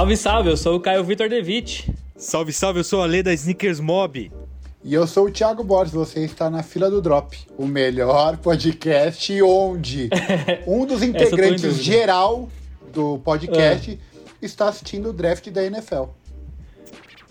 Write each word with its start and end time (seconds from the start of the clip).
Salve, 0.00 0.16
salve, 0.16 0.48
eu 0.48 0.56
sou 0.56 0.76
o 0.76 0.80
Caio 0.80 1.04
Vitor 1.04 1.28
Devitt. 1.28 1.92
Salve, 2.16 2.54
salve, 2.54 2.80
eu 2.80 2.84
sou 2.84 3.02
a 3.02 3.04
Lê 3.04 3.22
da 3.22 3.34
Sneakers 3.34 3.80
Mob. 3.80 4.32
E 4.82 4.94
eu 4.94 5.06
sou 5.06 5.26
o 5.26 5.30
Thiago 5.30 5.62
Borges, 5.62 5.92
você 5.92 6.24
está 6.24 6.48
na 6.48 6.62
fila 6.62 6.88
do 6.88 7.02
Drop, 7.02 7.38
o 7.58 7.66
melhor 7.66 8.38
podcast 8.38 9.42
onde 9.42 10.08
um 10.66 10.86
dos 10.86 11.02
integrantes 11.02 11.82
geral 11.82 12.48
do 12.90 13.18
podcast 13.18 13.90
é. 13.90 14.36
está 14.40 14.70
assistindo 14.70 15.10
o 15.10 15.12
draft 15.12 15.50
da 15.50 15.62
NFL. 15.62 16.04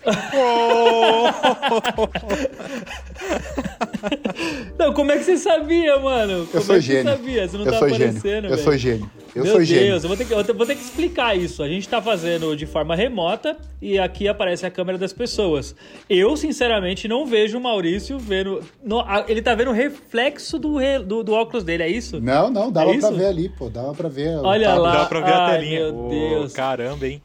não, 4.78 4.94
como 4.94 5.12
é 5.12 5.18
que 5.18 5.24
você 5.24 5.36
sabia, 5.36 5.98
mano? 5.98 6.46
Como 6.46 6.58
eu 6.58 6.62
sou 6.62 6.76
é 6.76 6.80
gênio. 6.80 7.02
Você 7.02 7.10
sabia? 7.10 7.46
Você 7.48 7.58
não 7.58 7.66
eu 7.66 7.72
tá 7.72 7.78
sou 7.78 7.88
aparecendo, 7.88 8.22
gênio. 8.22 8.50
Eu 8.50 8.58
sou 8.58 8.76
gênio. 8.76 9.10
Eu 9.34 9.42
Meu 9.44 9.52
sou 9.52 9.60
Deus, 9.60 9.68
gênio. 9.68 9.94
eu 9.94 10.00
vou, 10.00 10.16
ter 10.16 10.24
que, 10.24 10.32
eu 10.32 10.54
vou 10.54 10.66
ter 10.66 10.74
que 10.74 10.82
explicar 10.82 11.36
isso. 11.36 11.62
A 11.62 11.68
gente 11.68 11.88
tá 11.88 12.02
fazendo 12.02 12.56
de 12.56 12.66
forma 12.66 12.96
remota 12.96 13.56
e 13.80 13.96
aqui 13.98 14.26
aparece 14.26 14.66
a 14.66 14.70
câmera 14.70 14.98
das 14.98 15.12
pessoas. 15.12 15.74
Eu, 16.08 16.36
sinceramente, 16.36 17.06
não 17.06 17.24
vejo 17.26 17.58
o 17.58 17.60
Maurício 17.60 18.18
vendo. 18.18 18.60
No, 18.82 19.04
ele 19.28 19.42
tá 19.42 19.54
vendo 19.54 19.70
o 19.70 19.74
reflexo 19.74 20.58
do, 20.58 20.78
do, 21.06 21.22
do, 21.22 21.32
óculos 21.32 21.62
dele, 21.62 21.84
é 21.84 21.88
isso? 21.88 22.20
Não, 22.20 22.50
não, 22.50 22.72
dava 22.72 22.92
é 22.92 22.98
pra 22.98 23.10
ver 23.10 23.26
ali, 23.26 23.48
pô. 23.50 23.68
Dava 23.68 23.94
pra 23.94 24.08
ver. 24.08 24.36
Olha 24.38 24.74
lá. 24.74 24.92
Dá 24.92 25.06
pra 25.06 25.20
ver 25.20 25.32
Ai, 25.32 25.42
a 25.42 25.58
telinha. 25.58 25.92
Meu 25.92 26.08
Deus. 26.08 26.52
Oh, 26.52 26.56
caramba, 26.56 27.06
hein? 27.06 27.22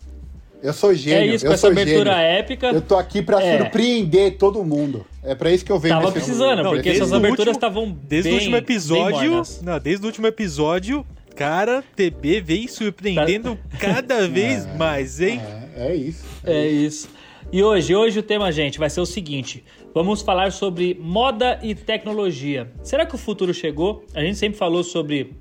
Eu 0.62 0.73
sou 0.73 0.94
gênio. 0.94 1.32
É 1.32 1.36
isso, 1.36 1.45
eu 1.45 1.50
com 1.50 1.54
essa 1.54 1.68
abertura 1.68 2.12
gênio. 2.12 2.40
épica. 2.40 2.68
Eu 2.68 2.82
tô 2.82 2.95
aqui 2.95 3.22
pra 3.22 3.41
é. 3.41 3.58
surpreender 3.58 4.38
todo 4.38 4.64
mundo. 4.64 5.05
É 5.23 5.36
pra 5.36 5.52
isso 5.52 5.66
que 5.66 5.72
eu 5.72 5.80
venho 5.80 5.95
Tava 5.95 6.12
precisando, 6.12 6.64
não, 6.64 6.72
porque 6.72 6.90
essas 6.90 7.12
aberturas 7.12 7.55
estavam 7.55 7.91
Desde 7.91 8.30
bem, 8.30 8.38
o 8.38 8.40
último 8.40 8.58
episódio. 8.58 9.41
Não, 9.62 9.80
desde 9.80 10.04
o 10.04 10.08
último 10.08 10.28
episódio, 10.28 11.06
cara, 11.36 11.84
TB 11.95 12.42
vem 12.42 12.67
surpreendendo 12.67 13.58
tá. 13.72 13.78
cada 13.78 14.25
vez 14.30 14.66
é, 14.66 14.78
mais, 14.78 15.20
hein? 15.20 15.42
É, 15.75 15.88
é 15.88 15.95
isso. 15.95 16.25
É, 16.44 16.53
é 16.53 16.67
isso. 16.67 17.08
isso. 17.08 17.09
E 17.52 17.64
hoje, 17.64 17.95
hoje 17.95 18.19
o 18.19 18.23
tema, 18.23 18.52
gente, 18.52 18.80
vai 18.80 18.90
ser 18.90 19.02
o 19.02 19.06
seguinte: 19.06 19.64
vamos 19.94 20.22
falar 20.22 20.52
sobre 20.52 20.97
moda 21.00 21.59
e 21.62 21.75
tecnologia. 21.75 22.72
Será 22.84 23.06
que 23.06 23.16
o 23.16 23.17
futuro 23.17 23.53
chegou? 23.53 24.03
A 24.14 24.22
gente 24.22 24.38
sempre 24.38 24.58
falou 24.58 24.84
sobre 24.84 25.34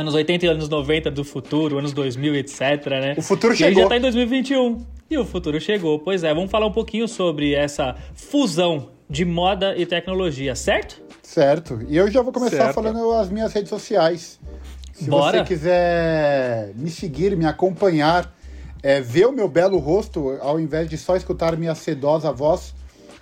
anos 0.00 0.14
80 0.14 0.46
e 0.46 0.48
anos 0.48 0.68
90 0.68 1.10
do 1.10 1.24
futuro, 1.24 1.78
anos 1.78 1.92
2000, 1.92 2.36
etc, 2.36 2.60
né? 2.90 3.14
O 3.16 3.22
futuro 3.22 3.54
e 3.54 3.56
chegou. 3.56 3.80
E 3.80 3.82
já 3.82 3.88
tá 3.88 3.96
em 3.96 4.00
2021. 4.00 4.84
E 5.10 5.18
o 5.18 5.24
futuro 5.24 5.60
chegou. 5.60 5.98
Pois 5.98 6.22
é, 6.22 6.32
vamos 6.34 6.50
falar 6.50 6.66
um 6.66 6.72
pouquinho 6.72 7.08
sobre 7.08 7.54
essa 7.54 7.96
fusão 8.14 8.90
de 9.08 9.24
moda 9.24 9.74
e 9.76 9.86
tecnologia, 9.86 10.54
certo? 10.54 11.00
Certo. 11.22 11.80
E 11.88 11.96
eu 11.96 12.10
já 12.10 12.20
vou 12.20 12.32
começar 12.32 12.56
certo. 12.56 12.74
falando 12.74 13.12
as 13.12 13.30
minhas 13.30 13.52
redes 13.52 13.70
sociais. 13.70 14.38
Se 14.92 15.08
Bora. 15.08 15.38
você 15.38 15.44
quiser 15.44 16.72
me 16.74 16.90
seguir, 16.90 17.36
me 17.36 17.46
acompanhar, 17.46 18.34
é, 18.82 19.00
ver 19.00 19.26
o 19.26 19.32
meu 19.32 19.48
belo 19.48 19.78
rosto, 19.78 20.36
ao 20.40 20.58
invés 20.58 20.88
de 20.90 20.98
só 20.98 21.16
escutar 21.16 21.56
minha 21.56 21.74
sedosa 21.74 22.32
voz, 22.32 22.74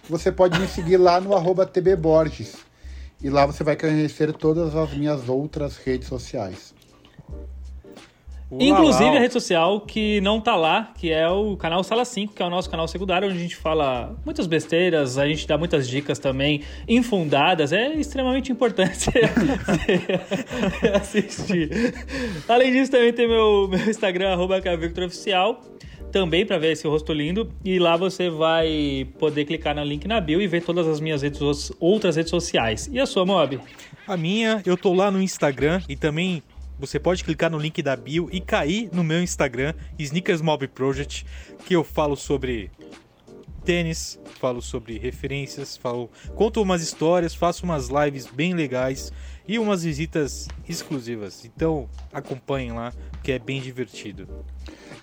você 0.08 0.32
pode 0.32 0.58
me 0.58 0.66
seguir 0.66 0.96
lá 0.96 1.20
no 1.20 1.34
arroba 1.34 1.66
tbborges. 1.66 2.65
E 3.22 3.30
lá 3.30 3.46
você 3.46 3.64
vai 3.64 3.76
conhecer 3.76 4.32
todas 4.32 4.74
as 4.74 4.92
minhas 4.92 5.28
outras 5.28 5.76
redes 5.78 6.08
sociais. 6.08 6.74
Uau, 8.48 8.62
Inclusive 8.62 9.04
uau. 9.06 9.16
a 9.16 9.18
rede 9.18 9.32
social 9.32 9.80
que 9.80 10.20
não 10.20 10.40
tá 10.40 10.54
lá, 10.54 10.92
que 10.96 11.10
é 11.10 11.28
o 11.28 11.56
canal 11.56 11.82
Sala 11.82 12.04
5, 12.04 12.32
que 12.32 12.40
é 12.40 12.46
o 12.46 12.50
nosso 12.50 12.70
canal 12.70 12.86
secundário, 12.86 13.28
onde 13.28 13.36
a 13.36 13.40
gente 13.40 13.56
fala 13.56 14.16
muitas 14.24 14.46
besteiras, 14.46 15.18
a 15.18 15.26
gente 15.26 15.48
dá 15.48 15.58
muitas 15.58 15.88
dicas 15.88 16.20
também 16.20 16.62
infundadas. 16.86 17.72
É 17.72 17.94
extremamente 17.94 18.52
importante 18.52 18.96
você 18.96 19.10
assistir. 20.94 21.94
Além 22.48 22.70
disso, 22.70 22.92
também 22.92 23.12
tem 23.12 23.26
meu, 23.26 23.66
meu 23.66 23.90
Instagram, 23.90 24.34
arroba 24.34 24.62
Oficial, 25.04 25.60
também 26.16 26.46
para 26.46 26.56
ver 26.56 26.72
esse 26.72 26.88
rosto 26.88 27.12
lindo. 27.12 27.52
E 27.62 27.78
lá 27.78 27.94
você 27.94 28.30
vai 28.30 29.06
poder 29.18 29.44
clicar 29.44 29.76
no 29.76 29.84
link 29.84 30.08
na 30.08 30.18
bio 30.18 30.40
e 30.40 30.46
ver 30.46 30.62
todas 30.62 30.88
as 30.88 30.98
minhas 30.98 31.20
redes, 31.20 31.70
outras 31.78 32.16
redes 32.16 32.30
sociais. 32.30 32.88
E 32.90 32.98
a 32.98 33.04
sua, 33.04 33.26
Mob? 33.26 33.60
A 34.08 34.16
minha, 34.16 34.62
eu 34.64 34.78
tô 34.78 34.94
lá 34.94 35.10
no 35.10 35.20
Instagram 35.20 35.82
e 35.86 35.94
também 35.94 36.42
você 36.78 36.98
pode 36.98 37.22
clicar 37.22 37.50
no 37.50 37.58
link 37.58 37.82
da 37.82 37.94
bio 37.94 38.30
e 38.32 38.40
cair 38.40 38.88
no 38.94 39.04
meu 39.04 39.22
Instagram, 39.22 39.74
Sneakers 39.98 40.40
Mob 40.40 40.66
Project, 40.68 41.26
que 41.66 41.76
eu 41.76 41.84
falo 41.84 42.16
sobre 42.16 42.70
tênis, 43.62 44.18
falo 44.40 44.62
sobre 44.62 44.96
referências, 44.96 45.76
falo, 45.76 46.08
conto 46.34 46.62
umas 46.62 46.80
histórias, 46.80 47.34
faço 47.34 47.64
umas 47.64 47.88
lives 47.88 48.26
bem 48.26 48.54
legais 48.54 49.12
e 49.48 49.58
umas 49.58 49.82
visitas 49.84 50.48
exclusivas. 50.68 51.44
Então 51.44 51.88
acompanhem 52.12 52.72
lá, 52.72 52.92
que 53.22 53.32
é 53.32 53.38
bem 53.38 53.60
divertido. 53.60 54.28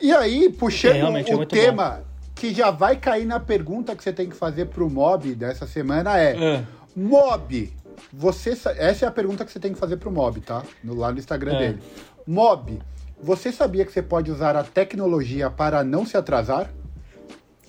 E 0.02 0.12
aí, 0.12 0.50
puxando 0.52 0.96
É, 0.96 1.00
é 1.00 1.06
o 1.06 1.12
muito 1.12 1.46
tema 1.46 2.04
que 2.36 2.54
já 2.54 2.72
vai 2.72 2.98
cair 2.98 3.26
na 3.26 3.40
pergunta 3.40 3.96
que 3.96 4.04
você 4.04 4.12
tem 4.12 4.28
que 4.30 4.36
fazer 4.36 4.66
pro 4.66 4.90
Mob 4.90 5.34
dessa 5.36 5.66
semana 5.68 6.20
é: 6.20 6.36
É. 6.56 6.64
Mob, 6.96 7.72
você 8.12 8.56
sa- 8.56 8.74
essa 8.78 9.06
é 9.06 9.08
a 9.08 9.12
pergunta 9.12 9.46
que 9.46 9.52
você 9.52 9.60
tem 9.60 9.72
que 9.74 9.80
fazer 9.80 9.98
pro 9.98 10.12
Mob, 10.12 10.42
tá? 10.42 10.64
No, 10.84 10.96
lá 10.96 11.12
no 11.12 11.20
Instagram 11.20 11.54
É. 11.56 11.60
dele. 11.60 11.80
Mob, 12.28 12.80
você 13.22 13.52
sabia 13.52 13.86
que 13.86 13.92
você 13.92 14.02
pode 14.02 14.30
usar 14.32 14.56
a 14.58 14.64
tecnologia 14.64 15.50
para 15.50 15.84
não 15.84 16.06
se 16.06 16.18
atrasar? 16.18 16.70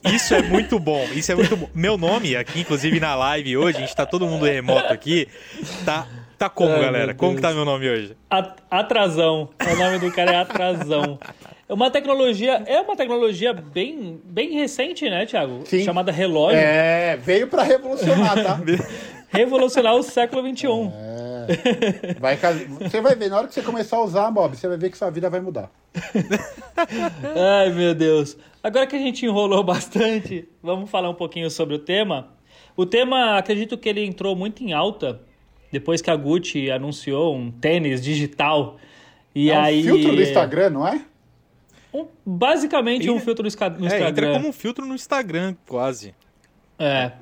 Isso 0.05 0.35
é 0.35 0.43
muito 0.43 0.79
bom, 0.79 1.03
isso 1.15 1.33
é 1.33 1.35
muito 1.35 1.57
bom. 1.57 1.69
Meu 1.75 1.97
nome 1.97 2.37
aqui, 2.37 2.61
inclusive 2.61 3.01
na 3.01 3.15
live 3.15 3.57
hoje, 3.57 3.79
a 3.79 3.81
gente 3.81 3.95
tá 3.97 4.05
todo 4.05 4.27
mundo 4.27 4.45
remoto 4.45 4.93
aqui, 4.93 5.27
tá, 5.85 6.07
tá 6.49 6.51
como, 6.51 6.73
Ai, 6.73 6.81
galera? 6.81 7.15
Como 7.15 7.35
que 7.37 7.43
tá 7.43 7.53
meu 7.53 7.65
nome 7.65 7.89
hoje? 7.89 8.17
At- 8.31 8.59
Atrasão. 8.71 9.49
O 9.73 9.77
nome 9.77 9.99
do 9.99 10.13
cara 10.13 10.33
é 10.33 10.37
Atrasão. 10.37 11.19
É 11.69 11.73
uma 11.73 11.91
tecnologia, 11.91 12.63
é 12.67 12.81
uma 12.81 12.97
tecnologia 12.97 13.53
bem, 13.53 14.21
bem 14.25 14.53
recente, 14.53 15.09
né, 15.09 15.25
Thiago? 15.27 15.63
Sim. 15.65 15.83
Chamada 15.85 16.13
relógio. 16.13 16.59
É, 16.59 17.17
veio 17.17 17.49
para 17.49 17.63
revolucionar, 17.63 18.35
tá? 18.43 18.61
Revolucionar 19.31 19.97
o 19.97 20.03
século 20.03 20.49
XXI. 20.49 20.67
É. 20.95 22.15
Vai, 22.21 22.37
você 22.37 23.01
vai 23.01 23.17
ver, 23.17 23.29
na 23.29 23.39
hora 23.39 23.49
que 23.49 23.55
você 23.55 23.63
começar 23.63 23.97
a 23.97 24.05
usar, 24.05 24.31
Mob, 24.31 24.57
você 24.57 24.69
vai 24.69 24.77
ver 24.77 24.91
que 24.91 24.97
sua 24.97 25.11
vida 25.11 25.29
vai 25.29 25.41
mudar. 25.41 25.71
Ai, 27.35 27.71
meu 27.71 27.95
Deus. 27.95 28.37
Agora 28.63 28.87
que 28.87 28.97
a 28.97 28.99
gente 28.99 29.27
enrolou 29.27 29.63
bastante, 29.65 30.49
vamos 30.63 30.89
falar 30.89 31.11
um 31.11 31.15
pouquinho 31.15 31.51
sobre 31.51 31.75
o 31.75 31.79
tema. 31.79 32.29
O 32.77 32.87
tema, 32.87 33.37
acredito 33.37 33.77
que 33.77 33.89
ele 33.89 34.05
entrou 34.05 34.35
muito 34.35 34.63
em 34.63 34.73
alta 34.73 35.21
depois 35.75 36.01
que 36.01 36.09
a 36.11 36.17
Gucci 36.17 36.71
anunciou 36.71 37.37
um 37.37 37.51
tênis 37.51 38.01
digital. 38.03 38.79
E 39.35 39.51
é 39.51 39.57
aí. 39.57 39.81
um 39.81 39.83
filtro 39.97 40.17
do 40.17 40.23
Instagram, 40.23 40.71
não 40.71 40.89
é? 40.89 41.03
Um- 41.93 42.07
basicamente 42.25 43.11
um 43.11 43.21
filtro 43.21 43.43
no 43.43 43.49
esca- 43.49 43.69
no 43.71 43.85
É, 43.85 43.87
Instagram. 43.89 44.09
entra 44.29 44.33
como 44.33 44.49
um 44.49 44.53
filtro 44.53 44.87
no 44.87 44.95
Instagram, 44.95 45.55
quase. 45.67 46.15
É. 46.79 47.13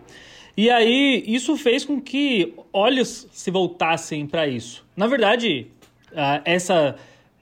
E 0.57 0.71
aí, 0.71 1.25
isso 1.27 1.57
fez 1.57 1.85
com 1.85 2.01
que 2.01 2.55
olhos 2.73 3.27
se 3.33 3.51
voltassem 3.51 4.27
para 4.27 4.47
isso. 4.47 4.85
Na 4.97 5.07
verdade, 5.07 5.67
essa, 6.45 6.95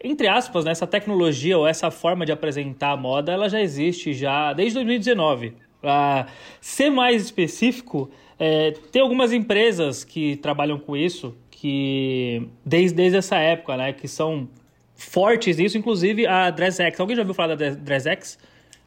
entre 0.03 0.29
aspas, 0.29 0.65
né, 0.65 0.71
essa 0.71 0.87
tecnologia 0.87 1.59
ou 1.59 1.67
essa 1.67 1.91
forma 1.91 2.25
de 2.25 2.33
apresentar 2.33 2.93
a 2.93 2.97
moda, 2.97 3.33
ela 3.33 3.49
já 3.49 3.61
existe 3.61 4.13
já 4.15 4.53
desde 4.53 4.75
2019. 4.75 5.55
Para 5.81 6.27
ser 6.61 6.91
mais 6.91 7.23
específico, 7.23 8.11
é, 8.43 8.71
tem 8.91 9.03
algumas 9.03 9.35
empresas 9.35 10.03
que 10.03 10.37
trabalham 10.37 10.79
com 10.79 10.97
isso, 10.97 11.37
que 11.51 12.49
desde, 12.65 12.97
desde 12.97 13.19
essa 13.19 13.37
época, 13.37 13.77
né, 13.77 13.93
que 13.93 14.09
são 14.09 14.49
fortes 14.97 15.59
nisso, 15.59 15.77
inclusive 15.77 16.27
a 16.27 16.49
DressX. 16.49 16.99
Alguém 16.99 17.17
já 17.17 17.21
ouviu 17.21 17.35
falar 17.35 17.55
da 17.55 17.69
DressX? 17.69 18.39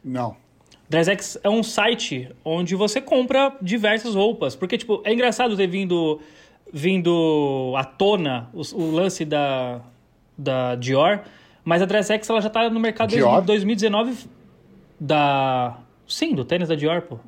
Não. 0.04 0.36
DressX 0.88 1.38
é 1.44 1.48
um 1.48 1.62
site 1.62 2.28
onde 2.44 2.74
você 2.74 3.00
compra 3.00 3.56
diversas 3.62 4.16
roupas. 4.16 4.56
Porque, 4.56 4.76
tipo, 4.76 5.00
é 5.04 5.12
engraçado 5.12 5.56
ter 5.56 5.68
vindo, 5.68 6.20
vindo 6.72 7.74
à 7.76 7.84
tona 7.84 8.50
o, 8.52 8.62
o 8.74 8.90
lance 8.90 9.24
da, 9.24 9.80
da 10.36 10.74
Dior, 10.74 11.20
mas 11.64 11.80
a 11.80 11.86
DressX 11.86 12.28
ela 12.28 12.40
já 12.40 12.50
tá 12.50 12.68
no 12.68 12.80
mercado 12.80 13.10
Dior? 13.10 13.34
desde 13.34 13.46
2019 13.46 14.26
da... 14.98 15.78
Sim, 16.08 16.34
do 16.34 16.44
tênis 16.44 16.68
da 16.68 16.74
Dior, 16.74 17.02
pô. 17.02 17.20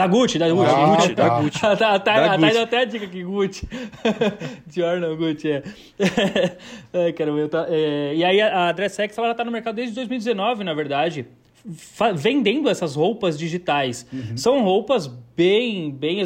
Da 0.00 0.06
Gucci, 0.06 0.38
da 0.38 0.48
Gucci. 0.50 0.70
Ah, 0.74 0.86
Gucci. 0.96 1.14
tá. 1.14 1.28
da 1.28 1.40
Gucci. 1.42 1.66
A 1.66 1.68
a 1.70 2.34
a 2.34 2.36
deu 2.36 2.62
até 2.62 2.78
a 2.78 2.84
dica 2.84 3.04
aqui, 3.04 3.22
Gucci. 3.22 3.68
Dior 4.66 4.98
não, 5.00 5.16
Gucci, 5.16 5.50
é. 5.50 5.62
Ai, 6.92 7.12
caramba, 7.12 7.38
eu 7.40 7.48
tá- 7.48 7.66
é, 7.68 8.14
E 8.14 8.24
aí 8.24 8.40
a, 8.40 8.68
a 8.68 8.72
DressX 8.72 9.16
ela 9.18 9.34
tá 9.34 9.44
no 9.44 9.50
mercado 9.50 9.76
desde 9.76 9.94
2019, 9.94 10.64
na 10.64 10.72
verdade, 10.74 11.26
vendendo 12.14 12.68
essas 12.70 12.94
roupas 12.94 13.38
digitais. 13.38 14.06
Uhum. 14.12 14.36
São 14.36 14.62
roupas 14.64 15.06
bem, 15.36 15.90
bem, 15.90 16.22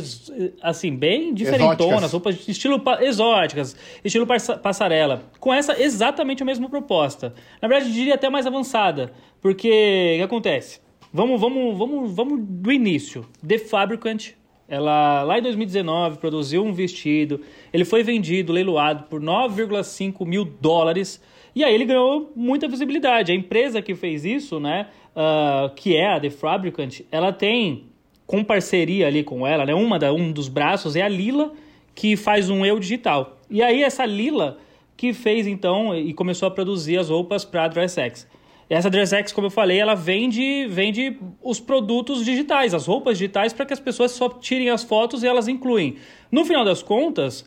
assim, 0.62 0.94
bem 0.94 1.34
diferentonas, 1.34 1.80
Exóticas. 1.80 2.12
roupas 2.12 2.38
de 2.44 2.50
estilo 2.52 2.82
exóticas, 3.00 3.76
estilo 4.04 4.26
passa- 4.26 4.56
passarela, 4.56 5.22
com 5.40 5.52
essa 5.52 5.80
exatamente 5.82 6.42
a 6.42 6.46
mesma 6.46 6.68
proposta. 6.68 7.34
Na 7.60 7.66
verdade, 7.68 7.92
diria 7.92 8.14
até 8.14 8.28
mais 8.30 8.46
avançada, 8.46 9.12
porque 9.40 9.68
o 10.14 10.18
que 10.18 10.22
acontece? 10.22 10.83
Vamos, 11.16 11.40
vamos, 11.40 11.78
vamos, 11.78 12.12
vamos 12.12 12.40
do 12.44 12.72
início. 12.72 13.24
The 13.46 13.56
Fabricant, 13.56 14.30
ela 14.66 15.22
lá 15.22 15.38
em 15.38 15.42
2019 15.42 16.18
produziu 16.18 16.64
um 16.64 16.72
vestido, 16.72 17.40
ele 17.72 17.84
foi 17.84 18.02
vendido, 18.02 18.52
leiloado 18.52 19.04
por 19.04 19.20
9,5 19.20 20.26
mil 20.26 20.44
dólares 20.44 21.22
e 21.54 21.62
aí 21.62 21.72
ele 21.72 21.84
ganhou 21.84 22.32
muita 22.34 22.66
visibilidade. 22.66 23.30
A 23.30 23.34
empresa 23.34 23.80
que 23.80 23.94
fez 23.94 24.24
isso, 24.24 24.58
né, 24.58 24.88
uh, 25.14 25.72
que 25.76 25.94
é 25.94 26.14
a 26.14 26.18
The 26.18 26.30
Fabricant, 26.30 27.02
ela 27.12 27.32
tem 27.32 27.84
com 28.26 28.42
parceria 28.42 29.06
ali 29.06 29.22
com 29.22 29.46
ela, 29.46 29.64
né, 29.64 29.72
uma 29.72 30.00
da, 30.00 30.12
um 30.12 30.32
dos 30.32 30.48
braços 30.48 30.96
é 30.96 31.02
a 31.02 31.08
Lila 31.08 31.52
que 31.94 32.16
faz 32.16 32.50
um 32.50 32.66
eu 32.66 32.80
digital. 32.80 33.38
E 33.48 33.62
aí 33.62 33.84
essa 33.84 34.04
Lila 34.04 34.58
que 34.96 35.12
fez 35.12 35.46
então 35.46 35.96
e 35.96 36.12
começou 36.12 36.48
a 36.48 36.50
produzir 36.50 36.98
as 36.98 37.08
roupas 37.08 37.44
para 37.44 37.66
a 37.66 37.68
DressX. 37.68 38.26
Essa 38.68 38.88
DressX, 38.88 39.32
como 39.32 39.48
eu 39.48 39.50
falei, 39.50 39.78
ela 39.78 39.94
vende, 39.94 40.66
vende 40.68 41.18
os 41.42 41.60
produtos 41.60 42.24
digitais, 42.24 42.72
as 42.72 42.86
roupas 42.86 43.18
digitais, 43.18 43.52
para 43.52 43.66
que 43.66 43.72
as 43.72 43.80
pessoas 43.80 44.12
só 44.12 44.28
tirem 44.28 44.70
as 44.70 44.82
fotos 44.82 45.22
e 45.22 45.26
elas 45.26 45.48
incluem. 45.48 45.96
No 46.32 46.44
final 46.44 46.64
das 46.64 46.82
contas, 46.82 47.44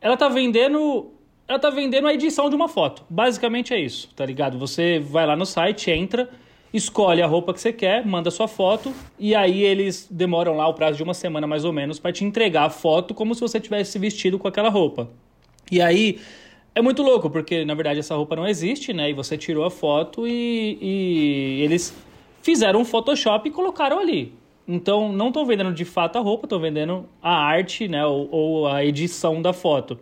ela 0.00 0.14
está 0.14 0.28
vendendo. 0.28 1.12
Ela 1.48 1.58
tá 1.58 1.68
vendendo 1.68 2.06
a 2.06 2.14
edição 2.14 2.48
de 2.48 2.54
uma 2.54 2.68
foto. 2.68 3.04
Basicamente 3.10 3.74
é 3.74 3.80
isso, 3.80 4.08
tá 4.14 4.24
ligado? 4.24 4.56
Você 4.58 5.00
vai 5.00 5.26
lá 5.26 5.34
no 5.34 5.44
site, 5.44 5.90
entra, 5.90 6.30
escolhe 6.72 7.20
a 7.20 7.26
roupa 7.26 7.52
que 7.52 7.60
você 7.60 7.72
quer, 7.72 8.06
manda 8.06 8.30
sua 8.30 8.46
foto, 8.46 8.94
e 9.18 9.34
aí 9.34 9.64
eles 9.64 10.06
demoram 10.08 10.56
lá 10.56 10.68
o 10.68 10.74
prazo 10.74 10.96
de 10.98 11.02
uma 11.02 11.12
semana 11.12 11.48
mais 11.48 11.64
ou 11.64 11.72
menos 11.72 11.98
para 11.98 12.12
te 12.12 12.24
entregar 12.24 12.66
a 12.66 12.70
foto 12.70 13.14
como 13.14 13.34
se 13.34 13.40
você 13.40 13.58
tivesse 13.58 13.98
vestido 13.98 14.38
com 14.38 14.46
aquela 14.46 14.68
roupa. 14.68 15.10
E 15.72 15.80
aí 15.82 16.20
é 16.74 16.80
muito 16.80 17.02
louco, 17.02 17.28
porque 17.28 17.64
na 17.64 17.74
verdade 17.74 18.00
essa 18.00 18.14
roupa 18.14 18.36
não 18.36 18.46
existe, 18.46 18.92
né? 18.92 19.10
E 19.10 19.12
você 19.12 19.36
tirou 19.36 19.64
a 19.64 19.70
foto 19.70 20.26
e, 20.26 20.78
e 20.80 21.62
eles 21.62 21.94
fizeram 22.42 22.80
um 22.80 22.84
Photoshop 22.84 23.48
e 23.48 23.52
colocaram 23.52 23.98
ali. 23.98 24.32
Então 24.66 25.12
não 25.12 25.28
estão 25.28 25.44
vendendo 25.44 25.72
de 25.72 25.84
fato 25.84 26.16
a 26.16 26.20
roupa, 26.20 26.46
estão 26.46 26.60
vendendo 26.60 27.08
a 27.20 27.34
arte, 27.34 27.88
né? 27.88 28.04
Ou, 28.06 28.28
ou, 28.30 28.68
a 28.68 28.84
edição 28.84 29.42
da 29.42 29.52
foto. 29.52 29.98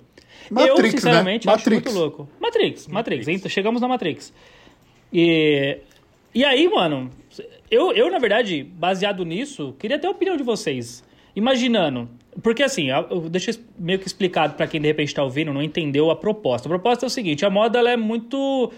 Matrix, 0.51 0.79
eu, 0.79 0.91
sinceramente, 0.91 1.47
né? 1.47 1.53
acho 1.53 1.71
muito 1.71 1.91
louco. 1.91 2.29
Matrix, 2.41 2.87
Matrix. 2.87 3.27
Matrix. 3.27 3.29
Então, 3.29 3.51
chegamos 3.51 3.81
na 3.81 3.89
Matrix. 3.89 4.33
E, 5.13 5.79
e 6.35 6.45
aí, 6.45 6.69
mano, 6.69 7.11
eu, 7.71 7.93
eu, 7.93 8.11
na 8.11 8.19
verdade, 8.19 8.63
baseado 8.63 9.25
nisso, 9.25 9.75
queria 9.79 9.99
ter 9.99 10.07
a 10.07 10.11
opinião 10.11 10.37
de 10.37 10.43
vocês. 10.43 11.05
Imaginando, 11.35 12.09
porque 12.43 12.63
assim, 12.63 12.89
deixa 13.31 13.51
eu 13.51 13.57
meio 13.79 13.99
que 13.99 14.07
explicado 14.07 14.55
para 14.55 14.67
quem 14.67 14.81
de 14.81 14.87
repente 14.87 15.09
está 15.09 15.23
ouvindo, 15.23 15.53
não 15.53 15.63
entendeu 15.63 16.11
a 16.11 16.17
proposta. 16.17 16.69
A 16.69 16.71
proposta 16.71 17.07
é 17.07 17.09
o 17.09 17.11
seguinte: 17.11 17.45
a 17.45 17.51
moda 17.51 17.79
ela 17.79 17.91
é 17.91 17.97
muito. 17.97 18.73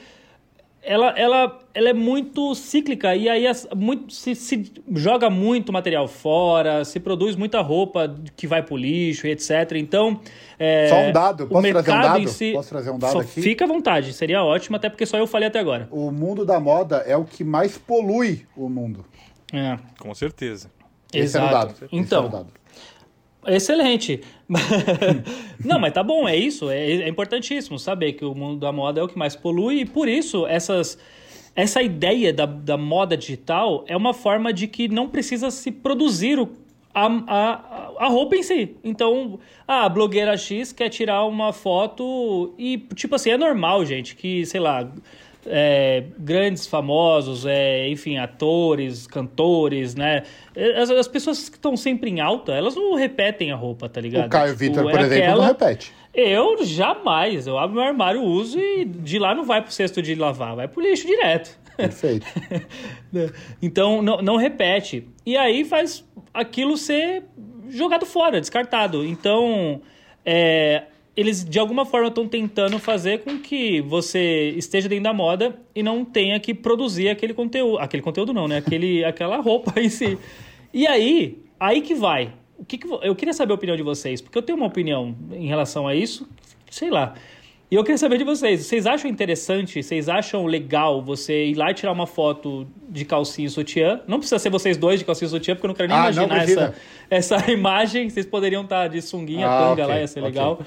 Ela, 0.82 1.10
ela, 1.10 1.58
ela 1.74 1.90
é 1.90 1.92
muito 1.92 2.54
cíclica 2.54 3.14
e 3.14 3.28
aí 3.28 3.44
muito, 3.76 4.14
se, 4.14 4.34
se 4.34 4.72
joga 4.94 5.28
muito 5.28 5.70
material 5.70 6.08
fora, 6.08 6.86
se 6.86 6.98
produz 6.98 7.36
muita 7.36 7.60
roupa 7.60 8.14
que 8.34 8.46
vai 8.46 8.62
pro 8.62 8.78
lixo 8.78 9.26
e 9.26 9.30
etc. 9.30 9.72
Então. 9.76 10.18
É, 10.58 10.88
só 10.88 10.96
um 10.96 11.12
dado, 11.12 11.46
posso 11.46 11.68
trazer 11.70 11.90
um 11.90 12.00
dado? 12.00 12.28
Si, 12.28 12.52
posso 12.52 12.68
trazer 12.70 12.90
um 12.90 12.98
dado 12.98 13.18
aqui? 13.20 13.42
Fica 13.42 13.66
à 13.66 13.68
vontade, 13.68 14.12
seria 14.14 14.42
ótimo, 14.42 14.76
até 14.76 14.88
porque 14.88 15.04
só 15.04 15.18
eu 15.18 15.26
falei 15.26 15.48
até 15.48 15.58
agora. 15.58 15.86
O 15.90 16.10
mundo 16.10 16.46
da 16.46 16.58
moda 16.58 17.04
é 17.06 17.14
o 17.14 17.24
que 17.24 17.44
mais 17.44 17.76
polui 17.76 18.46
o 18.56 18.66
mundo. 18.70 19.04
É. 19.52 19.76
Com 19.98 20.14
certeza. 20.14 20.70
Esse 21.12 21.36
Exato. 21.36 21.46
Era 21.46 21.56
o 21.56 21.66
dado. 21.66 21.88
Então, 21.92 22.46
Excelente. 23.46 24.20
não, 25.64 25.78
mas 25.78 25.92
tá 25.92 26.02
bom, 26.02 26.28
é 26.28 26.36
isso. 26.36 26.70
É, 26.70 26.92
é, 26.92 27.08
importantíssimo 27.08 27.78
saber 27.78 28.12
que 28.12 28.24
o 28.24 28.34
mundo 28.34 28.60
da 28.60 28.72
moda 28.72 29.00
é 29.00 29.02
o 29.02 29.08
que 29.08 29.18
mais 29.18 29.34
polui 29.34 29.80
e 29.80 29.84
por 29.84 30.08
isso 30.08 30.46
essas, 30.46 30.98
essa 31.54 31.82
ideia 31.82 32.32
da, 32.32 32.46
da 32.46 32.76
moda 32.76 33.16
digital 33.16 33.84
é 33.86 33.96
uma 33.96 34.12
forma 34.12 34.52
de 34.52 34.66
que 34.66 34.88
não 34.88 35.08
precisa 35.08 35.50
se 35.50 35.72
produzir 35.72 36.38
o, 36.38 36.50
a, 36.94 37.06
a, 37.06 37.92
a 37.98 38.08
roupa 38.08 38.36
em 38.36 38.42
si. 38.42 38.76
Então, 38.84 39.38
a 39.66 39.88
blogueira 39.88 40.36
X 40.36 40.72
quer 40.72 40.90
tirar 40.90 41.24
uma 41.24 41.52
foto 41.52 42.54
e, 42.58 42.78
tipo 42.94 43.14
assim, 43.14 43.30
é 43.30 43.38
normal, 43.38 43.84
gente, 43.86 44.14
que, 44.16 44.44
sei 44.44 44.60
lá 44.60 44.90
é, 45.46 46.04
grandes 46.18 46.66
famosos, 46.66 47.46
é, 47.46 47.88
enfim, 47.88 48.18
atores, 48.18 49.06
cantores, 49.06 49.94
né? 49.94 50.22
As, 50.76 50.90
as 50.90 51.08
pessoas 51.08 51.48
que 51.48 51.56
estão 51.56 51.76
sempre 51.76 52.10
em 52.10 52.20
alta, 52.20 52.52
elas 52.52 52.74
não 52.74 52.94
repetem 52.94 53.52
a 53.52 53.56
roupa, 53.56 53.88
tá 53.88 54.00
ligado? 54.00 54.26
O 54.26 54.30
Caio 54.30 54.52
tipo, 54.52 54.58
Vitor, 54.58 54.82
por 54.90 55.00
é 55.00 55.02
exemplo, 55.02 55.24
aquela... 55.24 55.36
não 55.36 55.46
repete. 55.46 55.92
Eu 56.12 56.64
jamais. 56.64 57.46
Eu 57.46 57.58
abro 57.58 57.76
meu 57.76 57.84
armário, 57.84 58.22
uso 58.22 58.58
e 58.58 58.84
de 58.84 59.18
lá 59.18 59.34
não 59.34 59.44
vai 59.44 59.62
pro 59.62 59.72
cesto 59.72 60.02
de 60.02 60.14
lavar, 60.14 60.56
vai 60.56 60.66
pro 60.66 60.82
lixo 60.82 61.06
direto. 61.06 61.58
Perfeito. 61.76 62.26
então, 63.62 64.02
não, 64.02 64.20
não 64.20 64.36
repete. 64.36 65.08
E 65.24 65.36
aí 65.36 65.64
faz 65.64 66.04
aquilo 66.34 66.76
ser 66.76 67.24
jogado 67.68 68.04
fora, 68.04 68.40
descartado. 68.40 69.04
Então, 69.04 69.80
é, 70.24 70.82
eles 71.16 71.44
de 71.44 71.58
alguma 71.58 71.84
forma 71.84 72.08
estão 72.08 72.26
tentando 72.26 72.78
fazer 72.78 73.22
com 73.22 73.38
que 73.38 73.80
você 73.80 74.50
esteja 74.56 74.88
dentro 74.88 75.04
da 75.04 75.12
moda 75.12 75.58
e 75.74 75.82
não 75.82 76.04
tenha 76.04 76.38
que 76.38 76.54
produzir 76.54 77.08
aquele 77.08 77.34
conteúdo. 77.34 77.78
Aquele 77.78 78.02
conteúdo 78.02 78.32
não, 78.32 78.46
né? 78.46 78.58
Aquele, 78.58 79.04
aquela 79.04 79.38
roupa 79.38 79.78
em 79.80 79.88
si. 79.88 80.18
E 80.72 80.86
aí, 80.86 81.38
aí 81.58 81.82
que 81.82 81.94
vai. 81.94 82.32
O 82.56 82.64
que, 82.64 82.78
que 82.78 82.86
eu 82.86 83.14
queria 83.16 83.32
saber 83.32 83.52
a 83.52 83.54
opinião 83.54 83.76
de 83.76 83.82
vocês, 83.82 84.20
porque 84.20 84.36
eu 84.36 84.42
tenho 84.42 84.56
uma 84.56 84.66
opinião 84.66 85.16
em 85.32 85.46
relação 85.46 85.88
a 85.88 85.94
isso, 85.94 86.28
sei 86.70 86.90
lá. 86.90 87.14
E 87.70 87.76
eu 87.76 87.84
queria 87.84 87.98
saber 87.98 88.18
de 88.18 88.24
vocês, 88.24 88.66
vocês 88.66 88.84
acham 88.84 89.08
interessante, 89.08 89.80
vocês 89.80 90.08
acham 90.08 90.44
legal 90.44 91.00
você 91.00 91.46
ir 91.46 91.54
lá 91.54 91.70
e 91.70 91.74
tirar 91.74 91.92
uma 91.92 92.06
foto 92.06 92.66
de 92.88 93.04
calcinha 93.04 93.46
e 93.46 93.50
sutiã? 93.50 94.00
Não 94.08 94.18
precisa 94.18 94.40
ser 94.40 94.50
vocês 94.50 94.76
dois 94.76 94.98
de 94.98 95.04
calcinha 95.04 95.28
e 95.28 95.30
sutiã, 95.30 95.54
porque 95.54 95.66
eu 95.66 95.68
não 95.68 95.74
quero 95.76 95.88
nem 95.88 95.96
ah, 95.96 96.10
imaginar 96.10 96.42
essa, 96.42 96.74
essa 97.08 97.46
imagem. 97.52 98.10
Vocês 98.10 98.26
poderiam 98.26 98.64
estar 98.64 98.88
de 98.88 99.00
sunguinha, 99.00 99.48
ah, 99.48 99.60
tanga 99.60 99.84
okay, 99.84 99.86
lá, 99.86 100.00
ia 100.00 100.08
ser 100.08 100.18
okay. 100.18 100.32
legal. 100.32 100.60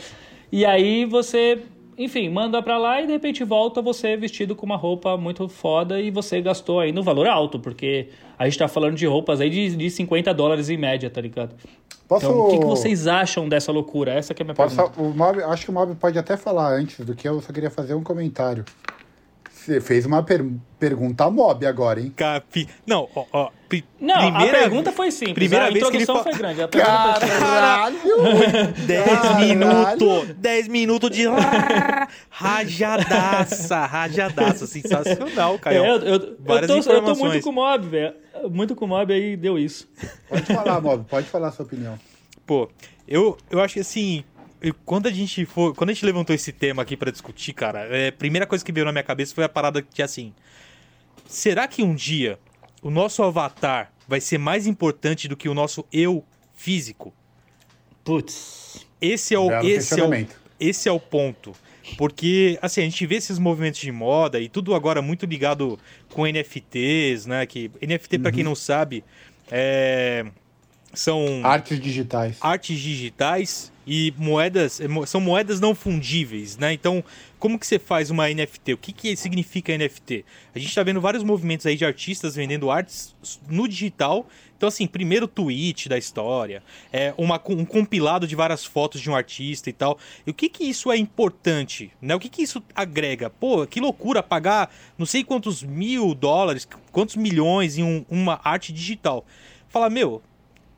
E 0.54 0.68
aí 0.68 1.04
você, 1.04 1.64
enfim, 1.98 2.30
manda 2.30 2.62
para 2.62 2.78
lá 2.78 3.02
e 3.02 3.08
de 3.08 3.12
repente 3.12 3.44
volta 3.44 3.82
você 3.82 4.16
vestido 4.16 4.56
com 4.56 4.68
uma 4.68 4.76
roupa 4.76 5.18
muito 5.18 5.50
foda 5.50 6.00
e 6.00 6.12
você 6.12 6.40
gastou 6.44 6.80
ainda 6.80 7.02
um 7.02 7.04
valor 7.04 7.26
alto, 7.26 7.58
porque 7.60 8.10
a 8.38 8.46
gente 8.46 8.60
tá 8.60 8.68
falando 8.68 8.94
de 8.94 9.08
roupas 9.08 9.42
aí 9.42 9.50
de, 9.50 9.76
de 9.76 9.90
50 9.90 10.32
dólares 10.32 10.70
em 10.70 10.78
média, 10.78 11.10
tá 11.10 11.20
ligado? 11.20 11.56
Posso... 12.08 12.28
Então, 12.28 12.40
o 12.40 12.50
que, 12.52 12.60
que, 12.60 12.66
vocês 12.66 13.08
acham 13.08 13.50
dessa 13.50 13.72
loucura? 13.72 14.14
Essa 14.14 14.32
é 14.32 14.36
a 14.40 14.44
minha 14.44 14.54
Posso... 14.54 14.76
pergunta. 14.76 15.02
O 15.02 15.12
Mob, 15.12 15.42
acho 15.42 15.66
que 15.66 15.72
o 15.72 15.74
Mob 15.74 15.96
pode 15.96 16.20
até 16.20 16.38
falar 16.38 16.72
antes 16.76 17.04
do 17.04 17.16
que 17.16 17.28
eu 17.28 17.42
só 17.42 17.52
queria 17.52 17.72
fazer 17.72 17.96
um 17.96 18.04
comentário. 18.04 18.64
Você 19.64 19.80
fez 19.80 20.06
uma 20.06 20.22
per 20.22 20.46
pergunta 20.78 21.30
mob 21.30 21.66
agora, 21.66 22.02
hein? 22.02 22.12
Capi... 22.14 22.68
Não, 22.86 23.08
ó, 23.16 23.26
ó 23.32 23.50
não, 24.00 24.16
primeira... 24.18 24.58
a 24.58 24.62
pergunta 24.62 24.92
foi 24.92 25.10
simples. 25.10 25.36
Primeira 25.36 25.68
a 25.68 25.70
vez 25.70 25.86
introdução 25.86 26.22
que 26.22 26.30
ele... 26.30 26.38
foi 26.38 26.44
grande. 26.44 26.62
A 26.62 26.68
Caralho! 26.68 27.98
10 28.86 29.36
minutos! 29.38 30.36
10 30.36 30.68
minutos 30.68 31.10
de 31.10 31.24
rajadaça, 32.30 33.86
rajadaça. 33.86 34.68
Sensacional, 34.68 35.58
Caio. 35.58 35.84
É, 35.84 35.90
eu, 35.90 35.96
eu, 35.96 36.14
eu, 36.14 36.68
tô, 36.68 36.92
eu 36.92 37.02
tô 37.02 37.16
muito 37.16 37.42
com 37.42 37.50
o 37.50 37.54
mob, 37.54 37.88
velho. 37.88 38.14
Muito 38.52 38.76
com 38.76 38.84
o 38.84 38.88
mob 38.88 39.14
aí 39.14 39.38
deu 39.38 39.58
isso. 39.58 39.90
Pode 40.28 40.46
falar, 40.54 40.82
mob. 40.82 41.06
Pode 41.10 41.28
falar 41.28 41.48
a 41.48 41.52
sua 41.52 41.66
opinião. 41.66 41.98
Pô, 42.46 42.70
eu, 43.08 43.38
eu 43.50 43.62
acho 43.62 43.76
que 43.76 43.80
assim, 43.80 44.26
quando 44.72 45.08
a 45.08 45.12
gente 45.12 45.46
for, 45.46 45.76
quando 45.76 45.90
a 45.90 45.94
gente 45.94 46.06
levantou 46.06 46.34
esse 46.34 46.52
tema 46.52 46.82
aqui 46.82 46.96
para 46.96 47.12
discutir, 47.12 47.54
cara, 47.54 47.82
é, 47.96 48.08
a 48.08 48.12
primeira 48.12 48.46
coisa 48.46 48.64
que 48.64 48.72
veio 48.72 48.86
na 48.86 48.92
minha 48.92 49.04
cabeça 49.04 49.36
foi 49.36 49.44
a 49.44 49.50
parada 49.50 49.82
que 49.82 50.02
assim, 50.02 50.34
será 51.28 51.68
que 51.68 51.84
um 51.84 51.94
dia 51.94 52.40
o 52.82 52.90
nosso 52.90 53.24
avatar 53.24 53.92
vai 54.08 54.22
ser 54.22 54.38
mais 54.38 54.68
importante 54.68 55.28
do 55.28 55.36
que 55.36 55.50
o 55.50 55.54
nosso 55.54 55.86
eu 55.92 56.24
físico? 56.54 57.14
Putz. 58.04 58.86
Esse 59.02 59.34
é 59.34 59.40
o 59.40 59.52
esse 59.62 60.00
é 60.00 60.04
o, 60.04 60.28
esse 60.60 60.90
é 60.90 60.92
o 60.92 61.00
ponto. 61.00 61.54
Porque, 61.98 62.58
assim, 62.62 62.80
a 62.80 62.84
gente 62.86 63.06
vê 63.06 63.16
esses 63.16 63.38
movimentos 63.38 63.82
de 63.82 63.92
moda 63.92 64.40
e 64.40 64.48
tudo 64.48 64.74
agora 64.74 65.02
muito 65.02 65.26
ligado 65.26 65.78
com 66.10 66.26
NFTs, 66.26 67.26
né? 67.26 67.46
Que 67.46 67.70
NFT, 67.82 68.16
uhum. 68.16 68.22
para 68.22 68.32
quem 68.32 68.44
não 68.44 68.56
sabe, 68.56 69.04
é 69.52 70.26
são 70.94 71.42
artes 71.44 71.80
digitais. 71.80 72.38
Artes 72.40 72.80
digitais 72.80 73.73
e 73.86 74.14
moedas 74.18 74.80
é, 74.80 74.88
são 75.06 75.20
moedas 75.20 75.60
não 75.60 75.76
fundíveis, 75.76 76.58
né? 76.58 76.74
Então, 76.74 77.04
como 77.40 77.60
que 77.60 77.68
você 77.68 77.78
faz 77.78 78.10
uma 78.10 78.28
NFT? 78.30 78.74
O 78.74 78.78
que, 78.78 78.94
que 78.94 79.16
significa 79.16 79.78
NFT? 79.78 80.24
A 80.56 80.60
gente 80.60 80.70
está 80.70 80.84
vendo 80.84 81.02
vários 81.02 81.24
movimentos 81.24 81.66
aí 81.66 81.76
de 81.76 81.86
artistas 81.86 82.36
vendendo 82.36 82.72
artes 82.72 83.16
no 83.50 83.68
digital. 83.68 84.28
Então, 84.56 84.70
assim, 84.70 84.88
primeiro 84.88 85.28
tweet 85.28 85.90
da 85.90 85.98
história, 85.98 86.64
é 86.92 87.14
uma, 87.18 87.42
um 87.50 87.66
compilado 87.66 88.26
de 88.26 88.34
várias 88.34 88.64
fotos 88.64 89.02
de 89.02 89.10
um 89.10 89.16
artista 89.16 89.70
e 89.70 89.74
tal. 89.74 90.00
E 90.26 90.32
o 90.32 90.34
que 90.34 90.48
que 90.48 90.64
isso 90.64 90.90
é 90.90 90.96
importante? 90.96 91.92
Né? 92.02 92.16
O 92.16 92.20
que 92.20 92.30
que 92.30 92.42
isso 92.42 92.64
agrega? 92.74 93.30
Pô, 93.30 93.68
que 93.68 93.82
loucura 93.82 94.24
pagar 94.24 94.74
não 94.98 95.06
sei 95.06 95.22
quantos 95.22 95.64
mil 95.64 96.16
dólares, 96.16 96.66
quantos 96.94 97.18
milhões 97.18 97.78
em 97.78 97.84
um, 97.84 98.06
uma 98.10 98.40
arte 98.42 98.72
digital. 98.72 99.26
Fala, 99.68 99.90
meu, 99.90 100.22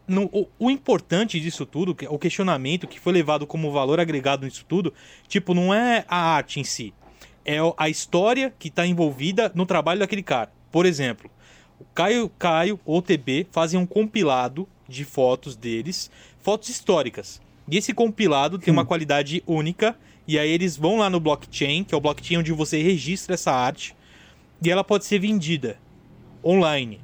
no, 0.07 0.25
o, 0.31 0.47
o, 0.59 0.71
importante 0.71 1.39
disso 1.39 1.65
tudo, 1.65 1.95
o 2.09 2.19
questionamento 2.19 2.88
que 2.88 3.00
foi 3.00 3.13
levado 3.13 3.47
como 3.47 3.71
valor 3.71 4.00
agregado 4.00 4.45
nisso 4.45 4.65
tudo, 4.67 4.93
tipo, 5.27 5.53
não 5.53 5.74
é 5.74 6.05
a 6.07 6.17
arte 6.17 6.59
em 6.59 6.63
si. 6.63 6.93
É 7.43 7.57
a 7.77 7.89
história 7.89 8.53
que 8.57 8.69
está 8.69 8.85
envolvida 8.85 9.51
no 9.53 9.65
trabalho 9.65 10.00
daquele 10.00 10.24
cara. 10.24 10.51
Por 10.71 10.85
exemplo, 10.85 11.29
o 11.79 11.85
Caio, 11.93 12.29
Caio 12.39 12.79
ou 12.85 13.01
TB 13.01 13.47
fazem 13.51 13.79
um 13.79 13.85
compilado 13.85 14.67
de 14.88 15.03
fotos 15.03 15.55
deles 15.55 16.12
fotos 16.45 16.69
históricas. 16.69 17.41
E 17.67 17.75
esse 17.75 17.91
compilado 17.91 18.59
tem 18.59 18.71
uma 18.71 18.85
qualidade 18.85 19.43
única. 19.47 19.97
E 20.27 20.38
aí 20.38 20.51
eles 20.51 20.77
vão 20.77 20.97
lá 20.97 21.09
no 21.09 21.19
blockchain, 21.19 21.83
que 21.83 21.95
é 21.95 21.97
o 21.97 22.01
blockchain 22.01 22.38
onde 22.38 22.51
você 22.51 22.81
registra 22.83 23.33
essa 23.33 23.51
arte. 23.51 23.95
E 24.63 24.69
ela 24.69 24.83
pode 24.83 25.05
ser 25.05 25.17
vendida 25.17 25.79
online. 26.43 27.01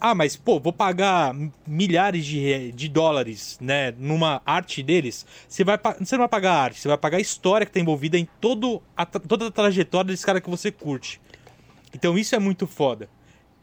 Ah, 0.00 0.14
mas 0.14 0.36
pô, 0.36 0.60
vou 0.60 0.72
pagar 0.72 1.34
milhares 1.66 2.24
de, 2.24 2.72
de 2.72 2.88
dólares, 2.88 3.58
né, 3.60 3.94
numa 3.98 4.42
arte 4.44 4.82
deles. 4.82 5.24
Você 5.48 5.64
vai 5.64 5.78
você 5.98 6.16
não 6.16 6.22
vai 6.22 6.28
pagar 6.28 6.52
a 6.52 6.62
arte, 6.62 6.80
você 6.80 6.88
vai 6.88 6.98
pagar 6.98 7.16
a 7.18 7.20
história 7.20 7.64
que 7.64 7.70
está 7.70 7.80
envolvida 7.80 8.18
em 8.18 8.28
todo 8.40 8.82
a, 8.96 9.06
toda 9.06 9.46
a 9.46 9.50
trajetória 9.50 10.08
desse 10.08 10.24
cara 10.24 10.40
que 10.40 10.50
você 10.50 10.70
curte. 10.70 11.20
Então 11.94 12.18
isso 12.18 12.34
é 12.34 12.38
muito 12.38 12.66
foda. 12.66 13.08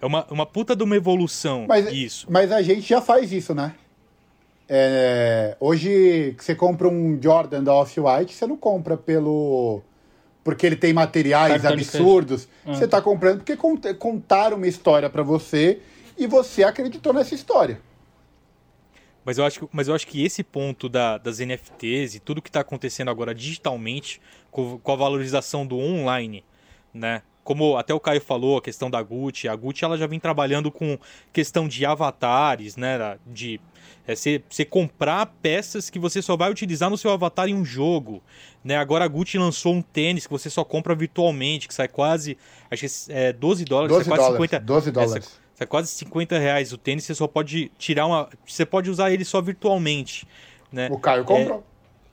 É 0.01 0.05
uma, 0.05 0.25
uma 0.29 0.45
puta 0.45 0.75
de 0.75 0.83
uma 0.83 0.95
evolução 0.95 1.65
mas, 1.67 1.91
isso. 1.93 2.27
Mas 2.29 2.51
a 2.51 2.61
gente 2.61 2.81
já 2.81 2.99
faz 2.99 3.31
isso, 3.31 3.53
né? 3.55 3.73
É, 4.67 5.55
hoje, 5.59 6.35
você 6.37 6.55
compra 6.55 6.87
um 6.87 7.19
Jordan 7.21 7.63
da 7.63 7.73
Off-White, 7.73 8.33
você 8.33 8.47
não 8.47 8.57
compra 8.57 8.97
pelo. 8.97 9.81
Porque 10.43 10.65
ele 10.65 10.75
tem 10.75 10.91
materiais 10.91 11.61
Cartão 11.61 11.73
absurdos. 11.73 12.47
Ah. 12.65 12.73
Você 12.73 12.85
está 12.85 13.01
comprando 13.01 13.43
porque 13.43 13.55
contaram 13.95 14.57
uma 14.57 14.67
história 14.67 15.09
para 15.09 15.23
você 15.23 15.79
e 16.17 16.27
você 16.27 16.63
acreditou 16.63 17.13
nessa 17.13 17.35
história. 17.35 17.81
Mas 19.25 19.37
eu 19.37 19.45
acho, 19.45 19.69
mas 19.71 19.87
eu 19.87 19.95
acho 19.95 20.05
que 20.05 20.23
esse 20.23 20.43
ponto 20.43 20.89
da, 20.89 21.17
das 21.17 21.39
NFTs 21.39 22.15
e 22.15 22.19
tudo 22.19 22.41
que 22.41 22.49
está 22.49 22.59
acontecendo 22.59 23.09
agora 23.09 23.33
digitalmente, 23.33 24.21
com, 24.51 24.77
com, 24.77 24.91
a 24.91 24.95
valorização 24.95 25.65
do 25.65 25.77
online, 25.77 26.43
né? 26.93 27.21
Como 27.43 27.75
até 27.77 27.93
o 27.93 27.99
Caio 27.99 28.21
falou, 28.21 28.57
a 28.57 28.61
questão 28.61 28.89
da 28.89 29.01
Gucci, 29.01 29.49
a 29.49 29.55
Gucci 29.55 29.83
ela 29.83 29.97
já 29.97 30.07
vem 30.07 30.19
trabalhando 30.19 30.71
com 30.71 30.97
questão 31.31 31.67
de 31.67 31.85
avatares, 31.85 32.77
né? 32.77 33.17
De 33.25 33.59
é 34.05 34.15
você, 34.15 34.43
você 34.49 34.65
comprar 34.65 35.25
peças 35.41 35.89
que 35.89 35.97
você 35.97 36.21
só 36.21 36.35
vai 36.35 36.51
utilizar 36.51 36.89
no 36.89 36.97
seu 36.97 37.11
avatar 37.11 37.47
em 37.47 37.53
um 37.53 37.63
jogo. 37.63 38.21
Né? 38.63 38.75
Agora 38.75 39.05
a 39.05 39.07
Gucci 39.07 39.37
lançou 39.37 39.73
um 39.73 39.81
tênis 39.81 40.25
que 40.25 40.31
você 40.31 40.49
só 40.49 40.63
compra 40.63 40.93
virtualmente, 40.93 41.67
que 41.67 41.73
sai 41.73 41.87
quase. 41.87 42.37
Acho 42.69 42.85
que 42.85 43.11
é 43.11 43.31
12 43.31 43.65
dólares, 43.65 43.95
12 43.95 44.09
sai 44.09 44.17
quase 44.17 44.31
dólares, 44.31 44.51
50. 44.51 44.65
12 44.65 44.91
dólares. 44.91 45.42
É, 45.53 45.57
sai 45.59 45.67
quase 45.67 45.89
50 45.89 46.37
reais 46.37 46.73
o 46.73 46.77
tênis, 46.77 47.03
você 47.03 47.15
só 47.15 47.27
pode 47.27 47.71
tirar 47.77 48.05
uma. 48.05 48.29
Você 48.45 48.65
pode 48.65 48.89
usar 48.89 49.11
ele 49.11 49.25
só 49.25 49.41
virtualmente. 49.41 50.27
Né? 50.71 50.89
O 50.91 50.99
Caio 50.99 51.23
comprou. 51.23 51.59
É, 51.59 51.63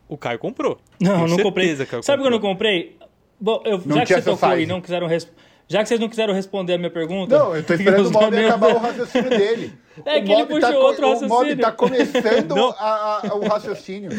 o 0.08 0.16
Caio 0.16 0.38
comprou. 0.38 0.78
Não, 1.00 1.26
não 1.26 1.38
comprei. 1.38 1.74
Sabe 2.02 2.20
o 2.20 2.22
que 2.22 2.26
eu 2.26 2.30
não 2.30 2.40
comprei? 2.40 2.96
Bom, 3.40 3.62
eu, 3.64 3.80
já 3.80 4.04
que 4.04 4.14
você 4.14 4.22
tocou 4.22 4.58
e 4.58 4.66
não 4.66 4.80
quiseram 4.80 5.06
responder. 5.06 5.49
Já 5.70 5.84
que 5.84 5.88
vocês 5.88 6.00
não 6.00 6.08
quiseram 6.08 6.34
responder 6.34 6.74
a 6.74 6.78
minha 6.78 6.90
pergunta. 6.90 7.38
Não, 7.38 7.54
eu 7.54 7.62
tô 7.62 7.74
esperando 7.74 8.08
o 8.08 8.10
Mob 8.10 8.36
acabar 8.44 8.74
o 8.74 8.78
raciocínio 8.82 9.30
dele. 9.30 9.72
É 10.04 10.18
o 10.18 10.24
que 10.24 10.32
ele 10.32 10.46
puxou 10.46 10.60
tá, 10.60 10.78
outro 10.78 11.08
raciocínio. 11.08 11.32
O 11.32 11.38
Mob 11.38 11.56
tá 11.56 11.72
começando 11.72 12.74
a, 12.76 13.28
a, 13.28 13.34
o 13.36 13.46
raciocínio. 13.46 14.10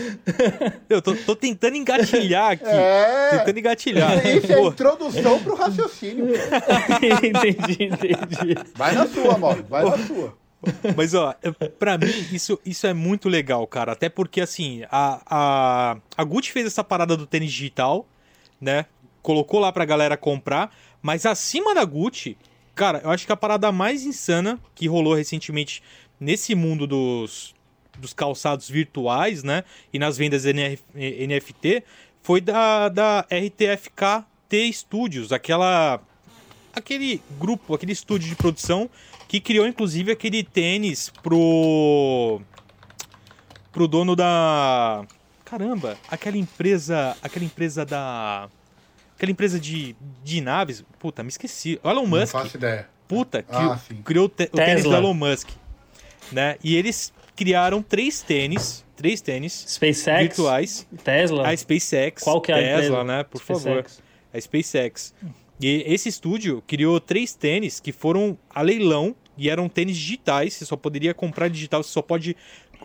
Eu 0.90 1.02
tô, 1.02 1.14
tô 1.14 1.36
tentando 1.36 1.76
engatilhar 1.76 2.52
aqui. 2.52 2.64
É. 2.66 3.38
Tentando 3.38 3.60
engatilhar. 3.60 4.26
Isso 4.26 4.50
é 4.50 4.56
a 4.56 4.62
introdução 4.62 5.44
pro 5.44 5.56
raciocínio. 5.56 6.30
entendi, 6.30 7.84
entendi. 7.84 8.56
Vai 8.74 8.96
na 8.96 9.06
sua, 9.08 9.38
Mob, 9.38 9.62
vai 9.68 9.84
na 9.84 9.98
sua. 9.98 10.34
Mas, 10.96 11.14
ó, 11.14 11.36
pra 11.78 11.98
mim, 11.98 12.06
isso, 12.32 12.58
isso 12.66 12.88
é 12.88 12.94
muito 12.94 13.28
legal, 13.28 13.68
cara. 13.68 13.92
Até 13.92 14.08
porque, 14.08 14.40
assim, 14.40 14.84
a, 14.90 15.22
a, 15.26 15.98
a 16.16 16.24
Gucci 16.24 16.52
fez 16.54 16.66
essa 16.66 16.84
parada 16.84 17.18
do 17.18 17.26
tênis 17.26 17.52
digital, 17.52 18.08
né? 18.60 18.86
Colocou 19.22 19.60
lá 19.60 19.72
pra 19.72 19.84
galera 19.84 20.16
comprar. 20.16 20.72
Mas 21.02 21.26
acima 21.26 21.74
da 21.74 21.84
Gucci, 21.84 22.38
cara, 22.76 23.02
eu 23.04 23.10
acho 23.10 23.26
que 23.26 23.32
a 23.32 23.38
parada 23.38 23.72
mais 23.72 24.04
insana 24.06 24.60
que 24.76 24.88
rolou 24.88 25.14
recentemente 25.14 25.82
nesse 26.20 26.54
mundo 26.54 26.86
dos, 26.86 27.56
dos 27.98 28.14
calçados 28.14 28.70
virtuais, 28.70 29.44
né? 29.44 29.64
E 29.92 29.98
nas 29.98 30.18
vendas 30.18 30.46
NF, 30.46 30.84
NFT, 30.94 31.84
foi 32.22 32.40
da, 32.40 32.88
da 32.90 33.22
RTFKT 33.22 34.72
Studios, 34.74 35.32
aquela. 35.32 36.00
aquele 36.74 37.22
grupo, 37.40 37.74
aquele 37.74 37.94
estúdio 37.94 38.30
de 38.30 38.36
produção 38.36 38.90
que 39.28 39.40
criou 39.40 39.66
inclusive 39.66 40.12
aquele 40.12 40.44
tênis 40.44 41.10
pro. 41.24 42.42
pro 43.72 43.88
dono 43.88 44.16
da. 44.16 45.04
Caramba, 45.44 45.98
aquela 46.10 46.38
empresa. 46.38 47.18
aquela 47.22 47.44
empresa 47.44 47.84
da 47.84 48.50
aquela 49.22 49.32
empresa 49.32 49.60
de, 49.60 49.96
de 50.24 50.42
naves. 50.42 50.84
Puta, 50.98 51.22
me 51.22 51.30
esqueci. 51.30 51.80
O 51.84 51.90
Elon 51.90 52.08
Musk. 52.08 52.34
Não 52.34 52.42
faço 52.42 52.58
ideia. 52.58 52.90
Puta, 53.08 53.44
que 53.44 53.56
ah, 53.56 53.80
criou 54.04 54.28
te, 54.28 54.46
o 54.52 54.56
tênis 54.56 54.84
do 54.84 54.96
Elon 54.96 55.14
Musk. 55.14 55.50
Né? 56.32 56.58
E 56.64 56.76
eles 56.76 57.14
criaram 57.36 57.84
três 57.84 58.22
tênis. 58.22 58.84
Três 58.96 59.22
tênis. 59.22 59.66
SpaceX. 59.68 60.22
Virtuais. 60.22 60.88
Tesla. 61.04 61.48
A 61.48 61.56
SpaceX. 61.56 62.24
Qual 62.24 62.42
que 62.42 62.52
é 62.52 62.56
a 62.56 62.80
Tesla, 62.80 63.04
né? 63.04 63.24
Por 63.24 63.42
SpaceX. 63.42 63.64
favor. 63.64 63.86
A 64.34 64.42
SpaceX. 64.42 65.14
E 65.60 65.84
esse 65.86 66.10
estúdio 66.10 66.64
criou 66.66 67.00
três 67.00 67.36
tênis 67.36 67.80
que 67.80 67.92
foram 67.92 68.38
a 68.50 68.62
leilão 68.62 69.16
e 69.38 69.50
eram 69.50 69.70
tênis 69.70 69.98
digitais. 69.98 70.54
Você 70.54 70.66
só 70.66 70.76
poderia 70.76 71.14
comprar 71.14 71.48
digital, 71.48 71.84
você 71.84 71.92
só 71.92 72.02
pode 72.02 72.36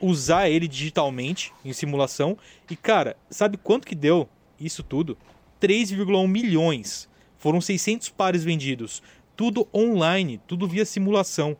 usar 0.02 0.50
ele 0.50 0.68
digitalmente 0.68 1.52
em 1.64 1.72
simulação. 1.72 2.36
E 2.70 2.76
cara, 2.76 3.16
sabe 3.30 3.56
quanto 3.56 3.86
que 3.86 3.94
deu 3.94 4.28
isso 4.60 4.82
tudo? 4.82 5.16
3,1 5.60 6.28
milhões. 6.28 7.08
Foram 7.38 7.60
600 7.60 8.08
pares 8.10 8.44
vendidos. 8.44 9.02
Tudo 9.36 9.68
online, 9.74 10.40
tudo 10.46 10.66
via 10.66 10.84
simulação. 10.84 11.56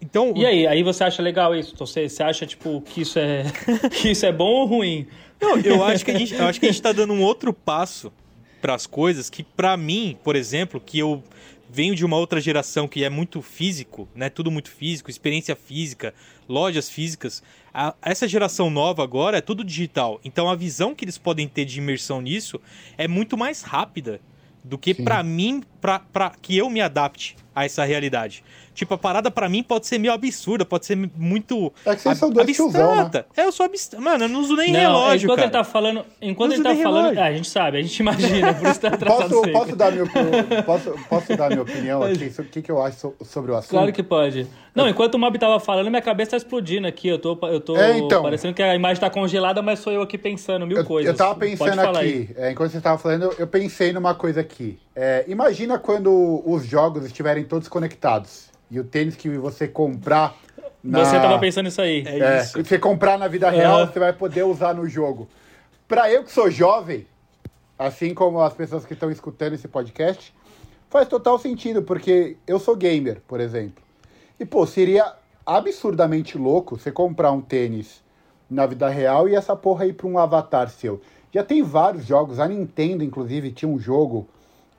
Então, 0.00 0.34
e 0.36 0.44
aí, 0.44 0.66
aí 0.66 0.82
você 0.82 1.04
acha 1.04 1.22
legal 1.22 1.54
isso? 1.54 1.74
Você, 1.76 2.08
você 2.08 2.22
acha 2.22 2.46
tipo 2.46 2.82
que 2.82 3.00
isso 3.00 3.18
é 3.18 3.44
que 4.00 4.10
isso 4.10 4.26
é 4.26 4.32
bom 4.32 4.44
ou 4.44 4.66
ruim? 4.66 5.06
Não, 5.40 5.58
eu 5.58 5.82
acho 5.82 6.04
que 6.04 6.10
a 6.10 6.18
gente, 6.18 6.34
eu 6.34 6.46
acho 6.46 6.60
que 6.60 6.66
a 6.66 6.68
gente 6.68 6.78
está 6.78 6.92
dando 6.92 7.12
um 7.12 7.22
outro 7.22 7.52
passo 7.52 8.12
para 8.60 8.74
as 8.74 8.86
coisas 8.86 9.30
que 9.30 9.42
para 9.42 9.76
mim, 9.76 10.16
por 10.22 10.36
exemplo, 10.36 10.80
que 10.80 10.98
eu 10.98 11.22
venho 11.68 11.94
de 11.94 12.04
uma 12.04 12.16
outra 12.16 12.40
geração 12.40 12.86
que 12.86 13.04
é 13.04 13.10
muito 13.10 13.42
físico, 13.42 14.08
né? 14.14 14.28
Tudo 14.28 14.50
muito 14.50 14.70
físico, 14.70 15.10
experiência 15.10 15.56
física, 15.56 16.14
lojas 16.48 16.88
físicas. 16.88 17.42
A, 17.72 17.94
essa 18.02 18.28
geração 18.28 18.70
nova 18.70 19.02
agora 19.02 19.38
é 19.38 19.40
tudo 19.40 19.64
digital. 19.64 20.20
Então 20.24 20.48
a 20.48 20.54
visão 20.54 20.94
que 20.94 21.04
eles 21.04 21.18
podem 21.18 21.48
ter 21.48 21.64
de 21.64 21.78
imersão 21.78 22.20
nisso 22.20 22.60
é 22.96 23.08
muito 23.08 23.36
mais 23.36 23.62
rápida 23.62 24.20
do 24.62 24.76
que 24.76 24.92
para 24.94 25.22
mim, 25.22 25.62
para 25.80 26.30
que 26.42 26.56
eu 26.56 26.68
me 26.68 26.80
adapte 26.80 27.36
a 27.56 27.64
essa 27.64 27.82
realidade. 27.86 28.44
Tipo, 28.74 28.92
a 28.92 28.98
parada 28.98 29.30
para 29.30 29.48
mim 29.48 29.62
pode 29.62 29.86
ser 29.86 29.98
meio 29.98 30.12
absurda, 30.12 30.62
pode 30.62 30.84
ser 30.84 30.94
muito 31.16 31.72
é 31.86 31.96
que 31.96 32.02
vocês 32.02 32.18
são 32.18 32.28
dois 32.28 32.46
abstrata. 32.46 32.70
Tiozão, 32.70 33.08
né? 33.08 33.24
É, 33.34 33.46
eu 33.46 33.52
sou 33.52 33.64
abstrata. 33.64 34.04
Mano, 34.04 34.24
eu 34.24 34.28
não 34.28 34.40
uso 34.40 34.54
nem 34.54 34.70
não, 34.70 34.80
relógio, 34.80 35.24
enquanto 35.24 35.38
cara. 35.38 35.46
ele 35.46 35.52
tá 35.52 35.64
falando, 35.64 36.04
enquanto 36.20 36.52
ele 36.52 36.62
tá 36.62 36.76
falando, 36.76 37.18
ah, 37.18 37.24
a 37.24 37.32
gente 37.32 37.48
sabe, 37.48 37.78
a 37.78 37.82
gente 37.82 37.98
imagina, 37.98 38.52
por 38.52 38.68
isso 38.68 38.78
tá 38.78 38.90
posso, 39.00 39.42
posso 39.50 39.74
dar 39.74 39.90
minha 39.90 40.04
posso, 40.62 40.94
posso 41.08 41.34
dar 41.34 41.48
minha 41.48 41.62
opinião 41.62 42.02
aqui 42.02 42.30
sobre 42.30 42.50
o 42.50 42.52
que, 42.52 42.60
que 42.60 42.70
eu 42.70 42.82
acho 42.82 43.14
sobre 43.24 43.50
o 43.50 43.56
assunto? 43.56 43.70
Claro 43.70 43.90
que 43.90 44.02
pode. 44.02 44.46
Não, 44.74 44.86
enquanto 44.86 45.14
o 45.14 45.18
Mob 45.18 45.38
tava 45.38 45.58
falando, 45.58 45.88
minha 45.88 46.02
cabeça 46.02 46.32
tá 46.32 46.36
explodindo 46.36 46.86
aqui. 46.86 47.08
Eu 47.08 47.18
tô, 47.18 47.38
eu 47.44 47.60
tô 47.62 47.78
é, 47.78 47.96
então, 47.96 48.22
parecendo 48.22 48.52
que 48.52 48.62
a 48.62 48.74
imagem 48.74 49.00
tá 49.00 49.08
congelada, 49.08 49.62
mas 49.62 49.78
sou 49.78 49.90
eu 49.90 50.02
aqui 50.02 50.18
pensando 50.18 50.66
mil 50.66 50.76
eu, 50.76 50.84
coisas. 50.84 51.10
Eu 51.10 51.16
tava 51.16 51.34
pensando 51.34 51.80
aqui, 51.80 52.28
é, 52.36 52.50
enquanto 52.50 52.72
você 52.72 52.80
tava 52.82 52.98
falando, 52.98 53.34
eu 53.38 53.46
pensei 53.46 53.94
numa 53.94 54.14
coisa 54.14 54.42
aqui. 54.42 54.78
É, 54.98 55.26
imagina 55.28 55.78
quando 55.78 56.42
os 56.46 56.64
jogos 56.64 57.04
estiverem 57.04 57.44
todos 57.44 57.68
conectados 57.68 58.48
e 58.70 58.80
o 58.80 58.84
tênis 58.84 59.14
que 59.14 59.28
você 59.36 59.68
comprar. 59.68 60.34
Na... 60.82 61.04
Você 61.04 61.16
tava 61.16 61.38
pensando 61.38 61.66
nisso 61.66 61.82
aí. 61.82 62.02
É, 62.06 62.18
é 62.18 62.40
isso. 62.40 62.64
Você 62.64 62.78
comprar 62.78 63.18
na 63.18 63.28
vida 63.28 63.50
real, 63.50 63.80
uhum. 63.80 63.86
você 63.86 63.98
vai 63.98 64.14
poder 64.14 64.44
usar 64.44 64.74
no 64.74 64.88
jogo. 64.88 65.28
Pra 65.86 66.10
eu 66.10 66.24
que 66.24 66.32
sou 66.32 66.50
jovem, 66.50 67.06
assim 67.78 68.14
como 68.14 68.40
as 68.40 68.54
pessoas 68.54 68.86
que 68.86 68.94
estão 68.94 69.10
escutando 69.10 69.52
esse 69.52 69.68
podcast, 69.68 70.34
faz 70.88 71.06
total 71.06 71.38
sentido, 71.38 71.82
porque 71.82 72.38
eu 72.46 72.58
sou 72.58 72.74
gamer, 72.74 73.20
por 73.28 73.38
exemplo. 73.38 73.84
E, 74.40 74.46
pô, 74.46 74.66
seria 74.66 75.12
absurdamente 75.44 76.38
louco 76.38 76.78
você 76.78 76.90
comprar 76.90 77.32
um 77.32 77.40
tênis 77.40 78.02
na 78.48 78.64
vida 78.64 78.88
real 78.88 79.28
e 79.28 79.34
essa 79.34 79.54
porra 79.54 79.86
ir 79.86 79.92
pra 79.92 80.06
um 80.06 80.18
avatar 80.18 80.70
seu. 80.70 81.02
Já 81.32 81.44
tem 81.44 81.62
vários 81.62 82.06
jogos, 82.06 82.40
a 82.40 82.48
Nintendo, 82.48 83.04
inclusive, 83.04 83.52
tinha 83.52 83.68
um 83.68 83.78
jogo, 83.78 84.26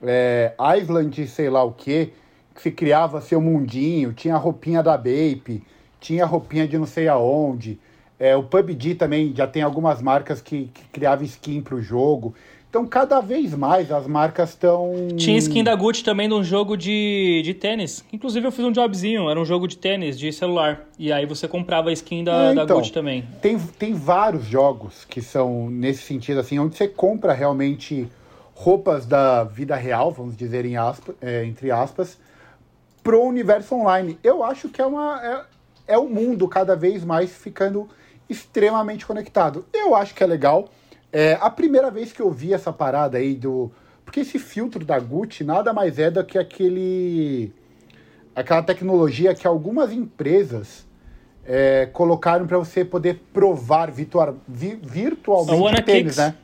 é, 0.02 0.54
Island, 0.78 1.26
sei 1.26 1.50
lá 1.50 1.62
o 1.62 1.72
que, 1.72 2.12
que 2.54 2.62
se 2.62 2.70
criava 2.70 3.20
seu 3.20 3.40
mundinho, 3.40 4.12
tinha 4.12 4.34
a 4.34 4.38
roupinha 4.38 4.82
da 4.82 4.96
Bape, 4.96 5.62
tinha 6.00 6.24
a 6.24 6.26
roupinha 6.26 6.66
de 6.66 6.78
não 6.78 6.86
sei 6.86 7.08
aonde. 7.08 7.78
É, 8.18 8.34
o 8.36 8.42
PUBG 8.42 8.96
também 8.96 9.32
já 9.34 9.46
tem 9.46 9.62
algumas 9.62 10.02
marcas 10.02 10.40
que, 10.40 10.70
que 10.74 10.84
criavam 10.92 11.24
skin 11.24 11.60
pro 11.60 11.80
jogo. 11.80 12.34
Então, 12.68 12.84
cada 12.86 13.20
vez 13.20 13.54
mais 13.54 13.90
as 13.90 14.06
marcas 14.06 14.50
estão. 14.50 14.92
Tinha 15.16 15.38
skin 15.38 15.64
da 15.64 15.74
Gucci 15.74 16.04
também 16.04 16.28
de 16.28 16.34
um 16.34 16.44
jogo 16.44 16.76
de, 16.76 17.40
de 17.42 17.54
tênis. 17.54 18.04
Inclusive, 18.12 18.46
eu 18.46 18.52
fiz 18.52 18.62
um 18.62 18.72
jobzinho, 18.72 19.30
era 19.30 19.40
um 19.40 19.44
jogo 19.44 19.66
de 19.66 19.78
tênis, 19.78 20.18
de 20.18 20.30
celular. 20.32 20.86
E 20.98 21.10
aí 21.10 21.24
você 21.24 21.48
comprava 21.48 21.88
a 21.88 21.92
skin 21.94 22.24
da, 22.24 22.48
é, 22.48 22.52
então, 22.52 22.66
da 22.66 22.74
Gucci 22.74 22.92
também. 22.92 23.24
Tem, 23.40 23.58
tem 23.58 23.94
vários 23.94 24.44
jogos 24.44 25.06
que 25.06 25.22
são 25.22 25.70
nesse 25.70 26.02
sentido, 26.02 26.40
assim, 26.40 26.58
onde 26.58 26.76
você 26.76 26.86
compra 26.86 27.32
realmente 27.32 28.06
roupas 28.58 29.06
da 29.06 29.44
vida 29.44 29.76
real, 29.76 30.10
vamos 30.10 30.36
dizer 30.36 30.64
em 30.64 30.76
aspas, 30.76 31.14
é, 31.22 31.44
entre 31.44 31.70
aspas, 31.70 32.18
pro 33.04 33.22
universo 33.22 33.72
online. 33.76 34.18
Eu 34.22 34.42
acho 34.42 34.68
que 34.68 34.82
é 34.82 34.86
uma. 34.86 35.46
É, 35.86 35.94
é 35.94 35.98
o 35.98 36.08
mundo 36.08 36.48
cada 36.48 36.74
vez 36.74 37.04
mais 37.04 37.30
ficando 37.30 37.88
extremamente 38.28 39.06
conectado. 39.06 39.64
Eu 39.72 39.94
acho 39.94 40.12
que 40.12 40.24
é 40.24 40.26
legal. 40.26 40.68
É 41.12 41.38
a 41.40 41.48
primeira 41.48 41.88
vez 41.88 42.12
que 42.12 42.20
eu 42.20 42.32
vi 42.32 42.52
essa 42.52 42.72
parada 42.72 43.18
aí 43.18 43.36
do. 43.36 43.70
Porque 44.04 44.20
esse 44.20 44.40
filtro 44.40 44.84
da 44.84 44.98
Gucci 44.98 45.44
nada 45.44 45.72
mais 45.72 45.96
é 46.00 46.10
do 46.10 46.24
que 46.24 46.36
aquele. 46.36 47.52
aquela 48.34 48.62
tecnologia 48.62 49.36
que 49.36 49.46
algumas 49.46 49.92
empresas 49.92 50.84
é, 51.46 51.86
colocaram 51.92 52.44
para 52.44 52.58
você 52.58 52.84
poder 52.84 53.22
provar 53.32 53.92
virtual, 53.92 54.36
vi, 54.48 54.74
virtualmente 54.82 55.82
tênis, 55.82 56.16
né? 56.16 56.34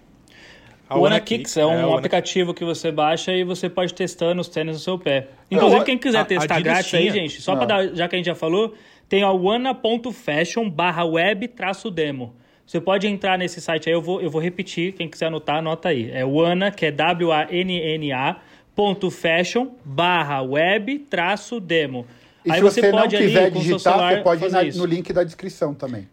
A 0.89 0.99
o 0.99 1.07
Anakix 1.07 1.57
é 1.57 1.65
um 1.65 1.91
é, 1.91 1.95
aplicativo 1.95 2.53
que 2.53 2.65
você 2.65 2.93
baixa 2.93 3.33
e 3.33 3.43
você 3.43 3.71
pode 3.71 3.95
testando 3.95 4.41
os 4.41 4.49
tênis 4.49 4.75
no 4.75 4.81
seu 4.81 4.99
pé. 4.99 5.29
Inclusive, 5.51 5.85
quem 5.85 5.97
quiser 5.97 6.19
a, 6.19 6.25
testar 6.25 6.57
a 6.57 6.61
grátis 6.61 6.93
aí, 6.95 7.11
gente, 7.11 7.41
só 7.41 7.57
para 7.57 7.67
dar, 7.67 7.95
já 7.95 8.07
que 8.07 8.17
a 8.17 8.19
gente 8.19 8.27
já 8.27 8.35
falou, 8.35 8.75
tem 9.09 9.23
a 9.23 9.31
wana.fashion 9.31 10.69
barra 10.69 11.05
web 11.05 11.49
traço 11.49 11.91
demo. 11.91 12.35
Você 12.67 12.81
pode 12.81 13.07
entrar 13.07 13.39
nesse 13.39 13.61
site 13.61 13.89
aí, 13.89 13.95
eu 13.95 14.01
vou, 14.01 14.21
eu 14.21 14.31
vou 14.31 14.41
repetir, 14.41 14.93
quem 14.93 15.09
quiser 15.09 15.27
anotar, 15.27 15.57
anota 15.57 15.91
aí. 15.91 16.11
É 16.11 16.25
wana, 16.25 16.71
que 16.71 16.87
é 16.87 16.91
W-A-N-N-A, 16.91 18.37
ponto 18.75 19.11
fashion 19.11 19.69
barra 19.85 20.43
web 20.43 20.99
traço 20.99 21.61
demo. 21.61 22.07
E 22.45 22.51
aí 22.51 22.59
se 22.59 22.63
você, 22.63 22.81
você 22.81 22.91
pode 22.91 23.17
não 23.17 23.23
quiser 23.23 23.45
ali, 23.45 23.51
digitar, 23.59 24.15
você 24.17 24.21
pode 24.23 24.45
ir 24.45 24.51
na, 24.51 24.63
no 24.63 24.87
link 24.87 25.13
da 25.13 25.25
descrição 25.25 25.75
também. 25.75 26.09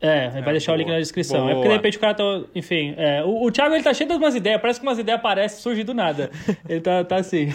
É, 0.00 0.28
vai 0.30 0.40
é, 0.40 0.52
deixar 0.52 0.72
boa, 0.72 0.76
o 0.76 0.78
link 0.78 0.88
na 0.88 0.98
descrição. 0.98 1.40
Boa. 1.40 1.50
É 1.50 1.54
porque 1.54 1.68
de 1.68 1.74
repente 1.74 1.96
o 1.96 2.00
cara 2.00 2.14
tá. 2.14 2.40
Enfim, 2.54 2.94
é, 2.96 3.22
o, 3.24 3.44
o 3.44 3.50
Thiago 3.50 3.74
ele 3.74 3.82
tá 3.82 3.92
cheio 3.92 4.08
de 4.08 4.16
umas 4.16 4.34
ideias, 4.34 4.60
parece 4.60 4.80
que 4.80 4.86
umas 4.86 4.98
ideias 4.98 5.18
aparecem 5.18 5.58
surgem 5.60 5.84
do 5.84 5.92
nada. 5.92 6.30
ele 6.68 6.80
tá, 6.80 7.02
tá 7.04 7.16
assim. 7.16 7.48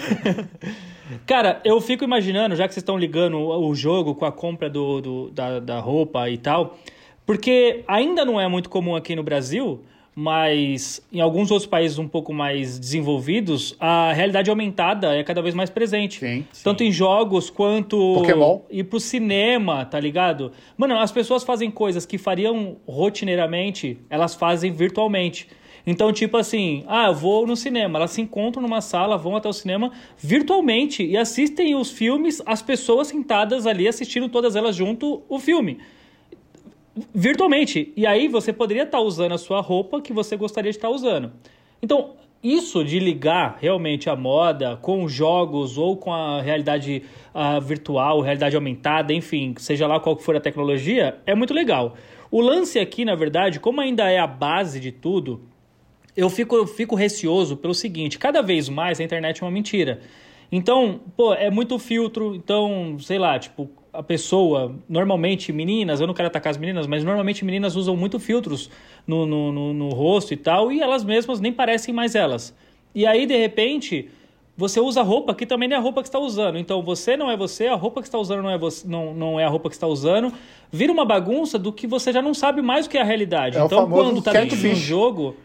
cara, 1.26 1.60
eu 1.64 1.80
fico 1.80 2.04
imaginando, 2.04 2.54
já 2.54 2.68
que 2.68 2.74
vocês 2.74 2.82
estão 2.82 2.98
ligando 2.98 3.38
o, 3.38 3.74
jogo 3.74 4.14
com 4.14 4.26
a 4.26 4.32
compra 4.32 4.68
do, 4.68 5.00
do 5.00 5.30
da, 5.30 5.58
da 5.58 5.80
roupa 5.80 6.28
e 6.28 6.36
tal, 6.36 6.78
porque 7.24 7.82
ainda 7.88 8.24
não 8.24 8.38
é 8.38 8.46
muito 8.46 8.68
comum 8.68 8.94
aqui 8.94 9.16
no 9.16 9.22
Brasil 9.22 9.82
mas 10.14 11.02
em 11.12 11.20
alguns 11.20 11.50
outros 11.50 11.68
países 11.68 11.98
um 11.98 12.06
pouco 12.06 12.32
mais 12.32 12.78
desenvolvidos, 12.78 13.76
a 13.80 14.12
realidade 14.12 14.48
aumentada 14.48 15.14
é 15.14 15.24
cada 15.24 15.42
vez 15.42 15.54
mais 15.54 15.70
presente. 15.70 16.20
Sim, 16.20 16.44
sim. 16.52 16.62
Tanto 16.62 16.84
em 16.84 16.92
jogos 16.92 17.50
quanto 17.50 17.96
Pokémon. 18.14 18.60
ir 18.70 18.84
pro 18.84 19.00
cinema, 19.00 19.84
tá 19.84 19.98
ligado? 19.98 20.52
Mano, 20.76 20.96
as 20.98 21.10
pessoas 21.10 21.42
fazem 21.42 21.70
coisas 21.70 22.06
que 22.06 22.16
fariam 22.16 22.76
rotineiramente, 22.86 23.98
elas 24.08 24.34
fazem 24.34 24.70
virtualmente. 24.72 25.48
Então, 25.86 26.10
tipo 26.12 26.36
assim, 26.36 26.82
ah, 26.86 27.08
eu 27.08 27.14
vou 27.14 27.46
no 27.46 27.56
cinema. 27.56 27.98
Elas 27.98 28.12
se 28.12 28.22
encontram 28.22 28.62
numa 28.62 28.80
sala, 28.80 29.18
vão 29.18 29.36
até 29.36 29.48
o 29.48 29.52
cinema 29.52 29.92
virtualmente 30.16 31.04
e 31.04 31.14
assistem 31.14 31.74
os 31.74 31.90
filmes, 31.90 32.40
as 32.46 32.62
pessoas 32.62 33.08
sentadas 33.08 33.66
ali 33.66 33.86
assistindo 33.86 34.28
todas 34.28 34.56
elas 34.56 34.74
junto 34.74 35.22
o 35.28 35.38
filme 35.38 35.78
virtualmente. 37.14 37.92
E 37.96 38.06
aí 38.06 38.28
você 38.28 38.52
poderia 38.52 38.84
estar 38.84 38.98
tá 38.98 39.04
usando 39.04 39.32
a 39.32 39.38
sua 39.38 39.60
roupa 39.60 40.00
que 40.00 40.12
você 40.12 40.36
gostaria 40.36 40.70
de 40.70 40.78
estar 40.78 40.88
tá 40.88 40.94
usando. 40.94 41.32
Então, 41.82 42.12
isso 42.42 42.84
de 42.84 42.98
ligar 42.98 43.56
realmente 43.60 44.10
a 44.10 44.14
moda 44.14 44.76
com 44.76 45.08
jogos 45.08 45.78
ou 45.78 45.96
com 45.96 46.12
a 46.12 46.42
realidade 46.42 47.02
uh, 47.34 47.60
virtual, 47.60 48.20
realidade 48.20 48.54
aumentada, 48.54 49.12
enfim, 49.12 49.54
seja 49.58 49.86
lá 49.86 49.98
qual 49.98 50.16
for 50.18 50.36
a 50.36 50.40
tecnologia, 50.40 51.18
é 51.24 51.34
muito 51.34 51.54
legal. 51.54 51.94
O 52.30 52.40
lance 52.40 52.78
aqui, 52.78 53.04
na 53.04 53.14
verdade, 53.14 53.58
como 53.58 53.80
ainda 53.80 54.10
é 54.10 54.18
a 54.18 54.26
base 54.26 54.78
de 54.78 54.92
tudo, 54.92 55.42
eu 56.16 56.28
fico, 56.28 56.54
eu 56.54 56.66
fico 56.66 56.94
receoso 56.94 57.56
pelo 57.56 57.74
seguinte: 57.74 58.18
cada 58.18 58.42
vez 58.42 58.68
mais 58.68 59.00
a 59.00 59.04
internet 59.04 59.42
é 59.42 59.46
uma 59.46 59.50
mentira. 59.50 60.00
Então, 60.50 61.00
pô, 61.16 61.34
é 61.34 61.50
muito 61.50 61.78
filtro. 61.78 62.34
Então, 62.34 62.96
sei 63.00 63.18
lá, 63.18 63.38
tipo, 63.38 63.70
a 63.94 64.02
pessoa, 64.02 64.74
normalmente 64.88 65.52
meninas, 65.52 66.00
eu 66.00 66.06
não 66.06 66.14
quero 66.14 66.26
atacar 66.26 66.50
as 66.50 66.56
meninas, 66.56 66.86
mas 66.86 67.04
normalmente 67.04 67.44
meninas 67.44 67.76
usam 67.76 67.96
muito 67.96 68.18
filtros 68.18 68.68
no, 69.06 69.24
no, 69.24 69.52
no, 69.52 69.74
no 69.74 69.88
rosto 69.90 70.34
e 70.34 70.36
tal, 70.36 70.72
e 70.72 70.80
elas 70.80 71.04
mesmas 71.04 71.40
nem 71.40 71.52
parecem 71.52 71.94
mais 71.94 72.14
elas. 72.14 72.54
E 72.94 73.06
aí, 73.06 73.24
de 73.24 73.36
repente, 73.36 74.08
você 74.56 74.80
usa 74.80 75.02
roupa 75.02 75.34
que 75.34 75.46
também 75.46 75.68
não 75.68 75.76
é 75.76 75.78
a 75.78 75.82
roupa 75.82 76.02
que 76.02 76.08
está 76.08 76.18
usando. 76.18 76.58
Então 76.58 76.82
você 76.82 77.16
não 77.16 77.30
é 77.30 77.36
você, 77.36 77.66
a 77.66 77.74
roupa 77.74 78.00
que 78.00 78.08
está 78.08 78.18
usando 78.18 78.42
não 78.42 78.50
é, 78.50 78.58
você, 78.58 78.86
não, 78.86 79.14
não 79.14 79.40
é 79.40 79.44
a 79.44 79.48
roupa 79.48 79.68
que 79.68 79.74
está 79.74 79.86
usando. 79.86 80.32
Vira 80.70 80.92
uma 80.92 81.04
bagunça 81.04 81.58
do 81.58 81.72
que 81.72 81.86
você 81.86 82.12
já 82.12 82.22
não 82.22 82.34
sabe 82.34 82.62
mais 82.62 82.86
o 82.86 82.90
que 82.90 82.98
é 82.98 83.00
a 83.00 83.04
realidade. 83.04 83.58
É 83.58 83.64
então, 83.64 83.88
quando 83.88 84.18
está 84.18 84.32
dentro 84.32 84.56
de 84.56 84.68
um 84.68 84.74
jogo. 84.74 85.36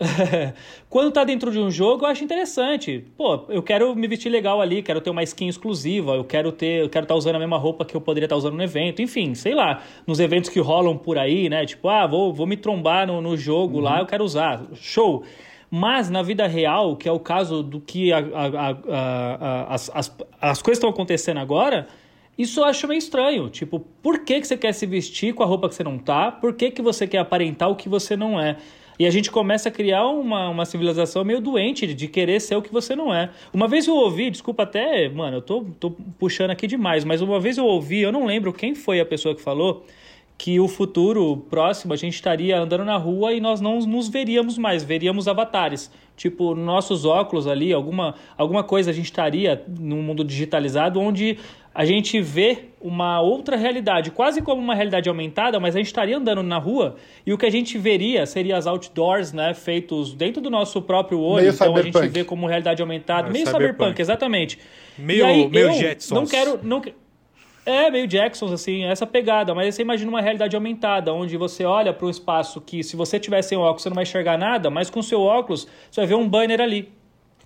Quando 0.88 1.12
tá 1.12 1.24
dentro 1.24 1.50
de 1.50 1.58
um 1.58 1.70
jogo, 1.70 2.04
eu 2.04 2.08
acho 2.08 2.24
interessante. 2.24 3.04
Pô, 3.16 3.44
eu 3.48 3.62
quero 3.62 3.94
me 3.94 4.06
vestir 4.08 4.30
legal 4.30 4.60
ali, 4.60 4.82
quero 4.82 5.00
ter 5.00 5.10
uma 5.10 5.22
skin 5.22 5.48
exclusiva, 5.48 6.12
eu 6.12 6.24
quero 6.24 6.50
ter, 6.50 6.82
eu 6.82 6.88
quero 6.88 7.04
estar 7.04 7.14
tá 7.14 7.18
usando 7.18 7.36
a 7.36 7.38
mesma 7.38 7.56
roupa 7.56 7.84
que 7.84 7.94
eu 7.94 8.00
poderia 8.00 8.26
estar 8.26 8.34
tá 8.34 8.38
usando 8.38 8.54
no 8.54 8.62
evento, 8.62 9.00
enfim, 9.00 9.34
sei 9.34 9.54
lá, 9.54 9.82
nos 10.06 10.20
eventos 10.20 10.50
que 10.50 10.60
rolam 10.60 10.96
por 10.96 11.18
aí, 11.18 11.48
né? 11.48 11.64
Tipo, 11.64 11.88
ah, 11.88 12.06
vou, 12.06 12.32
vou 12.32 12.46
me 12.46 12.56
trombar 12.56 13.06
no, 13.06 13.20
no 13.20 13.36
jogo 13.36 13.76
uhum. 13.76 13.84
lá, 13.84 14.00
eu 14.00 14.06
quero 14.06 14.24
usar. 14.24 14.62
Show. 14.74 15.24
Mas 15.70 16.10
na 16.10 16.22
vida 16.22 16.46
real, 16.46 16.96
que 16.96 17.08
é 17.08 17.12
o 17.12 17.18
caso 17.18 17.62
do 17.62 17.80
que 17.80 18.12
a, 18.12 18.18
a, 18.18 18.70
a, 18.90 19.74
as, 19.74 19.90
as, 19.94 20.16
as 20.38 20.60
coisas 20.60 20.76
estão 20.76 20.90
acontecendo 20.90 21.38
agora, 21.38 21.88
isso 22.36 22.60
eu 22.60 22.64
acho 22.64 22.86
meio 22.86 22.98
estranho. 22.98 23.48
Tipo, 23.48 23.80
por 24.02 24.18
que, 24.18 24.40
que 24.40 24.46
você 24.46 24.56
quer 24.56 24.74
se 24.74 24.84
vestir 24.84 25.32
com 25.34 25.42
a 25.42 25.46
roupa 25.46 25.70
que 25.70 25.74
você 25.74 25.82
não 25.82 25.98
tá? 25.98 26.30
Por 26.30 26.52
que, 26.52 26.70
que 26.70 26.82
você 26.82 27.06
quer 27.06 27.18
aparentar 27.18 27.70
o 27.70 27.76
que 27.76 27.88
você 27.88 28.16
não 28.16 28.38
é? 28.38 28.58
E 28.98 29.06
a 29.06 29.10
gente 29.10 29.30
começa 29.30 29.68
a 29.68 29.72
criar 29.72 30.06
uma, 30.06 30.48
uma 30.48 30.64
civilização 30.64 31.24
meio 31.24 31.40
doente 31.40 31.92
de 31.94 32.08
querer 32.08 32.40
ser 32.40 32.56
o 32.56 32.62
que 32.62 32.72
você 32.72 32.94
não 32.94 33.12
é. 33.12 33.30
Uma 33.52 33.66
vez 33.66 33.86
eu 33.86 33.94
ouvi, 33.94 34.30
desculpa 34.30 34.64
até, 34.64 35.08
mano, 35.08 35.38
eu 35.38 35.42
tô, 35.42 35.64
tô 35.78 35.90
puxando 36.18 36.50
aqui 36.50 36.66
demais, 36.66 37.04
mas 37.04 37.20
uma 37.20 37.40
vez 37.40 37.58
eu 37.58 37.64
ouvi, 37.64 38.00
eu 38.00 38.12
não 38.12 38.26
lembro 38.26 38.52
quem 38.52 38.74
foi 38.74 39.00
a 39.00 39.06
pessoa 39.06 39.34
que 39.34 39.42
falou, 39.42 39.84
que 40.42 40.58
o 40.58 40.66
futuro 40.66 41.36
próximo 41.48 41.92
a 41.92 41.96
gente 41.96 42.14
estaria 42.14 42.58
andando 42.58 42.84
na 42.84 42.96
rua 42.96 43.32
e 43.32 43.40
nós 43.40 43.60
não 43.60 43.78
nos 43.78 44.08
veríamos 44.08 44.58
mais, 44.58 44.82
veríamos 44.82 45.28
avatares. 45.28 45.88
Tipo, 46.16 46.54
nossos 46.54 47.04
óculos 47.04 47.46
ali, 47.46 47.72
alguma, 47.72 48.16
alguma 48.36 48.64
coisa 48.64 48.90
a 48.90 48.92
gente 48.92 49.04
estaria 49.04 49.64
num 49.78 50.02
mundo 50.02 50.24
digitalizado 50.24 51.00
onde 51.00 51.38
a 51.74 51.84
gente 51.84 52.20
vê 52.20 52.66
uma 52.80 53.20
outra 53.20 53.56
realidade, 53.56 54.10
quase 54.10 54.42
como 54.42 54.60
uma 54.60 54.74
realidade 54.74 55.08
aumentada, 55.08 55.58
mas 55.58 55.74
a 55.74 55.78
gente 55.78 55.86
estaria 55.86 56.16
andando 56.16 56.42
na 56.42 56.58
rua 56.58 56.96
e 57.24 57.32
o 57.32 57.38
que 57.38 57.46
a 57.46 57.50
gente 57.50 57.78
veria 57.78 58.26
seria 58.26 58.56
as 58.56 58.66
outdoors, 58.66 59.32
né, 59.32 59.54
feitos 59.54 60.12
dentro 60.14 60.42
do 60.42 60.50
nosso 60.50 60.82
próprio 60.82 61.20
olho, 61.20 61.42
meio 61.42 61.54
então 61.54 61.68
cyberpunk. 61.68 61.98
a 61.98 62.02
gente 62.02 62.12
vê 62.12 62.24
como 62.24 62.46
realidade 62.46 62.82
aumentada, 62.82 63.22
meio, 63.22 63.32
meio 63.32 63.46
cyberpunk. 63.46 63.72
cyberpunk. 63.72 64.02
exatamente. 64.02 64.58
Meio, 64.98 65.24
aí, 65.24 65.48
meio 65.48 65.72
Jetsons. 65.72 66.10
Não 66.10 66.26
quero, 66.26 66.60
não 66.62 66.82
é 67.64 67.90
meio 67.90 68.06
Jacksons 68.06 68.50
assim, 68.52 68.84
essa 68.84 69.06
pegada, 69.06 69.54
mas 69.54 69.74
você 69.74 69.82
imagina 69.82 70.10
uma 70.10 70.20
realidade 70.20 70.56
aumentada, 70.56 71.12
onde 71.12 71.36
você 71.36 71.64
olha 71.64 71.92
para 71.92 72.06
um 72.06 72.10
espaço 72.10 72.60
que 72.60 72.82
se 72.82 72.96
você 72.96 73.20
tiver 73.20 73.40
sem 73.42 73.56
óculos 73.56 73.82
você 73.82 73.88
não 73.88 73.94
vai 73.94 74.02
enxergar 74.02 74.36
nada, 74.36 74.68
mas 74.68 74.90
com 74.90 75.00
seu 75.00 75.20
óculos 75.20 75.66
você 75.90 76.00
vai 76.00 76.08
ver 76.08 76.14
um 76.16 76.28
banner 76.28 76.60
ali, 76.60 76.92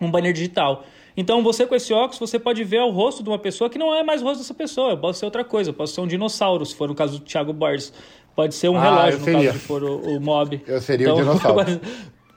um 0.01 0.11
banner 0.11 0.33
digital. 0.33 0.85
Então, 1.17 1.43
você 1.43 1.67
com 1.67 1.75
esse 1.75 1.93
óculos, 1.95 2.19
você 2.19 2.39
pode 2.39 2.63
ver 2.63 2.81
o 2.81 2.91
rosto 2.91 3.23
de 3.23 3.29
uma 3.29 3.39
pessoa 3.39 3.71
que 3.71 3.79
não 3.79 3.95
é 3.95 4.03
mais 4.03 4.21
o 4.21 4.25
rosto 4.25 4.41
dessa 4.41 4.55
pessoa. 4.55 4.97
Pode 4.97 5.17
ser 5.17 5.25
outra 5.25 5.45
coisa, 5.45 5.73
pode 5.73 5.91
ser 5.91 6.01
um 6.01 6.07
dinossauro, 6.07 6.67
se 6.67 6.75
for 6.75 6.89
no 6.89 6.95
caso 6.95 7.19
do 7.19 7.25
Thiago 7.25 7.53
Borges. 7.53 7.93
Pode 8.35 8.55
ser 8.55 8.69
um 8.69 8.77
ah, 8.77 8.83
relógio, 8.83 9.21
no 9.21 9.25
caso 9.25 9.53
se 9.53 9.59
for 9.59 9.83
o, 9.83 9.97
o 9.97 10.21
mob. 10.21 10.63
Eu 10.67 10.81
seria 10.81 11.07
então, 11.07 11.17
um 11.19 11.21
dinossauro. 11.21 11.81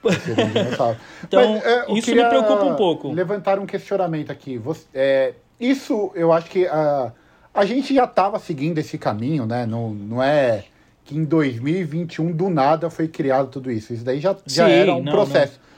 então, 1.22 1.52
Mas, 1.52 1.64
é, 1.64 1.92
isso 1.92 2.14
me 2.14 2.24
preocupa 2.24 2.64
um 2.64 2.74
pouco. 2.74 3.12
Levantar 3.12 3.58
um 3.58 3.66
questionamento 3.66 4.32
aqui. 4.32 4.56
Você, 4.56 4.86
é, 4.94 5.34
isso, 5.60 6.10
eu 6.14 6.32
acho 6.32 6.48
que 6.48 6.66
a, 6.66 7.12
a 7.52 7.66
gente 7.66 7.94
já 7.94 8.04
estava 8.04 8.38
seguindo 8.38 8.78
esse 8.78 8.96
caminho, 8.96 9.44
né? 9.44 9.66
Não, 9.66 9.90
não 9.90 10.22
é 10.22 10.64
que 11.04 11.16
em 11.16 11.24
2021, 11.24 12.32
do 12.32 12.48
nada, 12.48 12.88
foi 12.88 13.08
criado 13.08 13.48
tudo 13.48 13.70
isso. 13.70 13.92
Isso 13.92 14.04
daí 14.04 14.20
já, 14.20 14.34
já 14.46 14.66
Sim, 14.66 14.72
era 14.72 14.94
um 14.94 15.02
não, 15.02 15.12
processo. 15.12 15.60
Não. 15.62 15.69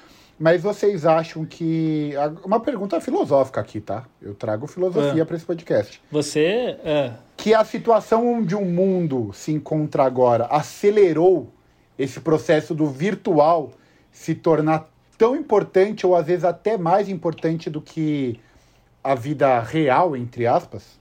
Mas 0.43 0.61
vocês 0.61 1.07
acham 1.07 1.45
que. 1.45 2.15
Uma 2.45 2.59
pergunta 2.59 3.01
filosófica 3.01 3.61
aqui, 3.61 3.81
tá? 3.81 4.09
Eu 4.21 4.35
trago 4.35 4.67
filosofia 4.67 5.23
é. 5.23 5.25
para 5.25 5.37
esse 5.37 5.47
podcast. 5.47 6.03
Você. 6.11 6.77
É. 6.85 7.13
Que 7.37 7.55
a 7.55 7.65
situação 7.65 8.27
onde 8.27 8.57
o 8.57 8.65
mundo 8.65 9.31
se 9.33 9.53
encontra 9.53 10.03
agora 10.03 10.47
acelerou 10.47 11.49
esse 11.97 12.19
processo 12.19 12.75
do 12.75 12.87
virtual 12.87 13.71
se 14.11 14.35
tornar 14.35 14.91
tão 15.17 15.37
importante, 15.37 16.05
ou 16.05 16.17
às 16.17 16.27
vezes 16.27 16.45
até 16.45 16.77
mais 16.77 17.09
importante 17.09 17.71
do 17.71 17.81
que 17.81 18.41
a 19.05 19.15
vida 19.15 19.61
real, 19.61 20.17
entre 20.17 20.45
aspas? 20.45 20.99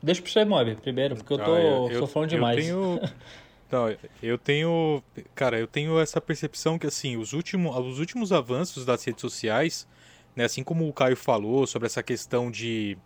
Deixa 0.00 0.22
pro 0.22 0.30
você, 0.30 0.44
Mob, 0.44 0.76
primeiro, 0.76 1.16
porque 1.16 1.32
eu 1.32 1.38
tô 1.38 1.54
ah, 1.54 1.92
eu, 1.92 2.06
sou 2.06 2.24
demais. 2.24 2.56
Eu 2.68 3.00
tenho, 3.00 3.10
Não, 3.70 3.94
eu 4.22 4.36
tenho. 4.36 5.02
Cara, 5.34 5.58
eu 5.58 5.66
tenho 5.66 5.98
essa 6.00 6.20
percepção 6.20 6.78
que, 6.78 6.86
assim, 6.86 7.16
os 7.16 7.32
últimos, 7.32 7.76
os 7.76 7.98
últimos 7.98 8.32
avanços 8.32 8.84
das 8.84 9.04
redes 9.04 9.20
sociais, 9.20 9.86
né, 10.34 10.44
assim 10.44 10.64
como 10.64 10.88
o 10.88 10.92
Caio 10.92 11.16
falou 11.16 11.66
sobre 11.66 11.86
essa 11.86 12.02
questão 12.02 12.50
de. 12.50 12.98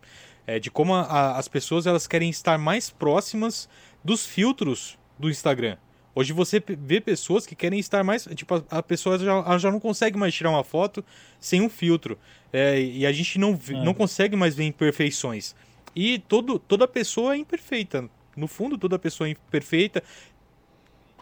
É, 0.47 0.59
de 0.59 0.71
como 0.71 0.95
a, 0.95 1.03
a, 1.03 1.39
as 1.39 1.49
pessoas 1.49 1.87
elas 1.87 2.07
querem 2.07 2.29
estar 2.29 2.59
mais 2.59 2.91
próximas 2.91 3.69
dos 4.03 4.27
filtros 4.27 4.99
do 5.19 5.31
Instagram. 5.31 5.79
Hoje 6.15 6.33
você 6.33 6.63
vê 6.79 7.01
pessoas 7.01 7.45
que 7.47 7.57
querem 7.57 7.81
estar 7.81 8.05
mais. 8.05 8.25
Tipo, 8.35 8.55
a, 8.55 8.79
a 8.79 8.83
pessoa 8.83 9.19
já, 9.19 9.59
já 9.59 9.71
não 9.71 9.81
consegue 9.81 10.17
mais 10.17 10.35
tirar 10.35 10.51
uma 10.51 10.63
foto 10.63 11.05
sem 11.41 11.61
um 11.61 11.69
filtro. 11.69 12.19
É, 12.53 12.81
e 12.81 13.05
a 13.05 13.13
gente 13.13 13.39
não, 13.39 13.59
é. 13.69 13.73
não 13.85 13.93
consegue 13.93 14.37
mais 14.37 14.55
ver 14.55 14.65
imperfeições. 14.65 15.55
E 15.95 16.19
todo, 16.21 16.59
toda 16.59 16.87
pessoa 16.87 17.35
é 17.35 17.39
imperfeita. 17.39 18.09
No 18.37 18.47
fundo, 18.47 18.77
toda 18.77 18.99
pessoa 18.99 19.29
é 19.29 19.33
imperfeita 19.33 20.03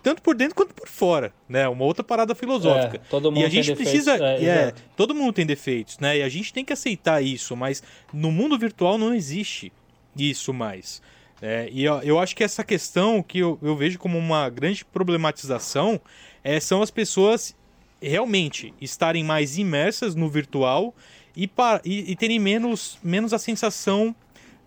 tanto 0.03 0.21
por 0.21 0.35
dentro 0.35 0.55
quanto 0.55 0.75
por 0.75 0.89
fora, 0.89 1.33
né? 1.49 1.69
Uma 1.69 1.85
outra 1.85 2.03
parada 2.03 2.35
filosófica. 2.35 2.97
É, 2.97 3.09
todo 3.09 3.31
mundo 3.31 3.43
e 3.43 3.45
a 3.45 3.49
gente 3.49 3.67
tem 3.67 3.77
precisa, 3.77 4.13
defeitos, 4.19 4.47
é, 4.47 4.69
é, 4.69 4.75
todo 4.97 5.15
mundo 5.15 5.33
tem 5.33 5.47
defeitos, 5.47 5.99
né? 5.99 6.19
E 6.19 6.23
a 6.23 6.29
gente 6.29 6.53
tem 6.53 6.65
que 6.65 6.73
aceitar 6.73 7.23
isso, 7.23 7.57
mas 7.57 7.83
no 8.13 8.33
mundo 8.33 8.59
virtual 8.59 8.99
não 8.99 9.15
existe 9.15 9.73
isso 10.17 10.53
mais. 10.53 11.01
É, 11.41 11.69
e 11.73 11.85
eu, 11.85 12.01
eu, 12.03 12.19
acho 12.19 12.37
que 12.37 12.45
essa 12.45 12.63
questão 12.63 13.23
que 13.23 13.39
eu, 13.39 13.59
eu 13.63 13.75
vejo 13.75 13.99
como 13.99 14.17
uma 14.17 14.49
grande 14.49 14.85
problematização 14.85 16.01
é, 16.45 16.61
são 16.61 16.83
as 16.83 16.91
pessoas 16.91 17.57
realmente 18.01 18.73
estarem 18.81 19.25
mais 19.25 19.59
imersas 19.59 20.15
no 20.15 20.29
virtual 20.29 20.95
e, 21.37 21.51
e, 21.85 22.13
e 22.13 22.17
terem 22.17 22.39
menos, 22.39 22.99
menos 23.03 23.33
a 23.33 23.39
sensação 23.39 24.15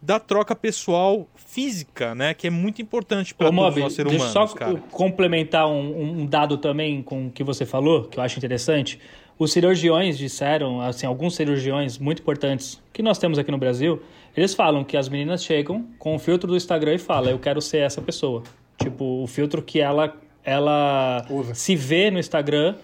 da 0.01 0.19
troca 0.19 0.55
pessoal 0.55 1.27
física, 1.35 2.13
né? 2.13 2.33
Que 2.33 2.47
é 2.47 2.49
muito 2.49 2.81
importante 2.81 3.33
para 3.33 3.49
todos 3.51 3.75
nós 3.77 3.93
seres 3.93 4.13
humanos, 4.13 4.31
só 4.31 4.47
cara. 4.47 4.75
complementar 4.91 5.67
um, 5.67 6.21
um, 6.21 6.25
dado 6.25 6.57
também 6.57 7.01
com 7.01 7.27
o 7.27 7.31
que 7.31 7.43
você 7.43 7.65
falou, 7.65 8.03
que 8.03 8.19
eu 8.19 8.23
acho 8.23 8.37
interessante. 8.37 8.99
Os 9.37 9.51
cirurgiões 9.51 10.17
disseram, 10.17 10.79
assim, 10.79 11.05
alguns 11.05 11.35
cirurgiões 11.35 11.97
muito 11.97 12.21
importantes 12.21 12.81
que 12.93 13.01
nós 13.01 13.17
temos 13.17 13.37
aqui 13.37 13.51
no 13.51 13.57
Brasil, 13.57 14.01
eles 14.35 14.53
falam 14.53 14.83
que 14.83 14.95
as 14.95 15.09
meninas 15.09 15.43
chegam 15.43 15.85
com 15.97 16.15
o 16.15 16.19
filtro 16.19 16.47
do 16.47 16.55
Instagram 16.55 16.95
e 16.95 16.97
falam, 16.99 17.31
eu 17.31 17.39
quero 17.39 17.61
ser 17.61 17.79
essa 17.79 18.01
pessoa. 18.01 18.43
Tipo, 18.77 19.23
o 19.23 19.27
filtro 19.27 19.61
que 19.61 19.81
ela, 19.81 20.15
ela 20.43 21.25
se 21.53 21.75
vê 21.75 22.11
no 22.11 22.19
Instagram 22.19 22.75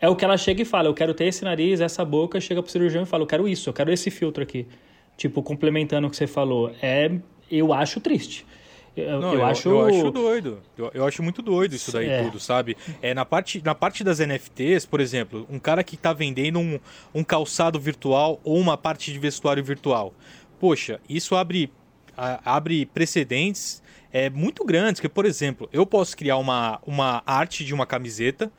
é 0.00 0.08
o 0.08 0.16
que 0.16 0.24
ela 0.24 0.36
chega 0.36 0.62
e 0.62 0.64
fala, 0.64 0.88
eu 0.88 0.94
quero 0.94 1.14
ter 1.14 1.26
esse 1.26 1.44
nariz, 1.44 1.80
essa 1.80 2.04
boca, 2.04 2.40
chega 2.40 2.62
pro 2.62 2.72
cirurgião 2.72 3.02
e 3.02 3.06
fala, 3.06 3.22
eu 3.22 3.26
quero 3.26 3.46
isso, 3.46 3.68
eu 3.68 3.74
quero 3.74 3.92
esse 3.92 4.10
filtro 4.10 4.42
aqui 4.42 4.66
tipo, 5.20 5.42
complementando 5.42 6.06
o 6.06 6.10
que 6.10 6.16
você 6.16 6.26
falou, 6.26 6.74
é, 6.80 7.12
eu 7.50 7.74
acho 7.74 8.00
triste. 8.00 8.46
Eu, 8.96 9.20
Não, 9.20 9.34
eu, 9.34 9.40
eu, 9.40 9.44
acho... 9.44 9.68
eu 9.68 9.84
acho 9.84 10.10
doido. 10.10 10.62
Eu, 10.78 10.90
eu, 10.94 11.06
acho 11.06 11.22
muito 11.22 11.42
doido 11.42 11.74
isso 11.74 11.92
daí 11.92 12.08
é. 12.08 12.24
tudo, 12.24 12.40
sabe? 12.40 12.74
É, 13.02 13.12
na, 13.12 13.26
parte, 13.26 13.62
na 13.62 13.74
parte 13.74 14.02
das 14.02 14.18
NFTs, 14.18 14.86
por 14.86 14.98
exemplo, 14.98 15.46
um 15.50 15.58
cara 15.58 15.84
que 15.84 15.94
está 15.94 16.14
vendendo 16.14 16.58
um, 16.58 16.80
um 17.14 17.22
calçado 17.22 17.78
virtual 17.78 18.40
ou 18.42 18.58
uma 18.58 18.78
parte 18.78 19.12
de 19.12 19.18
vestuário 19.18 19.62
virtual. 19.62 20.14
Poxa, 20.58 20.98
isso 21.06 21.36
abre, 21.36 21.70
a, 22.16 22.56
abre 22.56 22.86
precedentes 22.86 23.82
é, 24.10 24.30
muito 24.30 24.64
grandes. 24.64 25.02
Que, 25.02 25.08
por 25.08 25.26
exemplo, 25.26 25.68
eu 25.70 25.84
posso 25.84 26.16
criar 26.16 26.38
uma, 26.38 26.80
uma 26.86 27.22
arte 27.26 27.62
de 27.62 27.74
uma 27.74 27.84
camiseta, 27.84 28.50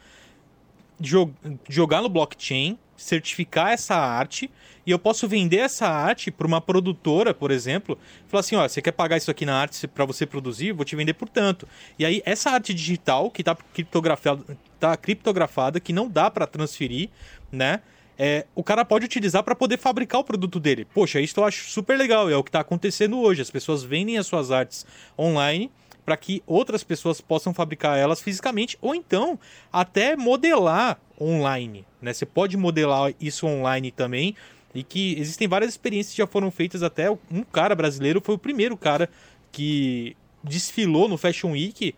jog, 1.00 1.34
jogar 1.67 2.04
no 2.04 2.08
blockchain, 2.08 2.78
certificar 3.01 3.71
essa 3.71 3.95
arte 3.95 4.49
e 4.85 4.91
eu 4.91 4.97
posso 4.97 5.27
vender 5.27 5.57
essa 5.57 5.87
arte 5.87 6.31
para 6.31 6.47
uma 6.47 6.59
produtora, 6.59 7.33
por 7.33 7.51
exemplo, 7.51 7.97
falar 8.27 8.39
assim, 8.39 8.55
ó, 8.55 8.67
você 8.67 8.81
quer 8.81 8.91
pagar 8.91 9.17
isso 9.17 9.29
aqui 9.29 9.45
na 9.45 9.55
arte 9.55 9.87
para 9.87 10.05
você 10.05 10.25
produzir, 10.25 10.71
vou 10.71 10.83
te 10.83 10.95
vender 10.95 11.13
por 11.13 11.29
tanto. 11.29 11.67
E 11.99 12.05
aí 12.05 12.21
essa 12.25 12.49
arte 12.49 12.73
digital 12.73 13.29
que 13.29 13.41
está 13.41 13.55
criptografada, 13.55 14.43
tá 14.79 14.97
criptografada, 14.97 15.79
que 15.79 15.93
não 15.93 16.09
dá 16.09 16.31
para 16.31 16.47
transferir, 16.47 17.09
né? 17.51 17.81
É, 18.17 18.45
o 18.53 18.63
cara 18.63 18.85
pode 18.85 19.05
utilizar 19.05 19.41
para 19.43 19.55
poder 19.55 19.77
fabricar 19.77 20.21
o 20.21 20.23
produto 20.23 20.59
dele. 20.59 20.85
Poxa, 20.85 21.19
isso 21.19 21.39
eu 21.39 21.45
acho 21.45 21.69
super 21.69 21.97
legal, 21.97 22.29
é 22.29 22.35
o 22.35 22.43
que 22.43 22.49
está 22.49 22.59
acontecendo 22.59 23.19
hoje. 23.19 23.41
As 23.41 23.49
pessoas 23.49 23.83
vendem 23.83 24.17
as 24.17 24.27
suas 24.27 24.51
artes 24.51 24.85
online 25.17 25.71
para 26.05 26.17
que 26.17 26.41
outras 26.45 26.83
pessoas 26.83 27.21
possam 27.21 27.53
fabricar 27.53 27.97
elas 27.97 28.21
fisicamente 28.21 28.77
ou 28.81 28.95
então 28.95 29.39
até 29.71 30.15
modelar 30.15 30.99
online. 31.19 31.85
Né? 32.01 32.13
Você 32.13 32.25
pode 32.25 32.57
modelar 32.57 33.13
isso 33.19 33.45
online 33.45 33.91
também 33.91 34.35
e 34.73 34.83
que 34.83 35.19
existem 35.19 35.47
várias 35.47 35.71
experiências 35.71 36.13
que 36.13 36.21
já 36.21 36.27
foram 36.27 36.49
feitas 36.49 36.81
até 36.81 37.09
um 37.09 37.43
cara 37.51 37.75
brasileiro 37.75 38.21
foi 38.23 38.35
o 38.35 38.39
primeiro 38.39 38.77
cara 38.77 39.09
que 39.51 40.15
desfilou 40.43 41.07
no 41.07 41.17
Fashion 41.17 41.51
Week 41.51 41.93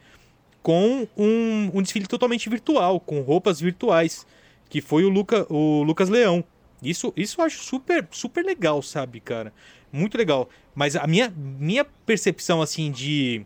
com 0.62 1.08
um, 1.18 1.72
um 1.74 1.82
desfile 1.82 2.08
totalmente 2.08 2.50
virtual, 2.50 3.00
com 3.00 3.22
roupas 3.22 3.60
virtuais, 3.60 4.26
que 4.70 4.82
foi 4.82 5.04
o, 5.04 5.10
Luca, 5.10 5.46
o 5.54 5.84
Lucas 5.84 6.10
Leão. 6.10 6.44
Isso, 6.82 7.14
isso 7.16 7.40
eu 7.40 7.46
acho 7.46 7.64
super, 7.64 8.08
super 8.12 8.44
legal, 8.44 8.82
sabe, 8.82 9.20
cara? 9.20 9.54
Muito 9.92 10.18
legal. 10.18 10.50
Mas 10.74 10.96
a 10.96 11.06
minha, 11.06 11.32
minha 11.38 11.86
percepção, 11.86 12.62
assim, 12.62 12.92
de 12.92 13.46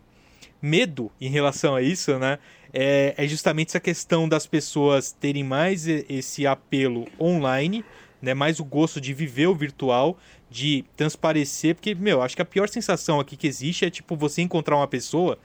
medo 0.60 1.10
em 1.20 1.30
relação 1.30 1.74
a 1.74 1.82
isso, 1.82 2.18
né? 2.18 2.38
É, 2.72 3.14
é 3.16 3.26
justamente 3.26 3.68
essa 3.68 3.80
questão 3.80 4.28
das 4.28 4.46
pessoas 4.46 5.12
terem 5.12 5.42
mais 5.42 5.86
esse 5.86 6.46
apelo 6.46 7.06
online 7.18 7.84
né? 8.20 8.34
Mais 8.34 8.60
o 8.60 8.64
gosto 8.64 9.00
de 9.00 9.14
viver 9.14 9.46
o 9.46 9.54
virtual, 9.54 10.18
de 10.50 10.84
transparecer, 10.96 11.74
porque, 11.74 11.94
meu, 11.94 12.22
acho 12.22 12.36
que 12.36 12.42
a 12.42 12.44
pior 12.44 12.68
sensação 12.68 13.20
aqui 13.20 13.36
que 13.36 13.46
existe 13.46 13.84
é, 13.84 13.90
tipo, 13.90 14.16
você 14.16 14.42
encontrar 14.42 14.76
uma 14.76 14.88
pessoa 14.88 15.38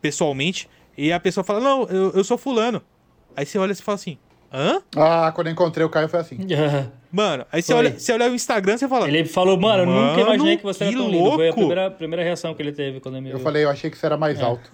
pessoalmente 0.00 0.68
e 0.96 1.12
a 1.12 1.20
pessoa 1.20 1.44
fala, 1.44 1.60
não, 1.60 1.84
eu, 1.84 2.10
eu 2.12 2.24
sou 2.24 2.38
fulano. 2.38 2.82
Aí 3.34 3.44
você 3.44 3.58
olha 3.58 3.72
e 3.72 3.76
fala 3.76 3.96
assim, 3.96 4.18
hã? 4.52 4.80
Ah, 4.96 5.32
quando 5.34 5.48
eu 5.48 5.52
encontrei 5.52 5.84
o 5.84 5.88
Caio 5.88 6.08
foi 6.08 6.20
assim. 6.20 6.38
Mano, 7.10 7.46
aí 7.50 7.62
você 7.62 7.72
olha, 7.72 7.98
você 7.98 8.12
olha 8.12 8.30
o 8.30 8.34
Instagram 8.34 8.74
e 8.74 8.88
fala. 8.88 9.08
Ele 9.08 9.24
falou, 9.24 9.58
mano, 9.58 9.84
eu 9.84 9.86
nunca 9.86 10.20
imaginei 10.20 10.56
que 10.56 10.62
você 10.62 10.80
que 10.80 10.84
era 10.84 10.96
tão 10.96 11.10
lindo. 11.10 11.32
Foi 11.32 11.48
a 11.48 11.52
primeira, 11.52 11.90
primeira 11.90 12.22
reação 12.22 12.54
que 12.54 12.62
ele 12.62 12.72
teve 12.72 13.00
quando 13.00 13.14
ele 13.16 13.24
me 13.24 13.30
Eu 13.30 13.38
falei, 13.38 13.64
eu 13.64 13.70
achei 13.70 13.90
que 13.90 13.96
você 13.96 14.06
era 14.06 14.16
mais 14.16 14.38
é. 14.38 14.42
alto. 14.42 14.70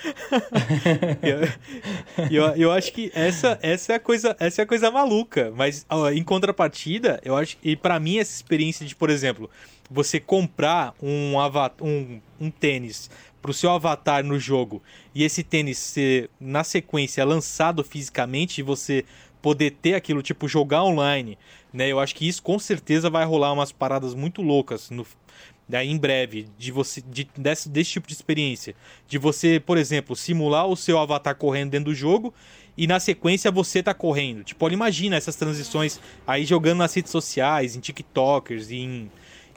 eu, 1.20 2.28
eu, 2.30 2.56
eu, 2.56 2.72
acho 2.72 2.92
que 2.92 3.10
essa, 3.14 3.58
essa, 3.60 3.92
é 3.92 3.96
a 3.96 4.00
coisa, 4.00 4.36
essa 4.38 4.62
é 4.62 4.64
a 4.64 4.66
coisa 4.66 4.90
maluca. 4.90 5.52
Mas 5.54 5.84
ó, 5.88 6.10
em 6.10 6.22
contrapartida, 6.22 7.20
eu 7.24 7.36
acho 7.36 7.56
e 7.62 7.76
para 7.76 7.98
mim 8.00 8.18
essa 8.18 8.34
experiência 8.34 8.86
de, 8.86 8.94
por 8.94 9.10
exemplo, 9.10 9.50
você 9.90 10.20
comprar 10.20 10.94
um, 11.02 11.34
um, 11.82 12.20
um 12.40 12.50
tênis 12.50 13.10
pro 13.40 13.54
seu 13.54 13.70
avatar 13.70 14.24
no 14.24 14.38
jogo 14.38 14.82
e 15.14 15.24
esse 15.24 15.42
tênis 15.42 15.78
ser 15.78 16.30
na 16.38 16.62
sequência 16.62 17.24
lançado 17.24 17.82
fisicamente 17.82 18.58
e 18.58 18.62
você 18.62 19.04
poder 19.40 19.70
ter 19.70 19.94
aquilo 19.94 20.22
tipo 20.22 20.46
jogar 20.46 20.84
online, 20.84 21.38
né? 21.72 21.88
Eu 21.88 21.98
acho 21.98 22.14
que 22.14 22.28
isso 22.28 22.42
com 22.42 22.58
certeza 22.58 23.08
vai 23.08 23.24
rolar 23.24 23.52
umas 23.52 23.72
paradas 23.72 24.14
muito 24.14 24.42
loucas 24.42 24.90
no, 24.90 25.06
né, 25.68 25.84
em 25.84 25.96
breve 25.96 26.48
de 26.58 26.72
você 26.72 27.00
de, 27.00 27.28
desse, 27.36 27.68
desse 27.68 27.92
tipo 27.92 28.06
de 28.06 28.14
experiência. 28.14 28.74
De 29.08 29.16
você, 29.18 29.60
por 29.60 29.78
exemplo, 29.78 30.14
simular 30.14 30.66
o 30.66 30.76
seu 30.76 30.98
avatar 30.98 31.34
correndo 31.36 31.70
dentro 31.70 31.86
do 31.86 31.94
jogo 31.94 32.34
e 32.76 32.86
na 32.86 33.00
sequência 33.00 33.50
você 33.50 33.82
tá 33.82 33.94
correndo. 33.94 34.42
Tipo, 34.42 34.64
olha, 34.64 34.74
imagina 34.74 35.16
essas 35.16 35.36
transições 35.36 36.00
aí 36.26 36.44
jogando 36.44 36.78
nas 36.78 36.92
redes 36.92 37.12
sociais, 37.12 37.76
em 37.76 37.80
TikTokers, 37.80 38.70
em, 38.70 39.10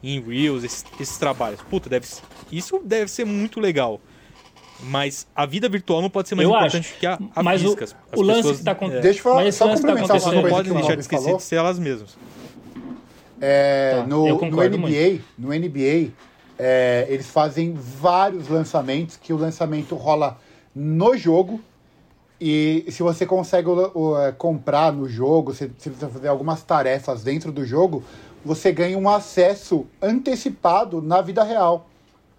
em 0.04 0.22
Reels, 0.22 0.64
esses, 0.64 0.86
esses 1.00 1.18
trabalhos. 1.18 1.62
Puta, 1.62 1.90
deve, 1.90 2.06
isso 2.52 2.80
deve 2.84 3.10
ser 3.10 3.26
muito 3.26 3.60
legal. 3.60 4.02
Mas 4.82 5.26
a 5.34 5.46
vida 5.46 5.70
virtual 5.70 6.02
não 6.02 6.10
pode 6.10 6.28
ser 6.28 6.36
mais 6.36 6.48
eu 6.48 6.54
importante 6.54 6.90
acho. 6.90 7.00
que 7.00 7.08
a, 7.08 7.18
a 7.34 7.42
mas 7.42 7.62
física. 7.62 7.86
O, 8.14 8.20
o 8.20 8.22
lance 8.22 8.38
pessoas, 8.40 8.56
que 8.56 8.62
está 8.62 8.72
acontecendo. 8.74 9.00
É... 9.00 9.02
Deixa 9.02 9.20
eu 9.20 9.24
falar, 9.24 9.52
só 9.54 9.68
complementar 9.70 10.08
tá 10.08 10.14
uma 10.14 10.22
coisa. 10.22 10.38
As 10.38 10.44
não 10.44 10.50
podem 10.50 10.74
deixar 10.74 10.96
de 10.96 11.02
esquecer 11.02 11.24
falou. 11.24 11.38
de 11.38 11.44
ser 11.44 11.56
elas 11.56 11.80
mesmas. 11.80 12.18
É, 13.40 13.96
tá, 13.98 14.08
no, 14.08 14.28
no, 14.28 14.64
NBA, 14.64 15.20
no 15.38 15.50
NBA 15.50 16.12
é, 16.58 17.06
eles 17.10 17.28
fazem 17.28 17.74
vários 17.74 18.48
lançamentos 18.48 19.18
que 19.18 19.34
o 19.34 19.38
lançamento 19.38 19.96
rola 19.96 20.40
no 20.74 21.18
jogo 21.18 21.60
e 22.40 22.86
se 22.90 23.04
você 23.04 23.26
consegue 23.26 23.70
o, 23.70 23.92
o, 23.94 24.20
é, 24.20 24.32
comprar 24.32 24.92
no 24.92 25.08
jogo, 25.08 25.54
se, 25.54 25.72
se 25.78 25.90
você 25.90 26.08
fazer 26.08 26.28
algumas 26.28 26.64
tarefas 26.64 27.24
dentro 27.24 27.52
do 27.52 27.66
jogo, 27.66 28.04
você 28.44 28.72
ganha 28.72 28.98
um 28.98 29.10
acesso 29.10 29.86
antecipado 30.02 31.02
na 31.02 31.22
vida 31.22 31.44
real. 31.44 31.88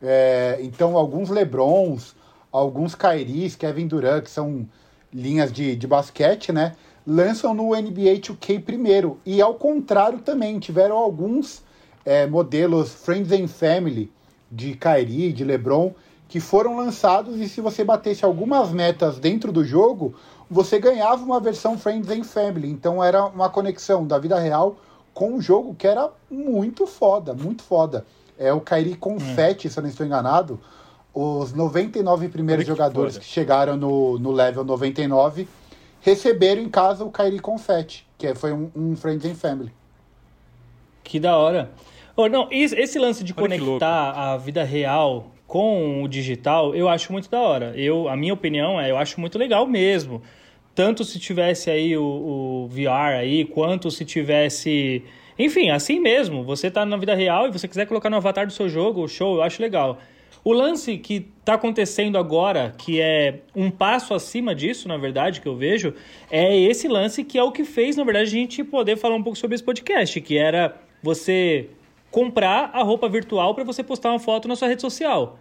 É, 0.02 0.58
então, 0.60 0.96
alguns 0.96 1.30
Lebrons, 1.30 2.14
alguns 2.52 2.94
Kairis, 2.94 3.56
Kevin 3.56 3.86
Durant, 3.86 4.24
que 4.24 4.30
são 4.30 4.68
linhas 5.12 5.52
de, 5.52 5.76
de 5.76 5.86
basquete, 5.86 6.52
né? 6.52 6.74
lançam 7.06 7.52
no 7.52 7.70
NBA 7.70 8.18
2K 8.20 8.62
primeiro. 8.62 9.18
E 9.24 9.40
ao 9.40 9.54
contrário 9.54 10.20
também, 10.20 10.58
tiveram 10.58 10.96
alguns 10.96 11.62
é, 12.04 12.26
modelos 12.26 12.92
Friends 12.92 13.32
and 13.32 13.48
Family 13.48 14.10
de 14.50 14.74
Kyrie, 14.74 15.32
de 15.32 15.44
LeBron, 15.44 15.92
que 16.28 16.40
foram 16.40 16.76
lançados 16.76 17.38
e 17.40 17.48
se 17.48 17.60
você 17.60 17.84
batesse 17.84 18.24
algumas 18.24 18.70
metas 18.70 19.18
dentro 19.18 19.52
do 19.52 19.64
jogo, 19.64 20.14
você 20.50 20.78
ganhava 20.78 21.22
uma 21.24 21.40
versão 21.40 21.78
Friends 21.78 22.10
and 22.10 22.24
Family. 22.24 22.70
Então 22.70 23.02
era 23.02 23.24
uma 23.26 23.50
conexão 23.50 24.06
da 24.06 24.18
vida 24.18 24.38
real 24.38 24.76
com 25.14 25.36
o 25.36 25.40
jogo 25.40 25.74
que 25.74 25.86
era 25.86 26.10
muito 26.28 26.86
foda, 26.86 27.32
muito 27.32 27.62
foda. 27.62 28.04
É 28.36 28.52
o 28.52 28.60
Kyrie 28.60 28.96
Confetti, 28.96 29.68
hum. 29.68 29.70
se 29.70 29.78
eu 29.78 29.82
não 29.82 29.88
estou 29.88 30.04
enganado. 30.04 30.60
Os 31.14 31.52
99 31.52 32.28
primeiros 32.28 32.66
jogadores 32.66 33.16
que 33.16 33.24
chegaram 33.24 33.76
no, 33.76 34.18
no 34.18 34.32
level 34.32 34.64
99 34.64 35.46
receberam 36.00 36.60
em 36.60 36.68
casa 36.68 37.04
o 37.04 37.10
Kairi 37.10 37.38
Confetti, 37.38 38.06
que 38.18 38.34
foi 38.34 38.52
um, 38.52 38.70
um 38.76 38.96
Friends 38.96 39.24
and 39.24 39.36
Family. 39.36 39.72
Que 41.04 41.20
da 41.20 41.36
hora. 41.36 41.70
Oh, 42.16 42.28
não, 42.28 42.48
esse 42.50 42.98
lance 42.98 43.24
de 43.24 43.32
Olha 43.36 43.58
conectar 43.58 44.10
a 44.10 44.36
vida 44.36 44.62
real 44.64 45.30
com 45.46 46.02
o 46.02 46.08
digital, 46.08 46.74
eu 46.74 46.88
acho 46.88 47.12
muito 47.12 47.30
da 47.30 47.40
hora. 47.40 47.72
Eu, 47.76 48.08
a 48.08 48.16
minha 48.16 48.34
opinião 48.34 48.80
é, 48.80 48.90
eu 48.90 48.98
acho 48.98 49.20
muito 49.20 49.38
legal 49.38 49.66
mesmo. 49.66 50.20
Tanto 50.74 51.04
se 51.04 51.18
tivesse 51.18 51.70
aí 51.70 51.96
o, 51.96 52.02
o 52.02 52.68
VR 52.68 53.18
aí, 53.18 53.44
quanto 53.44 53.90
se 53.90 54.04
tivesse 54.04 55.02
Enfim, 55.38 55.70
assim 55.70 56.00
mesmo. 56.00 56.42
Você 56.44 56.70
tá 56.70 56.84
na 56.84 56.96
vida 56.96 57.14
real 57.14 57.46
e 57.46 57.52
você 57.52 57.68
quiser 57.68 57.86
colocar 57.86 58.10
no 58.10 58.16
avatar 58.16 58.46
do 58.46 58.52
seu 58.52 58.68
jogo, 58.68 59.06
show, 59.08 59.36
eu 59.36 59.42
acho 59.42 59.62
legal. 59.62 59.98
O 60.44 60.52
lance 60.52 60.98
que 60.98 61.26
está 61.40 61.54
acontecendo 61.54 62.18
agora, 62.18 62.74
que 62.76 63.00
é 63.00 63.40
um 63.56 63.70
passo 63.70 64.12
acima 64.12 64.54
disso, 64.54 64.86
na 64.86 64.98
verdade, 64.98 65.40
que 65.40 65.48
eu 65.48 65.56
vejo, 65.56 65.94
é 66.30 66.54
esse 66.54 66.86
lance 66.86 67.24
que 67.24 67.38
é 67.38 67.42
o 67.42 67.50
que 67.50 67.64
fez, 67.64 67.96
na 67.96 68.04
verdade, 68.04 68.26
a 68.26 68.30
gente 68.30 68.62
poder 68.62 68.98
falar 68.98 69.14
um 69.16 69.22
pouco 69.22 69.38
sobre 69.38 69.54
esse 69.54 69.64
podcast, 69.64 70.20
que 70.20 70.36
era 70.36 70.76
você 71.02 71.70
comprar 72.10 72.70
a 72.74 72.82
roupa 72.82 73.08
virtual 73.08 73.54
para 73.54 73.64
você 73.64 73.82
postar 73.82 74.10
uma 74.10 74.18
foto 74.18 74.46
na 74.46 74.54
sua 74.54 74.68
rede 74.68 74.82
social. 74.82 75.38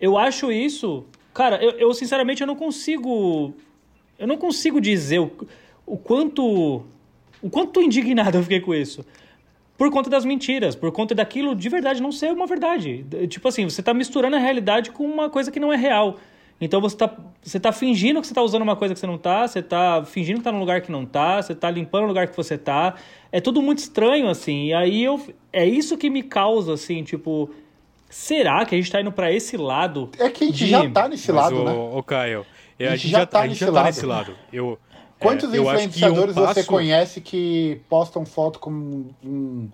Eu 0.00 0.16
acho 0.16 0.52
isso, 0.52 1.04
cara, 1.34 1.62
eu, 1.62 1.72
eu 1.72 1.92
sinceramente 1.92 2.40
eu 2.40 2.46
não 2.46 2.54
consigo, 2.54 3.52
eu 4.18 4.26
não 4.26 4.36
consigo 4.36 4.80
dizer 4.80 5.20
o, 5.20 5.30
o 5.84 5.96
quanto, 5.96 6.82
o 7.42 7.50
quanto 7.50 7.80
indignado 7.80 8.38
eu 8.38 8.42
fiquei 8.42 8.60
com 8.60 8.74
isso 8.74 9.04
por 9.76 9.90
conta 9.90 10.08
das 10.08 10.24
mentiras, 10.24 10.74
por 10.74 10.90
conta 10.90 11.14
daquilo 11.14 11.54
de 11.54 11.68
verdade 11.68 12.00
não 12.00 12.10
ser 12.10 12.32
uma 12.32 12.46
verdade. 12.46 13.04
Tipo 13.28 13.48
assim, 13.48 13.68
você 13.68 13.80
está 13.80 13.92
misturando 13.92 14.36
a 14.36 14.38
realidade 14.38 14.90
com 14.90 15.04
uma 15.04 15.28
coisa 15.28 15.50
que 15.50 15.60
não 15.60 15.72
é 15.72 15.76
real. 15.76 16.16
Então 16.60 16.80
você 16.80 16.94
está 16.94 17.14
você 17.42 17.60
tá 17.60 17.70
fingindo 17.70 18.20
que 18.20 18.26
você 18.26 18.32
está 18.32 18.42
usando 18.42 18.62
uma 18.62 18.74
coisa 18.74 18.94
que 18.94 18.98
você 18.98 19.06
não 19.06 19.16
está, 19.16 19.46
você 19.46 19.58
está 19.58 20.02
fingindo 20.04 20.36
que 20.36 20.40
está 20.40 20.50
num 20.50 20.58
lugar 20.58 20.80
que 20.80 20.90
não 20.90 21.02
está, 21.02 21.40
você 21.40 21.52
está 21.52 21.70
limpando 21.70 22.04
o 22.04 22.06
lugar 22.08 22.26
que 22.26 22.36
você 22.36 22.54
está. 22.54 22.94
É 23.30 23.40
tudo 23.40 23.60
muito 23.60 23.78
estranho, 23.78 24.28
assim. 24.28 24.66
E 24.66 24.74
aí 24.74 25.04
eu, 25.04 25.20
é 25.52 25.66
isso 25.66 25.96
que 25.98 26.08
me 26.08 26.22
causa, 26.22 26.72
assim, 26.72 27.04
tipo, 27.04 27.50
será 28.08 28.64
que 28.64 28.74
a 28.74 28.78
gente 28.78 28.86
está 28.86 29.00
indo 29.00 29.12
para 29.12 29.30
esse 29.30 29.56
lado? 29.56 30.10
É 30.18 30.30
que 30.30 30.44
a 30.44 30.46
gente 30.48 30.64
de... 30.64 30.66
já 30.70 30.84
está 30.84 31.06
nesse 31.08 31.30
Mas, 31.30 31.44
lado, 31.44 31.60
o, 31.60 31.64
né? 31.64 31.72
Ô, 31.72 32.02
Caio, 32.02 32.46
a 32.78 32.96
gente, 32.96 33.08
já, 33.08 33.22
está 33.22 33.40
tá, 33.40 33.48
já 33.48 33.72
tá 33.72 33.84
nesse 33.84 34.04
lado. 34.04 34.34
Eu, 34.52 34.78
Quantos 35.18 35.52
é, 35.52 35.58
influenciadores 35.58 36.34
passo... 36.34 36.54
você 36.54 36.64
conhece 36.64 37.20
que 37.20 37.80
postam 37.88 38.26
foto 38.26 38.58
com 38.58 38.70
um, 39.24 39.68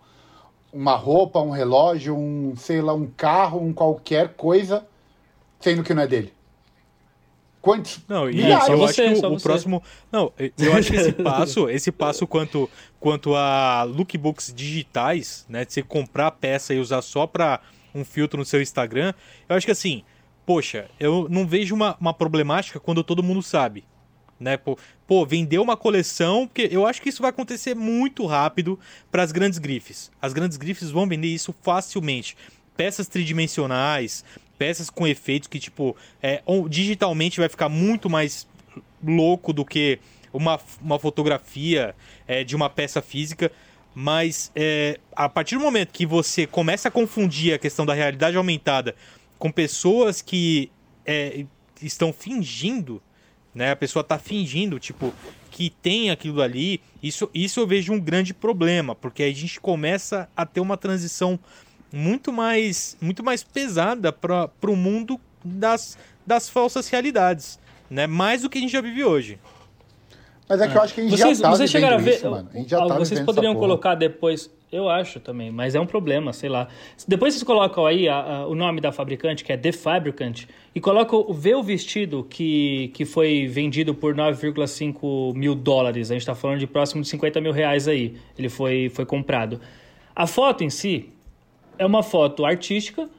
uma 0.73 0.95
roupa, 0.95 1.41
um 1.41 1.51
relógio, 1.51 2.17
um, 2.17 2.55
sei 2.57 2.81
lá, 2.81 2.95
um 2.95 3.07
carro, 3.07 3.61
um 3.61 3.73
qualquer 3.73 4.35
coisa, 4.35 4.87
sendo 5.61 5.83
que 5.83 5.93
não 5.93 6.03
é 6.03 6.07
dele? 6.07 6.33
Quantos? 7.61 8.01
Não, 8.09 8.29
e 8.29 8.41
eu 8.41 8.77
você, 8.77 9.03
acho 9.03 9.21
que 9.21 9.27
o, 9.27 9.35
o 9.35 9.41
próximo. 9.41 9.83
Não, 10.11 10.33
eu 10.59 10.73
acho 10.75 10.91
que 10.91 10.97
esse 10.97 11.13
passo, 11.13 11.71
esse 11.71 11.93
passo 11.93 12.27
quanto, 12.27 12.69
quanto 12.99 13.37
a 13.37 13.85
lookbooks 13.85 14.53
digitais, 14.55 15.47
né? 15.49 15.65
De 15.65 15.73
você 15.73 15.83
comprar 15.83 16.27
a 16.27 16.33
peça 16.33 16.75
e 16.75 16.81
usar 16.81 17.03
só 17.03 17.25
para 17.25 17.61
um 17.95 18.05
filtro 18.05 18.37
no 18.39 18.45
seu 18.45 18.61
Instagram, 18.61 19.15
eu 19.49 19.55
acho 19.55 19.67
que 19.67 19.71
assim, 19.71 20.03
poxa, 20.45 20.91
eu 20.99 21.27
não 21.31 21.47
vejo 21.47 21.75
uma, 21.75 21.97
uma 22.01 22.15
problemática 22.15 22.81
quando 22.81 23.05
todo 23.05 23.23
mundo 23.23 23.43
sabe 23.43 23.85
né? 24.43 24.57
Pô, 24.57 24.77
pô, 25.07 25.25
vender 25.25 25.59
uma 25.59 25.77
coleção, 25.77 26.47
porque 26.47 26.69
eu 26.71 26.87
acho 26.87 27.01
que 27.01 27.09
isso 27.09 27.23
vai 27.23 27.31
acontecer 27.31 27.75
muito 27.75 28.27
rápido 28.27 28.79
para 29.11 29.23
as 29.23 29.33
grandes 29.33 29.59
grifes. 29.59 30.11
As 30.21 30.33
grandes 30.33 30.57
grifes 30.57 30.91
vão 30.91 31.07
vender 31.07 31.29
isso 31.29 31.55
facilmente. 31.63 32.37
Peças 32.77 33.07
tridimensionais, 33.07 34.25
peças 34.59 34.91
com 34.91 35.07
efeitos 35.07 35.49
que, 35.49 35.59
tipo, 35.59 35.97
é, 36.23 36.43
digitalmente 36.69 37.39
vai 37.39 37.49
ficar 37.49 37.69
muito 37.69 38.11
mais 38.11 38.47
louco 39.03 39.53
do 39.53 39.65
que 39.65 39.99
uma, 40.33 40.59
uma 40.81 40.99
fotografia 40.99 41.95
é, 42.27 42.43
de 42.43 42.57
uma 42.57 42.69
peça 42.69 43.01
física. 43.01 43.51
Mas 43.95 44.51
é, 44.57 44.99
a 45.15 45.29
partir 45.29 45.57
do 45.57 45.61
momento 45.61 45.91
que 45.93 46.07
você 46.07 46.47
começa 46.47 46.89
a 46.89 46.91
confundir 46.91 47.55
a 47.55 47.59
questão 47.59 47.85
da 47.85 47.93
realidade 47.93 48.37
aumentada 48.37 48.97
com 49.43 49.51
pessoas 49.51 50.23
que 50.23 50.71
é, 51.05 51.45
estão 51.83 52.13
fingindo 52.13 53.03
né? 53.53 53.73
A 53.73 53.77
pessoa 53.77 54.03
tá 54.03 54.19
fingindo, 54.19 54.79
tipo, 54.79 55.13
que 55.51 55.69
tem 55.69 56.11
aquilo 56.11 56.41
ali. 56.41 56.81
Isso, 57.03 57.29
isso 57.35 57.61
eu 57.61 57.67
vejo 57.67 57.93
um 57.93 58.01
grande 58.01 58.33
problema, 58.33 58.95
porque 58.95 59.23
aí 59.23 59.31
a 59.31 59.35
gente 59.35 59.61
começa 59.61 60.29
a 60.37 60.47
ter 60.47 60.61
uma 60.61 60.77
transição 60.77 61.39
muito 61.93 62.33
mais, 62.33 62.97
muito 63.01 63.23
mais 63.23 63.43
pesada 63.43 64.11
para 64.11 64.49
o 64.63 64.77
mundo 64.77 65.21
das, 65.45 65.99
das 66.27 66.49
falsas 66.49 66.89
realidades, 66.89 67.59
né? 67.91 68.07
Mais 68.07 68.43
do 68.43 68.49
que 68.49 68.57
a 68.59 68.61
gente 68.61 68.73
já 68.73 68.81
vive 68.81 69.05
hoje. 69.05 69.39
Mas 70.49 70.61
é 70.61 70.69
que 70.69 70.77
eu 70.77 70.83
acho 70.83 70.95
que 70.95 71.01
a 71.01 71.05
gente 71.05 71.19
vocês, 71.19 71.39
já 71.39 71.45
tá 71.45 71.51
vocês 71.51 71.71
chegaram 71.71 71.97
a 71.97 72.01
ver, 72.01 72.15
isso, 72.15 72.31
mano. 72.31 72.49
A 72.55 72.57
gente 72.57 72.71
já 72.71 72.87
tá 72.87 72.99
vocês 72.99 73.21
poderiam 73.21 73.55
colocar 73.55 73.95
depois 73.95 74.51
eu 74.73 74.89
acho 74.89 75.21
também, 75.21 75.51
mas 75.51 75.75
é 75.75 75.81
um 75.81 75.85
problema, 75.85 76.33
sei 76.33 76.49
lá. 76.49 76.67
Depois 77.07 77.35
vocês 77.35 77.43
colocam 77.43 77.85
aí 77.85 78.09
a, 78.09 78.39
a, 78.39 78.47
o 78.47 78.55
nome 78.55 78.81
da 78.81 78.91
fabricante, 78.91 79.45
que 79.45 79.53
é 79.53 79.57
The 79.57 79.71
Fabricant, 79.71 80.47
e 80.75 80.81
colocam, 80.81 81.31
vê 81.31 81.55
o 81.55 81.63
vestido 81.63 82.25
que, 82.25 82.91
que 82.95 83.05
foi 83.05 83.47
vendido 83.47 83.95
por 83.95 84.15
9,5 84.15 85.35
mil 85.37 85.55
dólares. 85.55 86.11
A 86.11 86.15
gente 86.15 86.23
está 86.23 86.35
falando 86.35 86.59
de 86.59 86.67
próximo 86.67 87.03
de 87.03 87.09
50 87.09 87.39
mil 87.43 87.53
reais 87.53 87.87
aí. 87.87 88.17
Ele 88.39 88.49
foi, 88.49 88.89
foi 88.89 89.05
comprado. 89.05 89.61
A 90.17 90.27
foto 90.27 90.65
em 90.65 90.71
si 90.71 91.11
é 91.79 91.85
uma 91.85 92.03
foto 92.03 92.43
artística, 92.43 93.11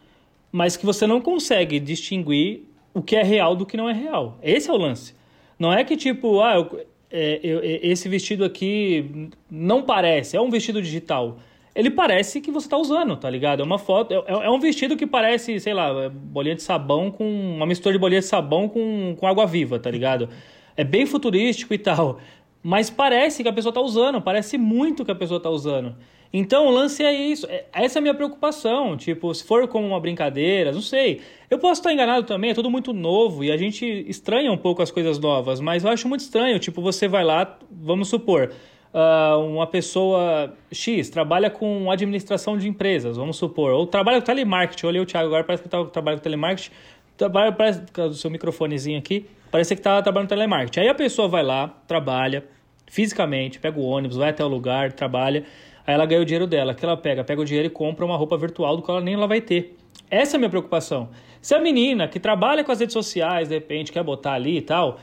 mas 0.51 0.75
que 0.75 0.87
você 0.87 1.05
não 1.05 1.21
consegue 1.21 1.79
distinguir 1.79 2.63
o 2.95 3.01
que 3.01 3.15
é 3.15 3.21
real 3.21 3.55
do 3.55 3.63
que 3.63 3.77
não 3.77 3.87
é 3.87 3.93
real. 3.93 4.39
Esse 4.41 4.71
é 4.71 4.73
o 4.73 4.77
lance. 4.77 5.13
Não 5.59 5.71
é 5.71 5.83
que 5.83 5.95
tipo, 5.95 6.41
ah, 6.41 6.55
eu, 6.55 6.85
é, 7.13 7.39
eu, 7.43 7.59
esse 7.63 8.09
vestido 8.09 8.43
aqui 8.43 9.29
não 9.49 9.83
parece, 9.83 10.35
é 10.35 10.41
um 10.41 10.49
vestido 10.49 10.81
digital. 10.81 11.37
Ele 11.75 11.91
parece 11.91 12.41
que 12.41 12.49
você 12.49 12.65
está 12.65 12.77
usando, 12.77 13.15
tá 13.15 13.29
ligado? 13.29 13.61
É 13.61 13.63
uma 13.63 13.77
foto, 13.77 14.13
é, 14.13 14.23
é, 14.27 14.49
um 14.49 14.59
vestido 14.59 14.97
que 14.97 15.05
parece, 15.05 15.59
sei 15.59 15.75
lá, 15.75 16.09
bolinha 16.09 16.55
de 16.55 16.63
sabão 16.63 17.11
com. 17.11 17.23
Uma 17.23 17.67
mistura 17.67 17.93
de 17.93 17.99
bolinha 17.99 18.19
de 18.19 18.25
sabão 18.25 18.67
com, 18.67 19.15
com 19.19 19.27
água 19.27 19.45
viva, 19.45 19.77
tá 19.77 19.91
ligado? 19.91 20.27
É 20.75 20.83
bem 20.83 21.05
futurístico 21.05 21.71
e 21.73 21.77
tal. 21.77 22.19
Mas 22.63 22.89
parece 22.89 23.43
que 23.43 23.49
a 23.49 23.53
pessoa 23.53 23.69
está 23.71 23.81
usando, 23.81 24.19
parece 24.19 24.57
muito 24.57 25.05
que 25.05 25.11
a 25.11 25.15
pessoa 25.15 25.37
está 25.37 25.49
usando. 25.49 25.95
Então 26.33 26.65
o 26.65 26.71
lance 26.71 27.03
é 27.03 27.13
isso. 27.13 27.45
É, 27.47 27.65
essa 27.71 27.99
é 27.99 28.01
a 28.01 28.01
minha 28.01 28.15
preocupação. 28.15 28.97
Tipo, 28.97 29.31
se 29.35 29.43
for 29.43 29.67
como 29.67 29.87
uma 29.87 29.99
brincadeira, 29.99 30.71
não 30.71 30.81
sei. 30.81 31.21
Eu 31.47 31.59
posso 31.59 31.79
estar 31.81 31.93
enganado 31.93 32.25
também, 32.25 32.49
é 32.49 32.53
tudo 32.55 32.71
muito 32.71 32.91
novo 32.91 33.43
e 33.43 33.51
a 33.51 33.57
gente 33.57 33.85
estranha 34.09 34.51
um 34.51 34.57
pouco 34.57 34.81
as 34.81 34.89
coisas 34.89 35.19
novas, 35.19 35.59
mas 35.59 35.83
eu 35.83 35.91
acho 35.91 36.07
muito 36.07 36.21
estranho. 36.21 36.57
Tipo, 36.57 36.81
você 36.81 37.07
vai 37.07 37.23
lá, 37.23 37.59
vamos 37.69 38.07
supor, 38.07 38.51
uh, 38.91 39.37
uma 39.45 39.67
pessoa 39.67 40.51
X 40.71 41.11
trabalha 41.11 41.51
com 41.51 41.91
administração 41.91 42.57
de 42.57 42.67
empresas, 42.67 43.15
vamos 43.15 43.37
supor, 43.37 43.71
ou 43.71 43.85
trabalha 43.85 44.19
com 44.19 44.25
telemarketing. 44.25 44.87
Olhei 44.87 45.01
o 45.01 45.05
Thiago 45.05 45.27
agora, 45.27 45.43
parece 45.43 45.61
que 45.61 45.69
tá, 45.69 45.85
trabalha 45.85 46.17
com 46.17 46.23
telemarketing. 46.23 46.71
Trabalha, 47.15 47.51
parece, 47.51 47.81
do 47.81 48.15
seu 48.15 48.31
microfonezinho 48.31 48.97
aqui, 48.97 49.27
parece 49.51 49.75
que 49.75 49.79
está 49.79 50.01
trabalhando 50.01 50.29
com 50.29 50.35
telemarketing. 50.35 50.79
Aí 50.79 50.89
a 50.89 50.95
pessoa 50.95 51.27
vai 51.27 51.43
lá, 51.43 51.67
trabalha 51.87 52.43
fisicamente, 52.87 53.59
pega 53.59 53.79
o 53.79 53.83
ônibus, 53.83 54.17
vai 54.17 54.29
até 54.29 54.43
o 54.43 54.47
lugar, 54.47 54.91
trabalha. 54.93 55.45
Aí 55.85 55.93
ela 55.93 56.05
ganha 56.05 56.21
o 56.21 56.25
dinheiro 56.25 56.47
dela, 56.47 56.73
que 56.73 56.83
ela 56.85 56.95
pega, 56.95 57.23
pega 57.23 57.41
o 57.41 57.45
dinheiro 57.45 57.67
e 57.67 57.69
compra 57.69 58.05
uma 58.05 58.15
roupa 58.15 58.37
virtual 58.37 58.77
do 58.77 58.83
que 58.83 58.89
ela 58.89 59.01
nem 59.01 59.15
ela 59.15 59.27
vai 59.27 59.41
ter. 59.41 59.75
Essa 60.09 60.35
é 60.35 60.37
a 60.37 60.39
minha 60.39 60.49
preocupação. 60.49 61.09
Se 61.41 61.53
a 61.53 61.59
menina 61.59 62.07
que 62.07 62.19
trabalha 62.19 62.63
com 62.63 62.71
as 62.71 62.79
redes 62.79 62.93
sociais, 62.93 63.49
de 63.49 63.55
repente, 63.55 63.91
quer 63.91 64.03
botar 64.03 64.33
ali 64.33 64.57
e 64.57 64.61
tal, 64.61 64.99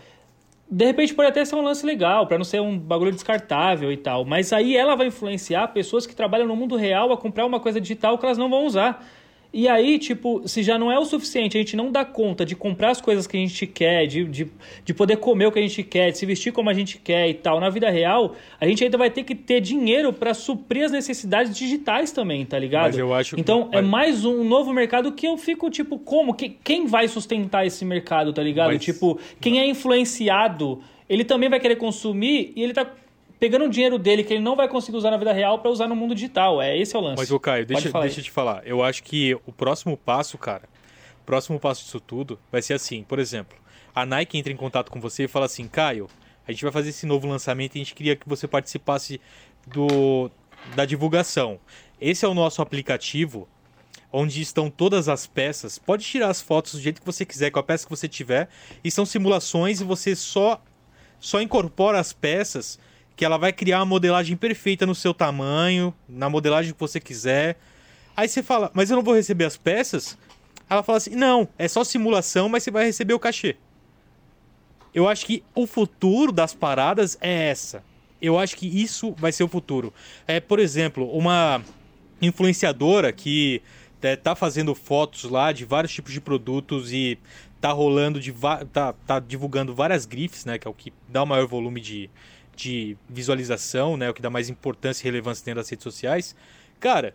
de 0.71 0.85
repente 0.87 1.13
pode 1.13 1.29
até 1.29 1.45
ser 1.45 1.57
um 1.57 1.63
lance 1.63 1.85
legal, 1.85 2.27
para 2.27 2.39
não 2.39 2.45
ser 2.45 2.61
um 2.61 2.79
bagulho 2.79 3.11
descartável 3.11 3.91
e 3.93 3.97
tal. 3.97 4.25
Mas 4.25 4.53
aí 4.53 4.77
ela 4.77 4.95
vai 4.95 5.09
influenciar 5.09 5.69
pessoas 5.69 6.07
que 6.07 6.15
trabalham 6.15 6.47
no 6.47 6.55
mundo 6.55 6.77
real 6.77 7.13
a 7.13 7.17
comprar 7.17 7.45
uma 7.45 7.59
coisa 7.59 7.81
digital 7.81 8.17
que 8.17 8.25
elas 8.25 8.39
não 8.39 8.49
vão 8.49 8.65
usar. 8.65 9.05
E 9.53 9.67
aí, 9.67 9.99
tipo, 9.99 10.47
se 10.47 10.63
já 10.63 10.79
não 10.79 10.93
é 10.93 10.99
o 10.99 11.05
suficiente, 11.05 11.57
a 11.57 11.61
gente 11.61 11.75
não 11.77 11.91
dá 11.91 12.05
conta 12.05 12.47
de 12.47 12.55
comprar 12.55 12.91
as 12.91 13.01
coisas 13.01 13.27
que 13.27 13.37
a 13.37 13.41
gente 13.41 13.67
quer, 13.67 14.07
de, 14.07 14.25
de, 14.25 14.49
de 14.85 14.95
poder 14.95 15.17
comer 15.17 15.47
o 15.47 15.53
que 15.53 15.59
a 15.59 15.63
gente 15.63 15.83
quer, 15.83 16.13
de 16.13 16.19
se 16.19 16.25
vestir 16.25 16.53
como 16.53 16.71
a 16.71 16.75
gente 16.75 16.99
quer 16.99 17.29
e 17.29 17.35
tal, 17.35 17.59
na 17.59 17.69
vida 17.69 17.91
real, 17.91 18.37
a 18.61 18.67
gente 18.67 18.85
ainda 18.85 18.97
vai 18.97 19.11
ter 19.11 19.25
que 19.25 19.35
ter 19.35 19.61
dinheiro 19.61 20.13
para 20.13 20.35
suprir 20.35 20.85
as 20.85 20.93
necessidades 20.93 21.57
digitais 21.57 22.13
também, 22.13 22.47
tá 22.47 22.59
ligado? 22.59 22.87
Mas 22.87 22.99
eu 22.99 23.13
acho 23.13 23.39
Então, 23.39 23.69
é 23.73 23.83
mais 23.83 24.25
um 24.25 24.45
novo 24.45 24.73
mercado 24.73 25.11
que 25.13 25.27
eu 25.27 25.37
fico, 25.37 25.69
tipo, 25.69 25.99
como? 25.99 26.33
Que, 26.33 26.49
quem 26.49 26.87
vai 26.87 27.09
sustentar 27.09 27.67
esse 27.67 27.85
mercado, 27.85 28.33
tá 28.33 28.43
ligado? 28.43 28.73
Mas... 28.73 28.85
Tipo, 28.85 29.19
quem 29.41 29.59
é 29.59 29.67
influenciado, 29.67 30.81
ele 31.09 31.25
também 31.25 31.49
vai 31.49 31.59
querer 31.59 31.77
consumir 31.77 32.53
e 32.55 32.63
ele 32.63 32.73
tá 32.73 32.87
pegando 33.41 33.65
o 33.65 33.69
dinheiro 33.71 33.99
dele 33.99 34.23
que 34.23 34.35
ele 34.35 34.43
não 34.43 34.55
vai 34.55 34.69
conseguir 34.69 34.99
usar 34.99 35.11
na 35.11 35.17
vida 35.17 35.33
real 35.33 35.59
para 35.59 35.71
usar 35.71 35.89
no 35.89 35.97
mundo 35.97 36.15
digital. 36.15 36.61
É 36.61 36.79
esse 36.79 36.95
é 36.95 36.99
o 36.99 37.03
lance. 37.03 37.19
Mas 37.19 37.31
o 37.31 37.41
Caio, 37.41 37.65
deixa, 37.65 37.91
deixa 37.91 38.21
eu 38.21 38.25
te 38.25 38.31
falar. 38.31 38.63
Eu 38.67 38.85
acho 38.85 39.03
que 39.03 39.35
o 39.47 39.53
próximo 39.53 39.97
passo, 39.97 40.37
cara, 40.37 40.69
o 41.23 41.25
próximo 41.25 41.59
passo 41.59 41.83
disso 41.83 41.99
tudo 41.99 42.39
vai 42.53 42.61
ser 42.61 42.75
assim, 42.75 43.03
por 43.03 43.19
exemplo, 43.19 43.59
a 43.95 44.05
Nike 44.05 44.37
entra 44.37 44.53
em 44.53 44.57
contato 44.57 44.91
com 44.91 45.01
você 45.01 45.25
e 45.25 45.29
fala 45.29 45.47
assim, 45.47 45.67
Caio, 45.67 46.07
a 46.47 46.53
gente 46.53 46.63
vai 46.63 46.71
fazer 46.71 46.91
esse 46.91 47.07
novo 47.07 47.27
lançamento 47.27 47.75
e 47.75 47.79
a 47.79 47.83
gente 47.83 47.95
queria 47.95 48.15
que 48.15 48.29
você 48.29 48.47
participasse 48.47 49.19
do 49.67 50.31
da 50.77 50.85
divulgação. 50.85 51.59
Esse 51.99 52.27
é 52.27 52.29
o 52.29 52.35
nosso 52.35 52.61
aplicativo 52.61 53.49
onde 54.13 54.43
estão 54.43 54.69
todas 54.69 55.09
as 55.09 55.27
peças. 55.27 55.79
Pode 55.79 56.05
tirar 56.05 56.29
as 56.29 56.43
fotos 56.43 56.73
do 56.75 56.81
jeito 56.81 57.01
que 57.01 57.07
você 57.07 57.25
quiser, 57.25 57.51
com 57.51 57.59
a 57.59 57.63
peça 57.63 57.87
que 57.87 57.91
você 57.91 58.09
tiver, 58.09 58.49
e 58.83 58.91
são 58.91 59.07
simulações 59.07 59.81
e 59.81 59.85
você 59.85 60.15
só 60.15 60.61
só 61.19 61.41
incorpora 61.41 61.99
as 61.99 62.13
peças 62.13 62.79
que 63.21 63.25
ela 63.27 63.37
vai 63.37 63.53
criar 63.53 63.81
uma 63.81 63.85
modelagem 63.85 64.35
perfeita 64.35 64.87
no 64.87 64.95
seu 64.95 65.13
tamanho, 65.13 65.93
na 66.09 66.31
modelagem 66.31 66.73
que 66.73 66.81
você 66.81 66.99
quiser. 66.99 67.59
Aí 68.17 68.27
você 68.27 68.43
fala, 68.43 68.71
mas 68.73 68.89
eu 68.89 68.97
não 68.97 69.03
vou 69.03 69.15
receber 69.15 69.45
as 69.45 69.59
peças? 69.59 70.17
Ela 70.71 70.83
fala 70.83 70.97
assim: 70.97 71.15
não, 71.15 71.47
é 71.59 71.69
só 71.69 71.85
simulação, 71.85 72.49
mas 72.49 72.63
você 72.63 72.71
vai 72.71 72.87
receber 72.87 73.13
o 73.13 73.19
cachê. 73.19 73.57
Eu 74.95 75.07
acho 75.07 75.27
que 75.27 75.45
o 75.55 75.67
futuro 75.67 76.33
das 76.33 76.55
paradas 76.55 77.19
é 77.21 77.51
essa. 77.51 77.85
eu 78.23 78.39
acho 78.39 78.57
que 78.57 78.67
isso 78.67 79.15
vai 79.19 79.33
ser 79.33 79.45
o 79.45 79.49
futuro. 79.49 79.93
É, 80.27 80.41
por 80.41 80.59
exemplo, 80.59 81.07
uma 81.15 81.63
influenciadora 82.23 83.13
que 83.13 83.61
é, 84.01 84.17
tá 84.17 84.35
fazendo 84.35 84.75
fotos 84.75 85.25
lá 85.25 85.53
de 85.53 85.67
vários 85.67 85.93
tipos 85.93 86.15
de 86.15 86.23
produtos 86.23 86.91
e 86.91 87.19
tá 87.61 87.71
rolando 87.71 88.19
de 88.19 88.35
tá, 88.73 88.95
tá 89.07 89.21
divulgando 89.21 89.75
várias 89.75 90.07
grifes, 90.07 90.47
né, 90.47 90.59
que 90.59 90.67
é 90.67 90.71
o 90.71 90.73
que 90.73 90.91
dá 91.07 91.23
o 91.23 91.27
maior 91.27 91.47
volume 91.47 91.83
de, 91.83 92.09
de 92.57 92.97
visualização, 93.09 93.97
né, 93.97 94.11
o 94.11 94.15
que 94.15 94.23
dá 94.23 94.31
mais 94.31 94.49
importância 94.49 95.03
e 95.03 95.05
relevância 95.05 95.45
dentro 95.45 95.61
das 95.61 95.69
redes 95.69 95.83
sociais. 95.83 96.37
Cara, 96.79 97.15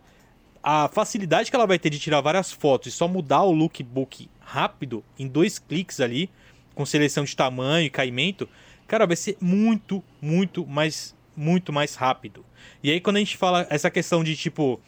a 0.63 0.87
facilidade 0.87 1.49
que 1.49 1.55
ela 1.55 1.67
vai 1.67 1.77
ter 1.77 1.89
de 1.89 1.99
tirar 1.99 2.21
várias 2.21 2.51
fotos 2.51 2.91
e 2.91 2.95
só 2.95 3.07
mudar 3.07 3.43
o 3.43 3.51
lookbook 3.51 4.27
rápido 4.39 5.03
em 5.17 5.27
dois 5.27 5.59
cliques 5.59 5.99
ali, 5.99 6.29
com 6.73 6.85
seleção 6.85 7.23
de 7.23 7.35
tamanho 7.35 7.85
e 7.85 7.89
caimento, 7.89 8.49
cara, 8.87 9.05
vai 9.05 9.15
ser 9.15 9.37
muito, 9.39 10.03
muito 10.21 10.65
mais 10.65 11.13
muito 11.37 11.73
mais 11.73 11.95
rápido. 11.95 12.45
E 12.81 12.89
aí 12.89 13.01
quando 13.01 13.17
a 13.17 13.19
gente 13.19 13.37
fala 13.37 13.67
essa 13.69 13.91
questão 13.91 14.23
de 14.23 14.35
tipo, 14.37 14.79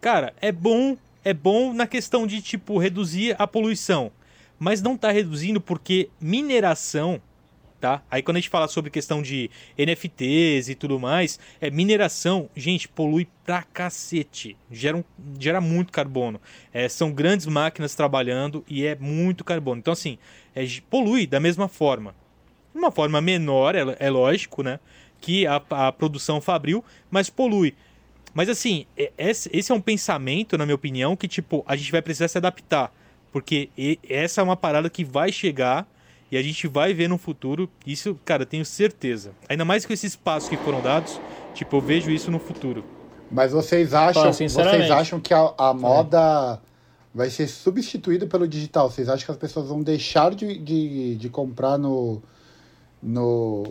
cara, 0.00 0.32
é 0.40 0.52
bom, 0.52 0.96
é 1.24 1.34
bom 1.34 1.74
na 1.74 1.86
questão 1.86 2.26
de 2.26 2.40
tipo 2.40 2.78
reduzir 2.78 3.34
a 3.38 3.46
poluição, 3.46 4.12
mas 4.58 4.80
não 4.80 4.94
está 4.94 5.10
reduzindo 5.10 5.60
porque 5.60 6.08
mineração 6.20 7.20
tá? 7.80 8.02
Aí 8.10 8.22
quando 8.22 8.36
a 8.36 8.40
gente 8.40 8.50
fala 8.50 8.68
sobre 8.68 8.90
questão 8.90 9.22
de 9.22 9.50
NFTs 9.76 10.68
e 10.68 10.74
tudo 10.74 10.98
mais, 10.98 11.38
é 11.60 11.70
mineração, 11.70 12.48
gente, 12.56 12.88
polui 12.88 13.28
pra 13.44 13.62
cacete. 13.62 14.56
Gera, 14.70 14.96
um, 14.96 15.04
gera 15.38 15.60
muito 15.60 15.92
carbono. 15.92 16.40
É, 16.72 16.88
são 16.88 17.12
grandes 17.12 17.46
máquinas 17.46 17.94
trabalhando 17.94 18.64
e 18.68 18.84
é 18.84 18.96
muito 18.96 19.44
carbono. 19.44 19.78
Então, 19.78 19.92
assim, 19.92 20.18
é, 20.54 20.66
polui 20.90 21.26
da 21.26 21.40
mesma 21.40 21.68
forma. 21.68 22.14
De 22.72 22.78
uma 22.78 22.90
forma 22.90 23.20
menor, 23.20 23.74
é, 23.74 23.96
é 23.98 24.10
lógico, 24.10 24.62
né? 24.62 24.80
Que 25.20 25.46
a, 25.46 25.62
a 25.70 25.92
produção 25.92 26.40
fabril, 26.40 26.84
mas 27.10 27.30
polui. 27.30 27.74
Mas 28.34 28.48
assim, 28.48 28.86
é, 28.96 29.10
esse 29.18 29.72
é 29.72 29.74
um 29.74 29.80
pensamento, 29.80 30.58
na 30.58 30.64
minha 30.66 30.74
opinião, 30.74 31.16
que 31.16 31.26
tipo, 31.26 31.64
a 31.66 31.74
gente 31.74 31.90
vai 31.90 32.02
precisar 32.02 32.28
se 32.28 32.38
adaptar. 32.38 32.92
Porque 33.32 33.68
essa 34.08 34.40
é 34.40 34.44
uma 34.44 34.56
parada 34.56 34.88
que 34.88 35.04
vai 35.04 35.30
chegar 35.30 35.86
e 36.30 36.36
a 36.36 36.42
gente 36.42 36.66
vai 36.66 36.92
ver 36.92 37.08
no 37.08 37.18
futuro. 37.18 37.68
Isso, 37.86 38.18
cara, 38.24 38.44
tenho 38.44 38.64
certeza. 38.64 39.32
Ainda 39.48 39.64
mais 39.64 39.86
com 39.86 39.92
esses 39.92 40.14
passos 40.14 40.48
que 40.48 40.56
foram 40.56 40.80
dados, 40.80 41.20
tipo, 41.54 41.76
eu 41.76 41.80
vejo 41.80 42.10
isso 42.10 42.30
no 42.30 42.38
futuro. 42.38 42.84
Mas 43.30 43.52
vocês 43.52 43.92
acham, 43.92 44.24
ah, 44.24 44.32
vocês 44.32 44.90
acham 44.90 45.20
que 45.20 45.34
a, 45.34 45.52
a 45.58 45.74
moda 45.74 46.54
é. 46.54 46.68
vai 47.14 47.30
ser 47.30 47.46
substituída 47.46 48.26
pelo 48.26 48.48
digital? 48.48 48.90
Vocês 48.90 49.08
acham 49.08 49.26
que 49.26 49.32
as 49.32 49.36
pessoas 49.36 49.68
vão 49.68 49.82
deixar 49.82 50.34
de, 50.34 50.58
de, 50.58 51.16
de 51.16 51.28
comprar 51.28 51.76
no, 51.76 52.22
no 53.02 53.64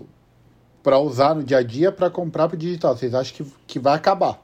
para 0.83 0.99
usar 0.99 1.35
no 1.35 1.43
dia 1.43 1.57
a 1.57 1.63
dia 1.63 1.91
para 1.91 2.09
comprar 2.09 2.47
pro 2.47 2.57
digital? 2.57 2.95
Vocês 2.95 3.13
acham 3.13 3.35
que, 3.35 3.51
que 3.65 3.79
vai 3.79 3.95
acabar? 3.95 4.43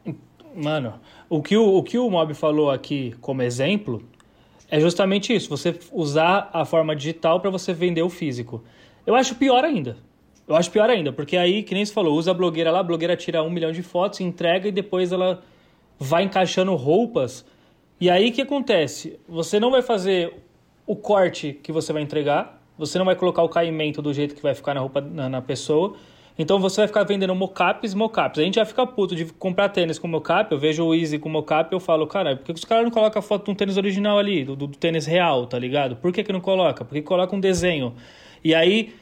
Mano, 0.55 0.95
o 1.29 1.41
que 1.41 1.57
o, 1.57 1.77
o 1.77 1.83
que 1.83 1.97
o 1.97 2.09
Mob 2.09 2.33
falou 2.33 2.69
aqui 2.69 3.15
como 3.21 3.41
exemplo 3.41 4.03
é 4.73 4.79
justamente 4.79 5.31
isso, 5.31 5.51
você 5.51 5.77
usar 5.91 6.49
a 6.51 6.65
forma 6.65 6.95
digital 6.95 7.39
para 7.39 7.51
você 7.51 7.71
vender 7.75 8.01
o 8.01 8.09
físico. 8.09 8.63
Eu 9.05 9.13
acho 9.13 9.35
pior 9.35 9.63
ainda. 9.63 9.97
Eu 10.47 10.55
acho 10.55 10.71
pior 10.71 10.89
ainda, 10.89 11.13
porque 11.13 11.37
aí, 11.37 11.61
que 11.61 11.75
nem 11.75 11.85
você 11.85 11.93
falou, 11.93 12.17
usa 12.17 12.31
a 12.31 12.33
blogueira 12.33 12.71
lá, 12.71 12.79
a 12.79 12.83
blogueira 12.83 13.15
tira 13.15 13.43
um 13.43 13.51
milhão 13.51 13.71
de 13.71 13.83
fotos, 13.83 14.19
entrega 14.19 14.67
e 14.67 14.71
depois 14.71 15.11
ela 15.11 15.43
vai 15.99 16.23
encaixando 16.23 16.73
roupas. 16.73 17.45
E 18.01 18.09
aí 18.09 18.29
o 18.29 18.33
que 18.33 18.41
acontece? 18.41 19.19
Você 19.29 19.59
não 19.59 19.69
vai 19.69 19.83
fazer 19.83 20.33
o 20.87 20.95
corte 20.95 21.53
que 21.53 21.71
você 21.71 21.93
vai 21.93 22.01
entregar, 22.01 22.59
você 22.75 22.97
não 22.97 23.05
vai 23.05 23.15
colocar 23.15 23.43
o 23.43 23.49
caimento 23.49 24.01
do 24.01 24.11
jeito 24.11 24.33
que 24.33 24.41
vai 24.41 24.55
ficar 24.55 24.73
na 24.73 24.79
roupa 24.79 24.99
na, 24.99 25.29
na 25.29 25.41
pessoa, 25.43 25.95
então 26.37 26.59
você 26.59 26.81
vai 26.81 26.87
ficar 26.87 27.03
vendendo 27.03 27.35
mocaps, 27.35 27.93
mocaps. 27.93 28.39
A 28.39 28.43
gente 28.43 28.55
já 28.55 28.65
fica 28.65 28.85
puto 28.87 29.15
de 29.15 29.25
comprar 29.25 29.69
tênis 29.69 29.99
com 29.99 30.07
mocap. 30.07 30.51
Eu 30.51 30.57
vejo 30.57 30.83
o 30.83 30.95
Easy 30.95 31.19
com 31.19 31.29
mocap 31.29 31.71
eu 31.71 31.79
falo, 31.79 32.07
cara, 32.07 32.35
por 32.35 32.45
que 32.45 32.51
os 32.53 32.65
caras 32.65 32.83
não 32.83 32.91
colocam 32.91 33.19
a 33.19 33.21
foto 33.21 33.45
de 33.45 33.51
um 33.51 33.55
tênis 33.55 33.77
original 33.77 34.17
ali, 34.17 34.43
do, 34.43 34.55
do, 34.55 34.67
tênis 34.67 35.05
real, 35.05 35.45
tá 35.45 35.59
ligado? 35.59 35.95
Por 35.95 36.11
que, 36.11 36.23
que 36.23 36.33
não 36.33 36.41
coloca? 36.41 36.83
Porque 36.83 37.01
coloca 37.01 37.35
um 37.35 37.39
desenho. 37.39 37.93
E 38.43 38.55
aí, 38.55 38.93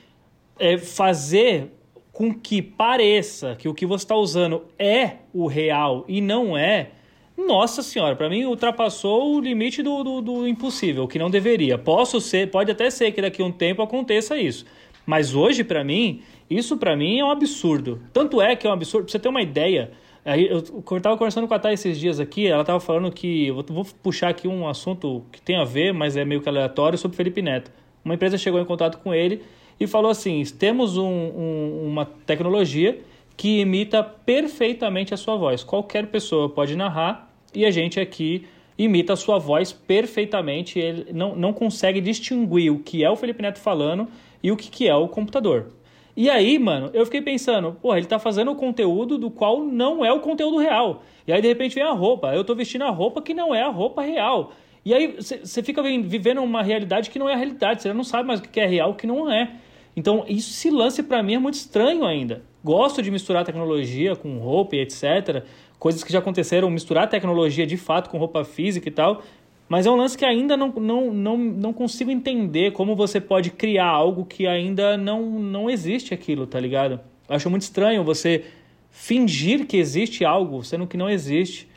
é 0.59 0.77
fazer 0.77 1.71
com 2.11 2.33
que 2.33 2.61
pareça 2.61 3.55
que 3.55 3.69
o 3.69 3.73
que 3.73 3.85
você 3.85 4.03
está 4.03 4.15
usando 4.15 4.65
é 4.77 5.13
o 5.33 5.47
real 5.47 6.03
e 6.07 6.19
não 6.19 6.57
é. 6.57 6.89
Nossa 7.37 7.81
senhora, 7.81 8.15
para 8.15 8.29
mim 8.29 8.43
ultrapassou 8.43 9.35
o 9.35 9.39
limite 9.39 9.81
do, 9.81 10.03
do, 10.03 10.21
do 10.21 10.47
impossível, 10.47 11.07
que 11.07 11.17
não 11.17 11.29
deveria. 11.29 11.77
Posso 11.77 12.19
ser, 12.19 12.51
pode 12.51 12.69
até 12.69 12.89
ser 12.89 13.11
que 13.13 13.21
daqui 13.21 13.41
a 13.41 13.45
um 13.45 13.51
tempo 13.51 13.81
aconteça 13.81 14.37
isso. 14.37 14.65
Mas 15.05 15.33
hoje, 15.33 15.63
para 15.63 15.83
mim, 15.83 16.21
isso 16.57 16.77
para 16.77 16.95
mim 16.95 17.19
é 17.19 17.25
um 17.25 17.31
absurdo. 17.31 18.01
Tanto 18.11 18.41
é 18.41 18.55
que 18.55 18.67
é 18.67 18.69
um 18.69 18.73
absurdo, 18.73 19.05
pra 19.05 19.11
você 19.11 19.19
ter 19.19 19.29
uma 19.29 19.41
ideia. 19.41 19.91
Eu, 20.25 20.63
eu 20.91 21.01
tava 21.01 21.17
conversando 21.17 21.47
com 21.47 21.53
a 21.53 21.59
Thay 21.59 21.73
esses 21.73 21.99
dias 21.99 22.19
aqui, 22.19 22.45
ela 22.45 22.63
tava 22.63 22.79
falando 22.79 23.11
que. 23.11 23.49
Vou 23.51 23.85
puxar 24.03 24.29
aqui 24.29 24.47
um 24.47 24.67
assunto 24.67 25.23
que 25.31 25.41
tem 25.41 25.55
a 25.55 25.63
ver, 25.63 25.93
mas 25.93 26.15
é 26.15 26.25
meio 26.25 26.41
que 26.41 26.49
aleatório, 26.49 26.97
sobre 26.97 27.17
Felipe 27.17 27.41
Neto. 27.41 27.71
Uma 28.03 28.15
empresa 28.15 28.37
chegou 28.37 28.59
em 28.59 28.65
contato 28.65 28.99
com 28.99 29.13
ele 29.13 29.41
e 29.79 29.87
falou 29.87 30.11
assim: 30.11 30.43
temos 30.59 30.97
um, 30.97 31.07
um, 31.07 31.87
uma 31.87 32.05
tecnologia 32.05 32.99
que 33.35 33.61
imita 33.61 34.03
perfeitamente 34.03 35.13
a 35.13 35.17
sua 35.17 35.35
voz. 35.35 35.63
Qualquer 35.63 36.07
pessoa 36.07 36.49
pode 36.49 36.75
narrar 36.75 37.33
e 37.55 37.65
a 37.65 37.71
gente 37.71 37.99
aqui 37.99 38.45
imita 38.77 39.13
a 39.13 39.15
sua 39.15 39.39
voz 39.39 39.71
perfeitamente. 39.71 40.77
Ele 40.77 41.07
não, 41.11 41.35
não 41.35 41.53
consegue 41.53 41.99
distinguir 41.99 42.71
o 42.71 42.79
que 42.79 43.03
é 43.03 43.09
o 43.09 43.15
Felipe 43.15 43.41
Neto 43.41 43.59
falando 43.59 44.07
e 44.43 44.51
o 44.51 44.57
que, 44.57 44.69
que 44.69 44.87
é 44.87 44.95
o 44.95 45.07
computador. 45.07 45.71
E 46.15 46.29
aí, 46.29 46.59
mano, 46.59 46.89
eu 46.93 47.05
fiquei 47.05 47.21
pensando, 47.21 47.73
porra, 47.81 47.97
ele 47.97 48.07
tá 48.07 48.19
fazendo 48.19 48.51
o 48.51 48.55
conteúdo 48.55 49.17
do 49.17 49.31
qual 49.31 49.63
não 49.63 50.03
é 50.03 50.11
o 50.11 50.19
conteúdo 50.19 50.57
real. 50.57 51.03
E 51.25 51.31
aí, 51.31 51.41
de 51.41 51.47
repente, 51.47 51.75
vem 51.75 51.83
a 51.83 51.91
roupa. 51.91 52.33
Eu 52.33 52.43
tô 52.43 52.53
vestindo 52.53 52.83
a 52.83 52.89
roupa 52.89 53.21
que 53.21 53.33
não 53.33 53.55
é 53.55 53.61
a 53.61 53.69
roupa 53.69 54.01
real. 54.01 54.51
E 54.83 54.93
aí, 54.93 55.15
você 55.17 55.63
fica 55.63 55.81
vivendo 55.81 56.41
uma 56.41 56.61
realidade 56.61 57.09
que 57.09 57.19
não 57.19 57.29
é 57.29 57.33
a 57.33 57.37
realidade. 57.37 57.81
Você 57.81 57.93
não 57.93 58.03
sabe 58.03 58.27
mais 58.27 58.39
o 58.39 58.43
que 58.43 58.59
é 58.59 58.65
real 58.65 58.91
o 58.91 58.95
que 58.95 59.07
não 59.07 59.31
é. 59.31 59.51
Então, 59.95 60.25
isso, 60.27 60.51
esse 60.51 60.69
lance 60.69 61.03
para 61.03 61.21
mim 61.21 61.35
é 61.35 61.39
muito 61.39 61.55
estranho 61.55 62.05
ainda. 62.05 62.43
Gosto 62.63 63.01
de 63.01 63.09
misturar 63.09 63.43
tecnologia 63.43 64.15
com 64.15 64.37
roupa 64.37 64.75
e 64.75 64.79
etc. 64.79 65.43
Coisas 65.79 66.03
que 66.03 66.11
já 66.11 66.19
aconteceram, 66.19 66.69
misturar 66.69 67.09
tecnologia 67.09 67.65
de 67.65 67.77
fato 67.77 68.09
com 68.09 68.17
roupa 68.17 68.43
física 68.43 68.87
e 68.87 68.91
tal. 68.91 69.23
Mas 69.71 69.85
é 69.85 69.89
um 69.89 69.95
lance 69.95 70.17
que 70.17 70.25
ainda 70.25 70.57
não, 70.57 70.67
não, 70.67 71.13
não, 71.13 71.37
não 71.37 71.71
consigo 71.71 72.11
entender 72.11 72.73
como 72.73 72.93
você 72.93 73.21
pode 73.21 73.51
criar 73.51 73.87
algo 73.87 74.25
que 74.25 74.45
ainda 74.45 74.97
não, 74.97 75.39
não 75.39 75.69
existe 75.69 76.13
aquilo, 76.13 76.45
tá 76.45 76.59
ligado? 76.59 76.99
Eu 77.29 77.37
acho 77.37 77.49
muito 77.49 77.61
estranho 77.61 78.03
você 78.03 78.43
fingir 78.89 79.65
que 79.65 79.77
existe 79.77 80.25
algo, 80.25 80.61
sendo 80.61 80.85
que 80.85 80.97
não 80.97 81.09
existe. 81.09 81.69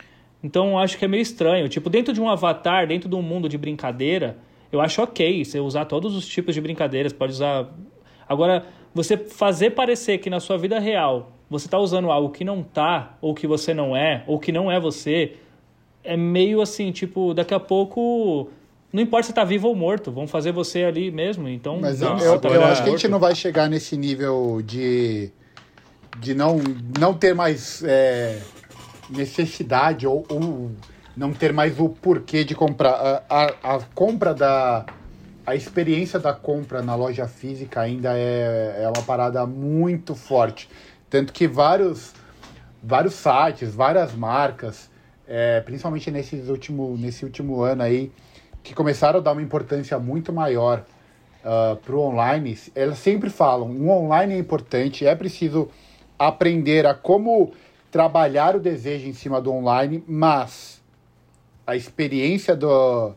Então 0.42 0.76
acho 0.76 0.98
que 0.98 1.04
é 1.04 1.08
meio 1.08 1.20
estranho. 1.20 1.68
Tipo, 1.68 1.88
dentro 1.88 2.12
de 2.12 2.20
um 2.20 2.28
avatar, 2.28 2.84
dentro 2.88 3.08
de 3.08 3.14
um 3.14 3.22
mundo 3.22 3.48
de 3.48 3.56
brincadeira, 3.56 4.38
eu 4.72 4.80
acho 4.80 5.00
ok 5.00 5.44
você 5.44 5.60
usar 5.60 5.84
todos 5.84 6.16
os 6.16 6.26
tipos 6.26 6.52
de 6.52 6.60
brincadeiras, 6.60 7.12
pode 7.12 7.34
usar. 7.34 7.72
Agora, 8.28 8.66
você 8.92 9.16
fazer 9.16 9.70
parecer 9.70 10.18
que 10.18 10.28
na 10.28 10.40
sua 10.40 10.58
vida 10.58 10.80
real 10.80 11.30
você 11.48 11.68
está 11.68 11.78
usando 11.78 12.10
algo 12.10 12.30
que 12.30 12.44
não 12.44 12.60
tá, 12.60 13.16
ou 13.20 13.34
que 13.34 13.46
você 13.46 13.72
não 13.72 13.96
é, 13.96 14.24
ou 14.26 14.40
que 14.40 14.50
não 14.50 14.68
é 14.68 14.80
você, 14.80 15.36
é 16.04 16.16
meio 16.16 16.60
assim, 16.60 16.92
tipo, 16.92 17.32
daqui 17.32 17.54
a 17.54 17.60
pouco. 17.60 18.50
Não 18.92 19.02
importa 19.02 19.26
se 19.26 19.32
tá 19.32 19.42
vivo 19.42 19.66
ou 19.66 19.74
morto, 19.74 20.12
vão 20.12 20.28
fazer 20.28 20.52
você 20.52 20.84
ali 20.84 21.10
mesmo. 21.10 21.48
Então, 21.48 21.80
Mas 21.80 22.00
eu, 22.00 22.16
eu, 22.18 22.38
tá 22.38 22.48
eu 22.48 22.62
acho 22.64 22.82
que 22.84 22.90
a 22.90 22.92
gente 22.92 23.08
não 23.08 23.18
vai 23.18 23.34
chegar 23.34 23.68
nesse 23.68 23.96
nível 23.96 24.62
de, 24.64 25.32
de 26.20 26.32
não, 26.32 26.60
não 27.00 27.12
ter 27.12 27.34
mais 27.34 27.82
é, 27.82 28.38
necessidade 29.10 30.06
ou, 30.06 30.24
ou, 30.28 30.70
não 31.16 31.32
ter 31.32 31.52
mais 31.52 31.80
o 31.80 31.88
porquê 31.88 32.44
de 32.44 32.54
comprar. 32.54 32.92
A, 32.92 33.22
a, 33.28 33.74
a, 33.74 33.80
compra 33.94 34.32
da. 34.32 34.84
A 35.46 35.54
experiência 35.54 36.18
da 36.18 36.32
compra 36.32 36.80
na 36.80 36.94
loja 36.94 37.26
física 37.26 37.80
ainda 37.80 38.16
é, 38.16 38.82
é 38.84 38.86
uma 38.86 39.04
parada 39.04 39.44
muito 39.44 40.14
forte. 40.14 40.70
Tanto 41.10 41.34
que 41.34 41.46
vários, 41.46 42.14
vários 42.82 43.14
sites, 43.14 43.74
várias 43.74 44.14
marcas 44.14 44.88
é, 45.26 45.60
principalmente 45.60 46.10
nesses 46.10 46.48
último, 46.48 46.96
nesse 46.98 47.24
último 47.24 47.62
ano 47.62 47.82
aí, 47.82 48.12
que 48.62 48.74
começaram 48.74 49.18
a 49.18 49.22
dar 49.22 49.32
uma 49.32 49.42
importância 49.42 49.98
muito 49.98 50.32
maior 50.32 50.78
uh, 50.78 50.84
ah, 51.44 51.78
para 51.84 51.94
o 51.94 52.00
online, 52.00 52.58
elas 52.74 52.98
sempre 52.98 53.28
falam, 53.28 53.70
o 53.70 53.90
online 53.90 54.34
é 54.34 54.38
importante, 54.38 55.06
é 55.06 55.14
preciso 55.14 55.68
aprender 56.18 56.86
a 56.86 56.94
como 56.94 57.52
trabalhar 57.90 58.56
o 58.56 58.60
desejo 58.60 59.06
em 59.06 59.12
cima 59.12 59.40
do 59.40 59.52
online, 59.52 60.02
mas 60.08 60.82
a 61.66 61.76
experiência 61.76 62.56
do, 62.56 63.12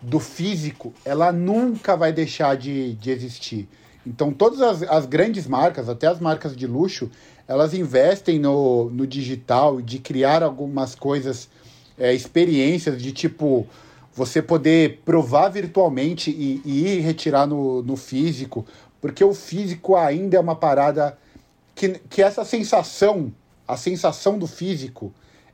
do 0.00 0.18
físico, 0.18 0.92
ela 1.04 1.30
nunca 1.30 1.96
vai 1.96 2.12
deixar 2.12 2.56
de, 2.56 2.94
de 2.94 3.10
existir. 3.10 3.68
Então, 4.06 4.32
todas 4.32 4.62
as, 4.62 4.82
as 4.82 5.04
grandes 5.04 5.46
marcas, 5.46 5.88
até 5.88 6.06
as 6.06 6.20
marcas 6.20 6.56
de 6.56 6.66
luxo, 6.66 7.10
elas 7.48 7.74
investem 7.74 8.38
no, 8.38 8.90
no 8.90 9.06
digital, 9.06 9.80
de 9.80 9.98
criar 9.98 10.42
algumas 10.42 10.94
coisas, 10.94 11.48
é, 11.98 12.12
experiências 12.12 13.00
de 13.00 13.12
tipo 13.12 13.66
você 14.12 14.40
poder 14.40 15.02
provar 15.04 15.50
virtualmente 15.50 16.30
e, 16.30 16.62
e 16.64 16.86
ir 16.86 17.00
retirar 17.00 17.46
no, 17.46 17.82
no 17.82 17.96
físico, 17.96 18.64
porque 19.00 19.22
o 19.22 19.34
físico 19.34 19.94
ainda 19.94 20.38
é 20.38 20.40
uma 20.40 20.56
parada 20.56 21.16
que, 21.74 22.00
que 22.08 22.22
essa 22.22 22.44
sensação, 22.44 23.30
a 23.68 23.76
sensação 23.76 24.38
do 24.38 24.46
físico, 24.46 25.12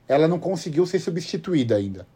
ela 0.08 0.28
não 0.28 0.38
conseguiu 0.38 0.86
ser 0.86 1.00
substituída 1.00 1.76
ainda. 1.76 2.06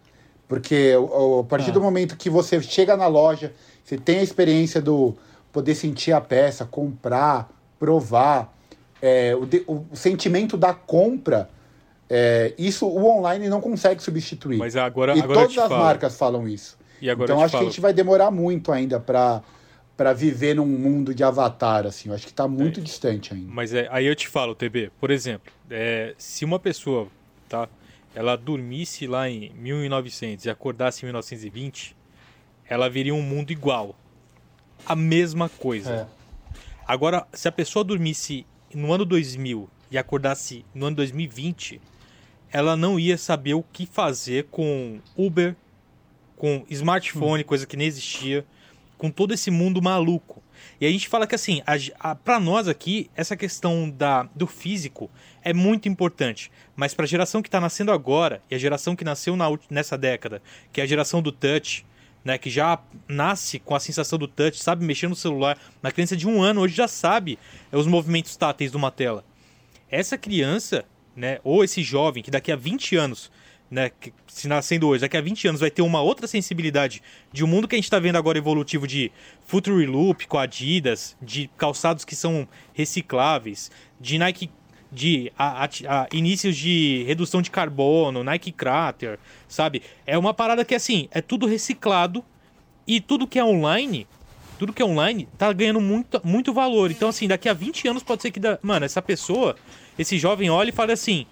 Porque 0.47 0.95
a 1.41 1.45
partir 1.45 1.71
ah. 1.71 1.75
do 1.75 1.81
momento 1.81 2.17
que 2.17 2.31
você 2.31 2.63
chega 2.63 2.97
na 2.97 3.09
loja, 3.09 3.53
você 3.85 3.99
tem 3.99 4.21
a 4.21 4.23
experiência 4.23 4.81
do 4.81 5.17
poder 5.53 5.75
sentir 5.75 6.13
a 6.13 6.21
peça, 6.21 6.65
comprar, 6.65 7.51
provar, 7.79 8.56
é, 9.01 9.35
o, 9.35 9.87
o, 9.91 9.97
sentimento 9.97 10.57
da 10.57 10.73
compra, 10.73 11.51
é, 12.09 12.55
isso 12.59 12.87
o 12.87 13.07
online 13.07 13.49
não 13.49 13.61
consegue 13.61 14.03
substituir. 14.03 14.59
Mas 14.59 14.77
agora, 14.77 15.17
e 15.17 15.21
agora 15.21 15.41
todas 15.41 15.59
as 15.59 15.69
falo. 15.69 15.85
marcas 15.85 16.17
falam 16.17 16.49
isso. 16.49 16.79
então 17.01 17.41
acho 17.41 17.53
falo. 17.53 17.65
que 17.65 17.69
a 17.69 17.71
gente 17.71 17.81
vai 17.81 17.93
demorar 17.93 18.31
muito 18.31 18.73
ainda 18.73 18.99
para 18.99 19.43
para 19.97 20.13
viver 20.13 20.55
num 20.55 20.67
mundo 20.67 21.15
de 21.15 21.25
avatar, 21.25 21.87
assim. 21.87 22.11
Eu 22.11 22.15
acho 22.15 22.27
que 22.27 22.31
está 22.31 22.47
muito 22.47 22.81
é, 22.81 22.83
distante 22.83 23.33
ainda. 23.33 23.51
Mas 23.51 23.73
é, 23.73 23.89
aí 23.91 24.05
eu 24.05 24.15
te 24.15 24.29
falo, 24.29 24.55
TB, 24.55 24.93
por 25.01 25.11
exemplo, 25.11 25.51
é, 25.71 26.15
se 26.19 26.45
uma 26.45 26.59
pessoa, 26.59 27.09
tá, 27.49 27.67
ela 28.15 28.37
dormisse 28.37 29.07
lá 29.07 29.29
em 29.29 29.51
1900 29.55 30.45
e 30.45 30.51
acordasse 30.51 31.03
em 31.03 31.07
1920, 31.07 31.97
ela 32.69 32.91
viria 32.91 33.15
um 33.15 33.23
mundo 33.23 33.53
igual. 33.53 33.97
A 34.85 34.95
mesma 34.95 35.49
coisa. 35.49 35.91
É. 35.91 36.07
Agora, 36.87 37.27
se 37.33 37.49
a 37.49 37.53
pessoa 37.53 37.83
dormisse 37.83 38.47
no 38.75 38.93
ano 38.93 39.05
2000 39.05 39.69
e 39.91 39.99
acordasse 39.99 40.65
no 40.75 40.87
ano 40.87 40.97
2020, 40.97 41.81
ela 42.51 42.77
não 42.77 42.99
ia 42.99 43.19
saber 43.19 43.55
o 43.55 43.63
que 43.63 43.87
fazer 43.87 44.47
com 44.51 45.01
Uber, 45.17 45.55
com 46.37 46.65
smartphone, 46.71 47.43
hum. 47.43 47.47
coisa 47.47 47.67
que 47.67 47.77
nem 47.77 47.87
existia 47.87 48.45
com 48.99 49.11
todo 49.11 49.35
esse 49.35 49.51
mundo 49.51 49.83
maluco. 49.83 50.43
E 50.81 50.87
a 50.87 50.91
gente 50.91 51.09
fala 51.09 51.27
que 51.27 51.35
assim, 51.35 51.63
para 52.25 52.41
nós 52.41 52.67
aqui, 52.69 53.11
essa 53.15 53.37
questão 53.37 53.91
da, 53.91 54.25
do 54.35 54.47
físico 54.47 55.11
é 55.43 55.53
muito 55.53 55.89
importante. 55.89 56.51
Mas 56.75 56.95
para 56.95 57.05
a 57.05 57.09
geração 57.09 57.43
que 57.43 57.49
está 57.49 57.61
nascendo 57.61 57.93
agora 57.93 58.43
e 58.51 58.55
a 58.55 58.59
geração 58.59 58.97
que 58.97 59.05
nasceu 59.05 59.37
na, 59.37 59.47
nessa 59.71 59.97
década, 59.97 60.43
que 60.73 60.81
é 60.81 60.85
a 60.85 60.87
geração 60.87 61.23
do 61.23 61.33
touch, 61.33 61.85
né, 62.27 62.37
que 62.37 62.51
já 62.51 62.77
nasce 63.07 63.61
com 63.61 63.73
a 63.73 63.79
sensação 63.79 64.19
do 64.19 64.27
touch, 64.27 64.61
sabe 64.61 64.85
mexer 64.85 65.07
no 65.07 65.15
celular, 65.15 65.57
uma 65.81 65.93
criança 65.93 66.17
de 66.17 66.27
um 66.27 66.43
ano 66.43 66.61
hoje 66.61 66.75
já 66.75 66.89
sabe 66.89 67.39
os 67.71 67.87
movimentos 67.87 68.35
táteis 68.35 68.73
de 68.73 68.77
uma 68.77 68.91
tela. 68.91 69.25
Essa 69.89 70.19
criança, 70.19 70.85
né, 71.15 71.39
ou 71.45 71.63
esse 71.63 71.85
jovem 71.85 72.25
que 72.25 72.31
daqui 72.31 72.51
a 72.51 72.57
20 72.57 72.97
anos 72.97 73.31
né, 73.71 73.91
que, 74.01 74.13
se 74.27 74.49
nascendo 74.49 74.89
hoje, 74.89 75.03
daqui 75.03 75.17
a 75.17 75.21
20 75.21 75.47
anos 75.47 75.61
vai 75.61 75.71
ter 75.71 75.83
uma 75.83 76.03
outra 76.03 76.27
sensibilidade 76.27 77.01
de 77.33 77.45
um 77.45 77.47
mundo 77.47 77.69
que 77.69 77.77
a 77.77 77.79
gente 77.79 77.85
está 77.85 78.01
vendo 78.01 78.17
agora 78.17 78.37
evolutivo 78.37 78.89
de 78.89 79.13
Future 79.45 79.87
Loop 79.87 80.27
com 80.27 80.37
Adidas, 80.37 81.17
de 81.23 81.49
calçados 81.57 82.05
que 82.05 82.17
são 82.17 82.49
recicláveis, 82.75 83.71
de 84.01 84.19
Nike 84.19 84.51
de 84.91 85.33
a, 85.39 85.65
a, 85.65 85.69
a, 85.89 86.07
inícios 86.13 86.57
de 86.57 87.05
redução 87.07 87.43
de 87.43 87.51
carbono, 87.51 88.23
Nike 88.23 88.53
Crater, 88.53 89.19
sabe? 89.49 89.83
É 90.07 90.17
uma 90.17 90.33
parada 90.33 90.65
que 90.65 90.75
assim, 90.75 91.09
é 91.11 91.21
tudo 91.21 91.47
reciclado 91.47 92.25
e 92.87 93.01
tudo 93.01 93.27
que 93.27 93.39
é 93.39 93.45
online, 93.45 94.07
tudo 94.59 94.73
que 94.73 94.83
é 94.83 94.85
online 94.85 95.29
tá 95.37 95.53
ganhando 95.53 95.81
muito, 95.81 96.21
muito 96.25 96.53
valor. 96.53 96.91
Então 96.91 97.09
assim, 97.09 97.29
daqui 97.29 97.49
a 97.49 97.53
20 97.53 97.89
anos 97.89 98.03
pode 98.03 98.23
ser 98.23 98.31
que 98.31 98.41
da, 98.41 98.59
mano, 98.63 98.87
essa 98.87 99.03
pessoa, 99.03 99.57
esse 99.99 100.19
jovem 100.19 100.51
olhe 100.51 100.71
e 100.71 100.73
fale 100.73 100.93
assim: 100.93 101.27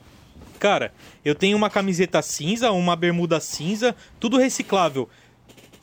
Cara, 0.58 0.92
eu 1.24 1.34
tenho 1.34 1.56
uma 1.56 1.68
camiseta 1.68 2.22
cinza, 2.22 2.72
uma 2.72 2.96
bermuda 2.96 3.38
cinza, 3.40 3.94
tudo 4.18 4.38
reciclável. 4.38 5.08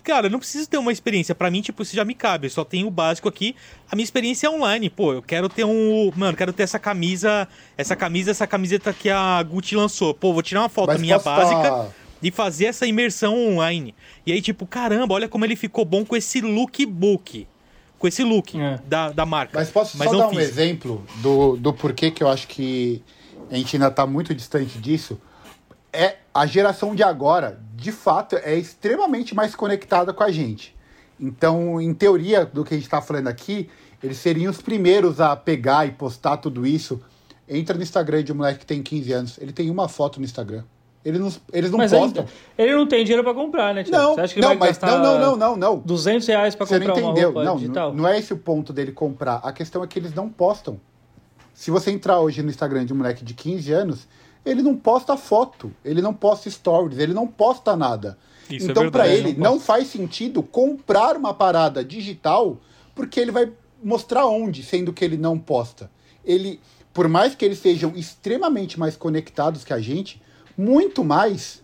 Cara, 0.04 0.28
eu 0.28 0.32
não 0.32 0.39
preciso 0.39 0.68
ter 0.68 0.78
uma 0.78 0.91
experiência. 0.91 1.36
para 1.36 1.52
mim, 1.52 1.62
tipo, 1.62 1.84
isso 1.84 1.95
já 1.95 2.04
me 2.04 2.14
cabe. 2.14 2.47
Eu 2.47 2.52
só 2.52 2.64
tenho 2.64 2.88
o 2.88 2.91
básico 2.91 3.30
aqui. 3.30 3.56
A 3.89 3.95
minha 3.95 4.04
experiência 4.04 4.47
é 4.47 4.49
online. 4.49 4.89
Pô, 4.89 5.14
eu 5.14 5.22
quero 5.22 5.47
ter 5.47 5.64
um. 5.64 6.12
Mano, 6.16 6.36
quero 6.36 6.52
ter 6.52 6.64
essa 6.64 6.80
camisa. 6.80 7.47
Essa 7.78 7.95
camisa, 7.95 8.32
essa 8.32 8.47
camiseta 8.47 8.93
que 8.93 9.10
a 9.10 9.41
Gucci 9.43 9.76
lançou. 9.76 10.14
Pô, 10.14 10.34
vou 10.34 10.41
tirar 10.41 10.62
uma 10.62 10.70
foto 10.70 10.88
Mas 10.88 11.02
minha 11.02 11.20
básica 11.20 11.70
tá... 11.70 11.88
e 12.22 12.32
fazer 12.32 12.66
essa 12.66 12.86
imersão 12.88 13.36
online. 13.36 13.93
E 14.26 14.32
aí, 14.32 14.41
tipo, 14.41 14.66
caramba, 14.66 15.14
olha 15.14 15.28
como 15.28 15.45
ele 15.45 15.56
ficou 15.56 15.86
bom 15.86 16.04
com 16.04 16.16
esse 16.16 16.41
lookbook. 16.41 17.47
Com 17.99 18.08
esse 18.08 18.24
look 18.24 18.60
é. 18.60 18.80
da, 18.88 19.12
da 19.12 19.26
marca. 19.26 19.60
Mas 19.60 19.70
posso 19.70 19.97
Mas 19.97 20.10
só 20.10 20.18
dar 20.18 20.30
um 20.30 20.39
exemplo 20.39 21.06
do, 21.18 21.56
do 21.56 21.72
porquê 21.72 22.10
que 22.10 22.24
eu 22.24 22.28
acho 22.28 22.47
que 22.47 23.04
a 23.52 23.56
gente 23.56 23.76
ainda 23.76 23.89
está 23.89 24.08
muito 24.08 24.34
distante 24.34 24.80
disso, 24.80 25.20
é 25.94 26.18
a 26.34 26.46
geração 26.46 26.96
de 26.96 27.04
agora, 27.04 27.60
de 27.76 27.92
fato, 27.92 28.36
é 28.38 28.56
extremamente 28.56 29.36
mais 29.36 29.56
conectada 29.56 30.14
com 30.14 30.24
a 30.24 30.32
gente. 30.32 30.76
Então, 31.20 31.80
em 31.80 31.94
teoria, 31.94 32.46
do 32.46 32.64
que 32.64 32.74
a 32.74 32.78
gente 32.78 32.86
está 32.86 33.02
falando 33.02 33.28
aqui, 33.28 33.70
eles 34.02 34.18
seriam 34.18 34.50
os 34.50 34.62
primeiros 34.62 35.20
a 35.20 35.36
pegar 35.36 35.86
e 35.86 35.92
postar 35.92 36.38
tudo 36.38 36.66
isso. 36.66 37.02
Entra 37.48 37.76
no 37.76 37.84
Instagram 37.84 38.24
de 38.24 38.32
um 38.32 38.36
moleque 38.36 38.60
que 38.60 38.66
tem 38.66 38.82
15 38.82 39.12
anos, 39.14 39.38
ele 39.39 39.52
tem 39.52 39.70
uma 39.70 39.88
foto 39.88 40.20
no 40.20 40.26
Instagram. 40.26 40.64
Eles 41.04 41.20
não, 41.20 41.32
eles 41.52 41.72
não 41.72 41.80
mas 41.80 41.92
postam. 41.92 42.26
Ele 42.56 42.76
não 42.76 42.88
tem 42.88 43.04
dinheiro 43.04 43.24
para 43.24 43.34
comprar, 43.34 43.74
né, 43.74 43.84
Tiago? 43.84 44.04
Não, 44.04 44.16
Você 44.16 44.22
acha 44.22 44.34
que 44.36 44.39
não, 44.39 44.50
vai 44.50 44.58
mas, 44.58 44.70
gastar 44.70 45.00
não, 45.00 45.20
não, 45.20 45.36
não, 45.36 45.58
não, 45.58 45.78
200 45.80 46.28
reais 46.28 46.56
para 46.56 46.68
comprar 46.68 46.88
não 46.88 46.94
entendeu. 46.94 47.30
uma 47.30 47.39
roupa 47.39 47.44
não, 47.44 47.56
digital? 47.56 47.94
Não 47.94 48.08
é 48.08 48.20
esse 48.20 48.32
o 48.34 48.38
ponto 48.38 48.72
dele 48.72 48.92
comprar. 48.92 49.38
A 49.44 49.52
questão 49.52 49.84
é 49.84 49.88
que 49.88 49.98
eles 49.98 50.14
não 50.14 50.30
postam. 50.30 50.80
Se 51.56 51.72
você 51.72 51.92
entrar 51.92 52.20
hoje 52.20 52.44
no 52.44 52.50
Instagram 52.50 52.86
de 52.86 52.94
um 52.94 52.98
moleque 52.98 53.26
de 53.26 53.34
15 53.34 53.74
anos, 53.74 54.08
ele 54.46 54.62
não 54.62 54.76
posta 54.76 55.16
foto, 55.16 55.72
ele 55.84 56.02
não 56.02 56.14
posta 56.14 56.50
stories, 56.50 56.98
ele 56.98 57.14
não 57.14 57.28
posta 57.28 57.76
nada. 57.76 58.18
Isso 58.50 58.68
é 58.68 58.72
então, 58.72 58.86
é 58.86 58.92
para 58.92 59.08
ele, 59.08 59.34
não, 59.34 59.54
não 59.54 59.60
faz 59.60 59.88
sentido 59.88 60.42
comprar 60.44 61.16
uma 61.16 61.34
parada 61.34 61.84
digital, 61.84 62.58
porque 62.96 63.20
ele 63.20 63.32
vai 63.32 63.52
mostrar 63.84 64.26
onde, 64.26 64.64
sendo 64.64 64.92
que 64.92 65.06
ele 65.06 65.18
não 65.18 65.38
posta. 65.38 65.89
Ele, 66.26 66.60
por 66.94 67.08
mais 67.08 67.36
que 67.36 67.46
eles 67.46 67.60
sejam 67.60 67.94
extremamente 67.96 68.80
mais 68.80 68.98
conectados 68.98 69.64
que 69.64 69.74
a 69.74 69.80
gente, 69.80 70.22
muito 70.58 71.04
mais, 71.04 71.64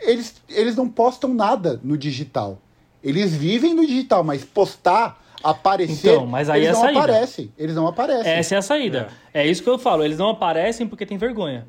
eles, 0.00 0.34
eles 0.48 0.76
não 0.76 0.88
postam 0.88 1.32
nada 1.32 1.80
no 1.82 1.96
digital. 1.96 2.60
Eles 3.02 3.34
vivem 3.34 3.74
no 3.74 3.86
digital, 3.86 4.22
mas 4.24 4.44
postar 4.44 5.24
aparecer, 5.42 6.14
então, 6.14 6.26
mas 6.26 6.50
aí 6.50 6.62
eles 6.64 6.70
é 6.70 6.72
não 6.72 6.80
saída. 6.80 7.00
aparecem. 7.00 7.52
Eles 7.56 7.74
não 7.76 7.86
aparecem. 7.86 8.32
Essa 8.32 8.54
é 8.56 8.58
a 8.58 8.62
saída. 8.62 9.08
É. 9.32 9.42
é 9.42 9.46
isso 9.46 9.62
que 9.62 9.70
eu 9.70 9.78
falo. 9.78 10.04
Eles 10.04 10.18
não 10.18 10.28
aparecem 10.28 10.86
porque 10.86 11.06
tem 11.06 11.16
vergonha. 11.16 11.66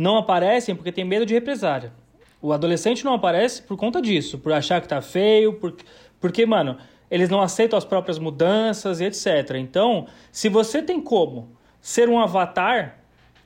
Não 0.00 0.16
aparecem 0.16 0.74
porque 0.74 0.90
tem 0.90 1.04
medo 1.04 1.26
de 1.26 1.34
represária. 1.34 1.92
O 2.40 2.54
adolescente 2.54 3.04
não 3.04 3.12
aparece 3.12 3.60
por 3.60 3.76
conta 3.76 4.00
disso, 4.00 4.38
por 4.38 4.50
achar 4.50 4.80
que 4.80 4.88
tá 4.88 5.02
feio, 5.02 5.52
por... 5.52 5.76
porque, 6.18 6.46
mano, 6.46 6.78
eles 7.10 7.28
não 7.28 7.42
aceitam 7.42 7.76
as 7.76 7.84
próprias 7.84 8.18
mudanças 8.18 8.98
e 8.98 9.04
etc. 9.04 9.56
Então, 9.56 10.06
se 10.32 10.48
você 10.48 10.80
tem 10.80 11.02
como 11.02 11.50
ser 11.82 12.08
um 12.08 12.18
avatar, 12.18 12.96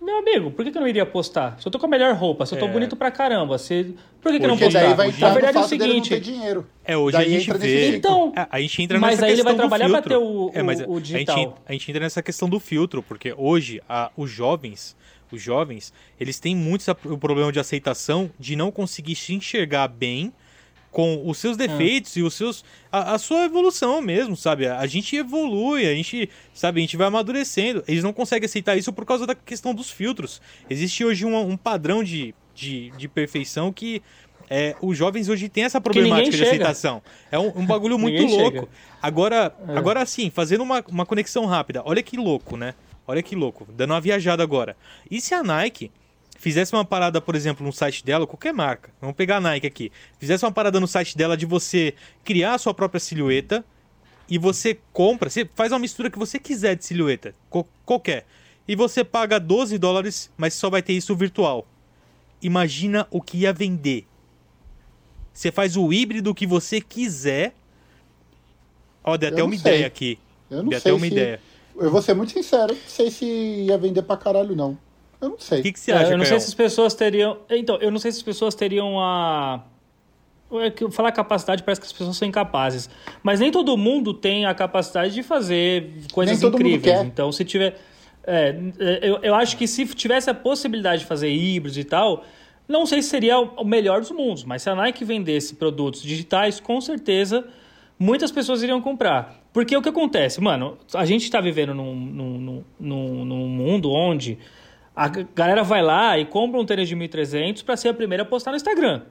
meu 0.00 0.18
amigo, 0.18 0.52
por 0.52 0.64
que, 0.64 0.70
que 0.70 0.78
eu 0.78 0.82
não 0.82 0.86
iria 0.86 1.04
postar? 1.04 1.58
Se 1.58 1.66
eu 1.66 1.72
tô 1.72 1.78
com 1.80 1.86
a 1.86 1.88
melhor 1.88 2.14
roupa, 2.14 2.46
se 2.46 2.54
eu 2.54 2.58
tô 2.60 2.66
é. 2.66 2.70
bonito 2.70 2.94
pra 2.94 3.10
caramba, 3.10 3.58
se... 3.58 3.92
por 4.22 4.30
que, 4.30 4.38
que 4.38 4.46
não 4.46 4.56
postar? 4.56 4.80
Daí 4.80 4.94
vai 4.94 5.08
entrar 5.08 5.30
a 5.30 5.34
verdade 5.34 5.58
é 5.58 5.60
o 5.60 5.64
seguinte. 5.64 6.20
dinheiro. 6.20 6.68
É, 6.84 6.96
hoje 6.96 7.16
daí 7.16 7.34
a 7.34 7.38
gente 7.40 7.58
vê. 7.58 7.96
Então, 7.96 8.32
é, 8.36 8.46
a 8.48 8.60
gente 8.60 8.80
entra 8.80 9.00
mas 9.00 9.16
nessa 9.16 9.26
aí 9.26 9.32
ele 9.32 9.42
vai 9.42 9.56
trabalhar 9.56 9.88
para 9.88 10.02
ter 10.02 10.16
o, 10.16 10.52
é, 10.54 10.62
mas 10.62 10.84
o, 10.86 11.00
digital. 11.00 11.34
A 11.34 11.38
gente, 11.40 11.54
a 11.66 11.72
gente, 11.72 11.90
entra 11.90 12.04
nessa 12.04 12.22
questão 12.22 12.48
do 12.48 12.60
filtro, 12.60 13.02
porque 13.02 13.34
hoje 13.36 13.82
a, 13.88 14.12
os 14.16 14.30
jovens, 14.30 14.94
os 15.34 15.42
jovens, 15.42 15.92
eles 16.18 16.38
têm 16.38 16.56
muito 16.56 16.84
o 17.04 17.18
problema 17.18 17.52
de 17.52 17.60
aceitação 17.60 18.30
de 18.38 18.56
não 18.56 18.70
conseguir 18.70 19.14
se 19.16 19.34
enxergar 19.34 19.88
bem 19.88 20.32
com 20.94 21.28
os 21.28 21.38
seus 21.38 21.56
defeitos 21.56 22.16
é. 22.16 22.20
e 22.20 22.22
os 22.22 22.34
seus 22.34 22.64
a, 22.90 23.14
a, 23.14 23.18
sua 23.18 23.46
evolução 23.46 24.00
mesmo, 24.00 24.36
sabe? 24.36 24.68
A 24.68 24.86
gente 24.86 25.16
evolui, 25.16 25.86
a 25.86 25.92
gente, 25.92 26.30
sabe, 26.54 26.78
a 26.78 26.82
gente 26.82 26.96
vai 26.96 27.08
amadurecendo. 27.08 27.82
Eles 27.88 28.04
não 28.04 28.12
conseguem 28.12 28.46
aceitar 28.46 28.76
isso 28.76 28.92
por 28.92 29.04
causa 29.04 29.26
da 29.26 29.34
questão 29.34 29.74
dos 29.74 29.90
filtros. 29.90 30.40
Existe 30.70 31.04
hoje 31.04 31.26
um, 31.26 31.36
um 31.36 31.56
padrão 31.56 32.04
de, 32.04 32.32
de, 32.54 32.90
de 32.92 33.08
perfeição 33.08 33.72
que 33.72 34.00
é, 34.48 34.76
os 34.80 34.96
jovens 34.96 35.28
hoje 35.28 35.48
têm 35.48 35.64
essa 35.64 35.80
problemática 35.80 36.36
de 36.36 36.42
aceitação. 36.44 37.02
É 37.30 37.38
um, 37.38 37.58
um 37.58 37.66
bagulho 37.66 37.98
muito 37.98 38.24
louco. 38.24 38.58
Chega. 38.58 38.68
Agora, 39.02 39.52
é. 39.68 39.76
agora 39.76 40.06
sim, 40.06 40.30
fazendo 40.30 40.62
uma, 40.62 40.84
uma 40.88 41.04
conexão 41.04 41.44
rápida. 41.44 41.82
Olha 41.84 42.02
que 42.04 42.16
louco, 42.16 42.56
né? 42.56 42.74
Olha 43.06 43.22
que 43.22 43.34
louco. 43.34 43.66
Dando 43.72 43.92
uma 43.92 44.00
viajada 44.00 44.42
agora. 44.42 44.76
E 45.10 45.20
se 45.20 45.34
a 45.34 45.42
Nike 45.42 45.90
fizesse 46.38 46.72
uma 46.72 46.84
parada, 46.84 47.20
por 47.20 47.34
exemplo, 47.34 47.64
no 47.64 47.72
site 47.72 48.04
dela, 48.04 48.26
qualquer 48.26 48.52
marca, 48.52 48.90
vamos 49.00 49.16
pegar 49.16 49.38
a 49.38 49.40
Nike 49.40 49.66
aqui, 49.66 49.92
fizesse 50.18 50.44
uma 50.44 50.52
parada 50.52 50.78
no 50.78 50.86
site 50.86 51.16
dela 51.16 51.36
de 51.36 51.46
você 51.46 51.94
criar 52.22 52.54
a 52.54 52.58
sua 52.58 52.74
própria 52.74 53.00
silhueta 53.00 53.64
e 54.28 54.36
você 54.36 54.78
compra, 54.92 55.30
você 55.30 55.48
faz 55.54 55.72
uma 55.72 55.78
mistura 55.78 56.10
que 56.10 56.18
você 56.18 56.38
quiser 56.38 56.76
de 56.76 56.84
silhueta, 56.84 57.34
qualquer, 57.84 58.26
e 58.66 58.74
você 58.74 59.04
paga 59.04 59.38
12 59.38 59.78
dólares, 59.78 60.30
mas 60.36 60.54
só 60.54 60.70
vai 60.70 60.82
ter 60.82 60.94
isso 60.94 61.14
virtual. 61.14 61.66
Imagina 62.42 63.06
o 63.10 63.20
que 63.20 63.38
ia 63.38 63.52
vender. 63.52 64.06
Você 65.32 65.50
faz 65.50 65.76
o 65.76 65.92
híbrido 65.92 66.34
que 66.34 66.46
você 66.46 66.80
quiser. 66.80 67.54
Ó, 69.02 69.16
deu 69.16 69.30
até 69.30 69.42
uma 69.42 69.52
sei. 69.52 69.60
ideia 69.60 69.86
aqui. 69.86 70.18
Eu 70.50 70.62
não 70.62 70.68
deu 70.68 70.80
sei 70.80 70.92
até 70.92 70.96
uma 70.96 71.06
se... 71.06 71.12
ideia. 71.12 71.40
Eu 71.76 71.90
vou 71.90 72.00
ser 72.00 72.14
muito 72.14 72.32
sincero, 72.32 72.72
não 72.72 72.88
sei 72.88 73.10
se 73.10 73.24
ia 73.24 73.76
vender 73.76 74.02
pra 74.02 74.16
caralho, 74.16 74.54
não. 74.54 74.78
Eu 75.20 75.30
não 75.30 75.38
sei. 75.38 75.60
O 75.60 75.62
que, 75.62 75.72
que 75.72 75.80
você 75.80 75.92
acha, 75.92 76.10
é, 76.10 76.12
Eu 76.12 76.18
não 76.18 76.24
sei 76.24 76.38
se 76.38 76.48
as 76.48 76.54
pessoas 76.54 76.94
teriam... 76.94 77.38
Então, 77.50 77.76
eu 77.80 77.90
não 77.90 77.98
sei 77.98 78.12
se 78.12 78.18
as 78.18 78.22
pessoas 78.22 78.54
teriam 78.54 79.00
a... 79.00 79.64
É 80.52 80.90
falar 80.90 81.10
capacidade 81.10 81.62
parece 81.62 81.80
que 81.80 81.86
as 81.86 81.92
pessoas 81.92 82.16
são 82.16 82.28
incapazes. 82.28 82.88
Mas 83.22 83.40
nem 83.40 83.50
todo 83.50 83.76
mundo 83.76 84.14
tem 84.14 84.46
a 84.46 84.54
capacidade 84.54 85.12
de 85.12 85.22
fazer 85.22 85.90
coisas 86.12 86.40
incríveis. 86.42 87.02
Então, 87.02 87.32
se 87.32 87.44
tiver... 87.44 87.80
É, 88.26 88.54
eu, 89.02 89.18
eu 89.22 89.34
acho 89.34 89.56
que 89.56 89.66
se 89.66 89.84
tivesse 89.86 90.30
a 90.30 90.34
possibilidade 90.34 91.02
de 91.02 91.06
fazer 91.06 91.30
híbridos 91.30 91.76
e 91.76 91.84
tal, 91.84 92.24
não 92.68 92.86
sei 92.86 93.02
se 93.02 93.08
seria 93.08 93.38
o 93.38 93.64
melhor 93.64 94.00
dos 94.00 94.10
mundos, 94.10 94.44
mas 94.44 94.62
se 94.62 94.70
a 94.70 94.74
Nike 94.74 95.04
vendesse 95.04 95.54
produtos 95.54 96.02
digitais, 96.02 96.58
com 96.58 96.80
certeza 96.80 97.46
muitas 97.98 98.32
pessoas 98.32 98.62
iriam 98.62 98.80
comprar. 98.80 99.43
Porque 99.54 99.76
o 99.76 99.80
que 99.80 99.88
acontece? 99.88 100.40
Mano, 100.40 100.76
a 100.92 101.06
gente 101.06 101.22
está 101.22 101.40
vivendo 101.40 101.72
num, 101.72 101.94
num, 101.94 102.64
num, 102.80 103.24
num, 103.24 103.48
mundo 103.48 103.88
onde 103.92 104.36
a 104.96 105.06
galera 105.06 105.62
vai 105.62 105.80
lá 105.80 106.18
e 106.18 106.24
compra 106.24 106.60
um 106.60 106.66
tênis 106.66 106.88
de 106.88 106.96
1.300 106.96 107.64
para 107.64 107.76
ser 107.76 107.90
a 107.90 107.94
primeira 107.94 108.24
a 108.24 108.26
postar 108.26 108.50
no 108.50 108.56
Instagram. 108.56 109.02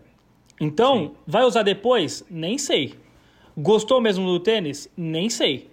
Então, 0.59 0.97
Sim. 0.97 1.11
vai 1.25 1.45
usar 1.45 1.63
depois? 1.63 2.25
Nem 2.29 2.57
sei. 2.57 2.95
Gostou 3.57 4.01
mesmo 4.01 4.25
do 4.25 4.37
tênis? 4.37 4.89
Nem 4.97 5.29
sei. 5.29 5.71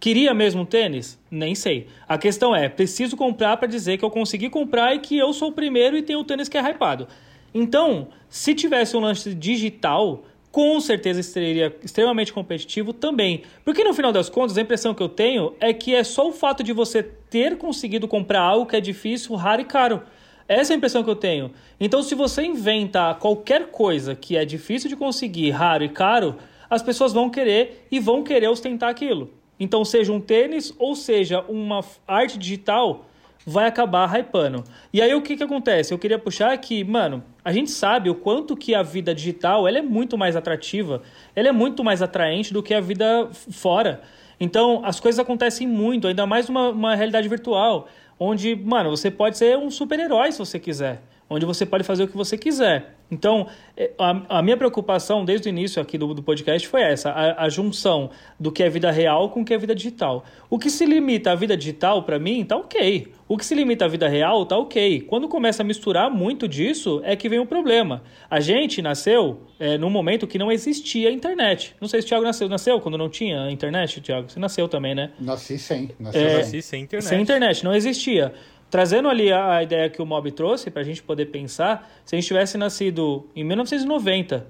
Queria 0.00 0.34
mesmo 0.34 0.66
tênis? 0.66 1.16
Nem 1.30 1.54
sei. 1.54 1.86
A 2.08 2.18
questão 2.18 2.54
é, 2.54 2.68
preciso 2.68 3.16
comprar 3.16 3.58
para 3.58 3.68
dizer 3.68 3.96
que 3.96 4.04
eu 4.04 4.10
consegui 4.10 4.50
comprar 4.50 4.92
e 4.92 4.98
que 4.98 5.16
eu 5.16 5.32
sou 5.32 5.50
o 5.50 5.52
primeiro 5.52 5.96
e 5.96 6.02
tenho 6.02 6.18
o 6.18 6.24
tênis 6.24 6.48
que 6.48 6.58
é 6.58 6.60
hypado. 6.60 7.06
Então, 7.54 8.08
se 8.28 8.56
tivesse 8.56 8.96
um 8.96 9.00
lance 9.00 9.32
digital, 9.36 10.24
com 10.50 10.80
certeza 10.80 11.22
seria 11.22 11.74
extremamente 11.82 12.32
competitivo 12.32 12.92
também. 12.92 13.42
Porque 13.64 13.84
no 13.84 13.94
final 13.94 14.12
das 14.12 14.28
contas, 14.28 14.58
a 14.58 14.60
impressão 14.60 14.94
que 14.94 15.02
eu 15.02 15.08
tenho 15.08 15.54
é 15.60 15.72
que 15.72 15.94
é 15.94 16.02
só 16.02 16.28
o 16.28 16.32
fato 16.32 16.62
de 16.62 16.72
você 16.72 17.02
ter 17.02 17.56
conseguido 17.56 18.08
comprar 18.08 18.42
algo 18.42 18.66
que 18.66 18.76
é 18.76 18.80
difícil, 18.80 19.34
raro 19.36 19.62
e 19.62 19.64
caro. 19.64 20.02
Essa 20.48 20.72
é 20.72 20.74
a 20.74 20.76
impressão 20.76 21.04
que 21.04 21.10
eu 21.10 21.14
tenho. 21.14 21.52
Então, 21.78 22.02
se 22.02 22.14
você 22.16 22.42
inventa 22.42 23.14
qualquer 23.14 23.68
coisa 23.68 24.16
que 24.16 24.36
é 24.36 24.44
difícil 24.44 24.88
de 24.88 24.96
conseguir, 24.96 25.50
raro 25.50 25.84
e 25.84 25.88
caro, 25.88 26.36
as 26.68 26.82
pessoas 26.82 27.12
vão 27.12 27.30
querer 27.30 27.86
e 27.90 28.00
vão 28.00 28.24
querer 28.24 28.48
ostentar 28.48 28.88
aquilo. 28.88 29.30
Então, 29.60 29.84
seja 29.84 30.12
um 30.12 30.20
tênis 30.20 30.74
ou 30.76 30.96
seja 30.96 31.42
uma 31.42 31.84
arte 32.08 32.36
digital, 32.36 33.06
vai 33.46 33.66
acabar 33.66 34.08
hypando. 34.14 34.64
E 34.92 35.00
aí 35.00 35.14
o 35.14 35.22
que, 35.22 35.36
que 35.36 35.42
acontece? 35.42 35.92
Eu 35.92 35.98
queria 35.98 36.18
puxar 36.18 36.56
que, 36.58 36.84
mano, 36.84 37.22
a 37.44 37.52
gente 37.52 37.70
sabe 37.70 38.10
o 38.10 38.14
quanto 38.14 38.56
que 38.56 38.74
a 38.74 38.82
vida 38.82 39.14
digital 39.14 39.66
ela 39.66 39.78
é 39.78 39.82
muito 39.82 40.16
mais 40.18 40.36
atrativa, 40.36 41.02
ela 41.34 41.48
é 41.48 41.52
muito 41.52 41.82
mais 41.82 42.02
atraente 42.02 42.52
do 42.52 42.62
que 42.62 42.74
a 42.74 42.80
vida 42.80 43.28
fora. 43.32 44.02
Então, 44.38 44.82
as 44.84 45.00
coisas 45.00 45.18
acontecem 45.18 45.66
muito, 45.66 46.08
ainda 46.08 46.26
mais 46.26 46.48
numa 46.48 46.70
uma 46.70 46.94
realidade 46.94 47.28
virtual, 47.28 47.88
onde, 48.18 48.54
mano, 48.54 48.90
você 48.90 49.10
pode 49.10 49.36
ser 49.36 49.56
um 49.58 49.70
super-herói 49.70 50.32
se 50.32 50.38
você 50.38 50.58
quiser 50.58 51.02
onde 51.30 51.46
você 51.46 51.64
pode 51.64 51.84
fazer 51.84 52.02
o 52.02 52.08
que 52.08 52.16
você 52.16 52.36
quiser. 52.36 52.96
Então, 53.10 53.46
é, 53.76 53.90
a, 53.98 54.38
a 54.38 54.42
minha 54.42 54.56
preocupação 54.56 55.24
desde 55.24 55.48
o 55.48 55.50
início 55.50 55.80
aqui 55.80 55.96
do, 55.96 56.12
do 56.14 56.22
podcast 56.22 56.66
foi 56.68 56.82
essa: 56.82 57.10
a, 57.10 57.44
a, 57.44 57.48
junção 57.48 58.10
do 58.38 58.52
que 58.52 58.62
é 58.62 58.68
vida 58.68 58.90
real 58.90 59.30
com 59.30 59.40
o 59.40 59.44
que 59.44 59.54
é 59.54 59.58
vida 59.58 59.74
digital. 59.74 60.24
O 60.48 60.58
que 60.58 60.70
se 60.70 60.84
limita 60.84 61.32
à 61.32 61.34
vida 61.34 61.56
digital, 61.56 62.02
para 62.02 62.18
mim, 62.18 62.44
tá 62.44 62.56
ok. 62.56 63.08
O 63.28 63.36
que 63.36 63.44
se 63.44 63.54
limita 63.54 63.84
à 63.84 63.88
vida 63.88 64.08
real, 64.08 64.44
tá 64.44 64.56
ok. 64.56 65.02
Quando 65.02 65.28
começa 65.28 65.62
a 65.62 65.64
misturar 65.64 66.10
muito 66.10 66.48
disso, 66.48 67.00
é 67.04 67.14
que 67.14 67.28
vem 67.28 67.38
o 67.38 67.46
problema. 67.46 68.02
A 68.28 68.40
gente 68.40 68.82
nasceu 68.82 69.42
é, 69.58 69.78
num 69.78 69.90
momento 69.90 70.26
que 70.26 70.38
não 70.38 70.50
existia 70.50 71.10
internet. 71.10 71.74
Não 71.80 71.88
sei 71.88 72.00
se 72.00 72.06
o 72.06 72.08
Thiago 72.08 72.24
nasceu. 72.24 72.48
Nasceu 72.48 72.80
quando 72.80 72.98
não 72.98 73.08
tinha 73.08 73.50
internet, 73.50 74.00
Thiago? 74.00 74.30
Você 74.30 74.38
nasceu 74.38 74.68
também, 74.68 74.94
né? 74.94 75.10
Nasci 75.18 75.58
sem. 75.58 75.90
Nasci, 75.98 76.18
é, 76.18 76.38
nasci 76.38 76.62
sem 76.62 76.82
internet. 76.82 77.08
Sem 77.08 77.20
internet, 77.20 77.64
não 77.64 77.74
existia. 77.74 78.32
Trazendo 78.70 79.08
ali 79.08 79.32
a, 79.32 79.62
ideia 79.62 79.90
que 79.90 80.00
o 80.00 80.06
Mob 80.06 80.30
trouxe 80.30 80.70
para 80.70 80.82
a 80.82 80.84
gente 80.84 81.02
poder 81.02 81.26
pensar, 81.26 81.90
se 82.04 82.14
a 82.14 82.18
gente 82.18 82.28
tivesse 82.28 82.56
nascido 82.56 83.28
em 83.34 83.42
1990 83.42 84.46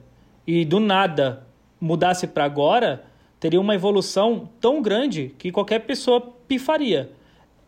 e 0.46 0.64
do 0.64 0.78
nada 0.78 1.46
mudasse 1.80 2.26
para 2.26 2.44
agora, 2.44 3.02
teria 3.40 3.58
uma 3.58 3.74
evolução 3.74 4.50
tão 4.60 4.82
grande 4.82 5.34
que 5.38 5.50
qualquer 5.50 5.80
pessoa 5.80 6.20
pifaria. 6.46 7.10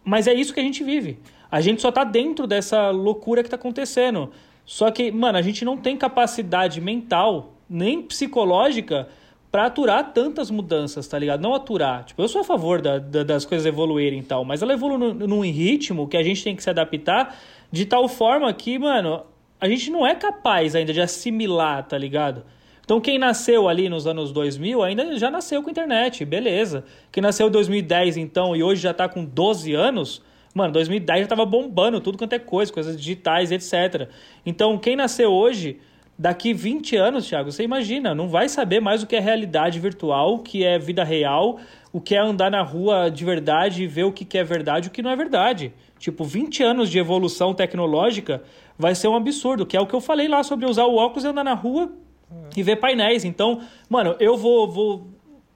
Mas 0.04 0.26
é 0.26 0.34
isso 0.34 0.52
que 0.52 0.60
a 0.60 0.62
gente 0.62 0.84
vive. 0.84 1.18
A 1.50 1.62
gente 1.62 1.80
só 1.80 1.88
está 1.88 2.04
dentro 2.04 2.46
dessa 2.46 2.90
loucura 2.90 3.42
que 3.42 3.46
está 3.46 3.56
acontecendo. 3.56 4.30
Só 4.66 4.90
que, 4.90 5.10
mano, 5.10 5.38
a 5.38 5.42
gente 5.42 5.64
não 5.64 5.78
tem 5.78 5.96
capacidade 5.96 6.80
mental 6.80 7.54
nem 7.68 8.02
psicológica 8.02 9.08
para 9.52 9.66
aturar 9.66 10.14
tantas 10.14 10.50
mudanças, 10.50 11.06
tá 11.06 11.18
ligado? 11.18 11.42
Não 11.42 11.54
aturar. 11.54 12.04
Tipo, 12.04 12.22
eu 12.22 12.28
sou 12.28 12.40
a 12.40 12.44
favor 12.44 12.80
da, 12.80 12.98
da, 12.98 13.22
das 13.22 13.44
coisas 13.44 13.66
evoluírem 13.66 14.20
e 14.20 14.22
tal, 14.22 14.46
mas 14.46 14.62
ela 14.62 14.72
evolui 14.72 15.12
num 15.12 15.42
ritmo 15.42 16.08
que 16.08 16.16
a 16.16 16.22
gente 16.22 16.42
tem 16.42 16.56
que 16.56 16.62
se 16.62 16.70
adaptar 16.70 17.36
de 17.70 17.84
tal 17.84 18.08
forma 18.08 18.50
que, 18.54 18.78
mano, 18.78 19.22
a 19.60 19.68
gente 19.68 19.90
não 19.90 20.06
é 20.06 20.14
capaz 20.14 20.74
ainda 20.74 20.90
de 20.90 21.02
assimilar, 21.02 21.86
tá 21.86 21.98
ligado? 21.98 22.42
Então, 22.82 22.98
quem 22.98 23.18
nasceu 23.18 23.68
ali 23.68 23.90
nos 23.90 24.06
anos 24.06 24.32
2000 24.32 24.82
ainda 24.82 25.18
já 25.18 25.30
nasceu 25.30 25.62
com 25.62 25.70
internet, 25.70 26.24
beleza. 26.24 26.82
Quem 27.12 27.22
nasceu 27.22 27.48
em 27.48 27.50
2010, 27.50 28.16
então, 28.16 28.56
e 28.56 28.62
hoje 28.62 28.80
já 28.80 28.94
tá 28.94 29.06
com 29.06 29.22
12 29.22 29.74
anos, 29.74 30.22
mano, 30.54 30.72
2010 30.72 31.20
já 31.20 31.26
tava 31.26 31.44
bombando 31.44 32.00
tudo 32.00 32.16
quanto 32.16 32.32
é 32.32 32.38
coisa, 32.38 32.72
coisas 32.72 32.96
digitais, 32.96 33.52
etc. 33.52 34.08
Então, 34.46 34.78
quem 34.78 34.96
nasceu 34.96 35.30
hoje 35.30 35.78
Daqui 36.18 36.52
20 36.52 36.94
anos, 36.96 37.26
Thiago, 37.26 37.50
você 37.50 37.64
imagina, 37.64 38.14
não 38.14 38.28
vai 38.28 38.48
saber 38.48 38.80
mais 38.80 39.02
o 39.02 39.06
que 39.06 39.16
é 39.16 39.20
realidade 39.20 39.80
virtual, 39.80 40.34
o 40.34 40.38
que 40.38 40.62
é 40.62 40.78
vida 40.78 41.02
real, 41.02 41.58
o 41.92 42.00
que 42.00 42.14
é 42.14 42.18
andar 42.18 42.50
na 42.50 42.62
rua 42.62 43.10
de 43.10 43.24
verdade 43.24 43.82
e 43.82 43.86
ver 43.86 44.04
o 44.04 44.12
que 44.12 44.38
é 44.38 44.44
verdade 44.44 44.86
e 44.86 44.88
o 44.88 44.92
que 44.92 45.02
não 45.02 45.10
é 45.10 45.16
verdade. 45.16 45.72
Tipo, 45.98 46.24
20 46.24 46.62
anos 46.62 46.90
de 46.90 46.98
evolução 46.98 47.54
tecnológica 47.54 48.42
vai 48.78 48.94
ser 48.94 49.08
um 49.08 49.16
absurdo, 49.16 49.64
que 49.64 49.76
é 49.76 49.80
o 49.80 49.86
que 49.86 49.94
eu 49.94 50.00
falei 50.00 50.28
lá 50.28 50.42
sobre 50.42 50.66
usar 50.66 50.84
o 50.84 50.96
óculos 50.96 51.24
e 51.24 51.28
andar 51.28 51.44
na 51.44 51.54
rua 51.54 51.90
e 52.56 52.62
ver 52.62 52.76
painéis. 52.76 53.24
Então, 53.24 53.60
mano, 53.88 54.16
eu 54.20 54.36
vou, 54.36 54.68
vou. 54.68 55.06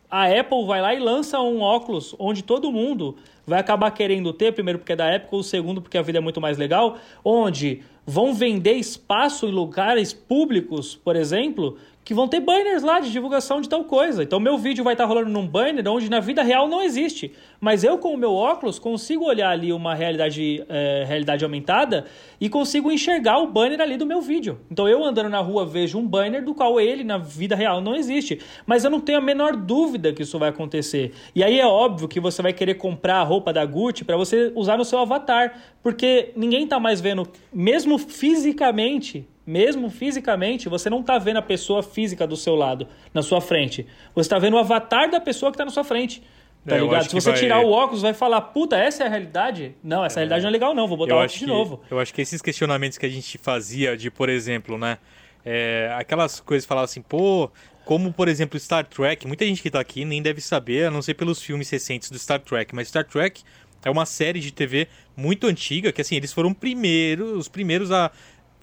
A 0.09 0.27
Apple 0.27 0.65
vai 0.67 0.81
lá 0.81 0.95
e 0.95 1.01
lança 1.01 1.41
um 1.41 1.61
óculos 1.61 2.15
onde 2.19 2.43
todo 2.43 2.71
mundo 2.71 3.17
vai 3.45 3.59
acabar 3.59 3.91
querendo 3.91 4.33
ter, 4.33 4.53
primeiro 4.53 4.79
porque 4.79 4.93
é 4.93 4.97
da 4.97 5.15
Apple, 5.15 5.39
o 5.39 5.43
segundo 5.43 5.83
porque 5.83 5.99
a 5.99 6.03
vida 6.03 6.19
é 6.19 6.21
muito 6.21 6.41
mais 6.41 6.57
legal, 6.57 6.97
onde 7.25 7.83
vão 8.07 8.33
vender 8.33 8.75
espaço 8.75 9.47
em 9.47 9.51
lugares 9.51 10.13
públicos, 10.13 10.95
por 10.95 11.17
exemplo, 11.17 11.77
que 12.07 12.15
vão 12.15 12.29
ter 12.29 12.39
banners 12.39 12.85
lá 12.85 13.01
de 13.01 13.11
divulgação 13.11 13.61
de 13.61 13.69
tal 13.69 13.83
coisa. 13.83 14.23
Então, 14.23 14.39
meu 14.39 14.57
vídeo 14.57 14.85
vai 14.85 14.95
estar 14.95 15.07
rolando 15.07 15.29
num 15.29 15.45
banner 15.45 15.85
onde 15.89 16.09
na 16.09 16.21
vida 16.21 16.41
real 16.41 16.69
não 16.69 16.81
existe. 16.81 17.33
Mas 17.61 17.83
eu, 17.83 17.99
com 17.99 18.15
o 18.15 18.17
meu 18.17 18.33
óculos, 18.33 18.79
consigo 18.79 19.25
olhar 19.25 19.51
ali 19.51 19.73
uma 19.73 19.93
realidade, 19.93 20.65
é, 20.69 21.05
realidade 21.05 21.45
aumentada 21.45 22.05
e 22.41 22.49
consigo 22.49 22.93
enxergar 22.93 23.39
o 23.39 23.49
banner 23.49 23.81
ali 23.81 23.97
do 23.97 24.07
meu 24.07 24.21
vídeo. 24.21 24.61
Então, 24.71 24.89
eu 24.89 25.05
andando 25.05 25.29
na 25.29 25.41
rua 25.41 25.67
vejo 25.67 25.99
um 25.99 26.07
banner 26.07 26.45
do 26.45 26.55
qual 26.55 26.81
ele, 26.81 27.03
na 27.03 27.19
vida 27.19 27.57
real, 27.57 27.81
não 27.81 27.97
existe. 27.97 28.41
Mas 28.65 28.85
eu 28.85 28.91
não 28.91 29.01
tenho 29.01 29.19
a 29.19 29.21
menor 29.21 29.57
dúvida 29.57 30.13
que 30.13 30.23
isso 30.23 30.39
vai 30.39 30.51
acontecer. 30.51 31.13
E 31.35 31.43
aí 31.43 31.59
é 31.59 31.67
óbvio 31.67 32.07
que 32.07 32.21
você 32.21 32.41
vai 32.41 32.53
querer 32.53 32.75
comprar 32.75 33.17
a 33.17 33.25
roupa 33.25 33.53
da 33.53 33.67
Gucci 33.67 34.05
para 34.05 34.17
você 34.17 34.53
usar 34.55 34.77
no 34.77 34.85
seu 34.85 35.01
avatar. 35.01 35.61
Porque 35.83 36.31
ninguém 36.37 36.63
está 36.63 36.79
mais 36.79 37.01
vendo, 37.01 37.27
mesmo 37.53 37.99
fisicamente, 37.99 39.27
mesmo 39.47 39.89
fisicamente, 39.89 40.69
você 40.69 40.91
não 40.91 41.01
está 41.01 41.19
vendo 41.19 41.37
a 41.37 41.43
pessoa 41.43 41.83
física 41.83 42.27
do 42.27 42.37
seu 42.37 42.55
lado, 42.57 42.89
na 43.15 43.23
sua 43.23 43.41
frente. 43.41 43.87
Você 44.15 44.27
está 44.27 44.39
vendo 44.39 44.55
o 44.55 44.59
avatar 44.59 45.11
da 45.11 45.21
pessoa 45.21 45.53
que 45.53 45.55
está 45.55 45.65
na 45.65 45.71
sua 45.71 45.85
frente. 45.85 46.23
Tá 46.67 46.77
é, 46.77 46.81
ligado? 46.81 47.09
Se 47.09 47.15
você 47.15 47.31
vai... 47.31 47.39
tirar 47.39 47.61
o 47.61 47.71
óculos, 47.71 48.03
vai 48.03 48.13
falar, 48.13 48.41
puta, 48.41 48.77
essa 48.77 49.05
é 49.05 49.07
a 49.07 49.11
realidade? 49.11 49.77
Não, 49.85 50.05
essa 50.05 50.19
é... 50.19 50.21
realidade 50.23 50.43
não 50.43 50.49
é 50.49 50.53
legal, 50.53 50.75
não. 50.75 50.89
Vou 50.89 50.97
botar 50.97 51.13
eu 51.13 51.19
o 51.19 51.21
óculos 51.21 51.39
de 51.39 51.47
novo. 51.47 51.81
Eu 51.89 52.01
acho 52.01 52.13
que 52.13 52.21
esses 52.21 52.43
questionamentos 52.43 52.99
que 52.99 53.07
a 53.07 53.09
gente 53.09 53.39
fazia, 53.39 53.97
de, 53.97 54.11
por 54.11 54.29
exemplo, 54.29 54.77
né? 54.77 54.99
É, 55.45 55.95
aquelas 55.97 56.41
coisas 56.41 56.67
falavam 56.67 56.87
assim, 56.87 57.01
pô, 57.01 57.49
como 57.85 58.13
por 58.13 58.27
exemplo 58.27 58.59
Star 58.59 58.85
Trek, 58.85 59.29
muita 59.29 59.47
gente 59.47 59.63
que 59.63 59.69
está 59.69 59.79
aqui 59.79 60.05
nem 60.05 60.21
deve 60.21 60.41
saber, 60.41 60.87
a 60.89 60.91
não 60.91 61.01
ser 61.01 61.15
pelos 61.15 61.41
filmes 61.41 61.71
recentes 61.71 62.11
do 62.11 62.19
Star 62.19 62.41
Trek, 62.41 62.75
mas 62.75 62.89
Star 62.89 63.05
Trek 63.05 63.43
é 63.85 63.91
uma 63.91 64.05
série 64.05 64.41
de 64.41 64.51
TV 64.51 64.89
muito 65.17 65.47
antiga, 65.47 65.93
que 65.93 66.01
assim, 66.01 66.17
eles 66.17 66.33
foram 66.33 66.53
primeiros, 66.53 67.31
os 67.31 67.47
primeiros 67.47 67.93
a 67.93 68.11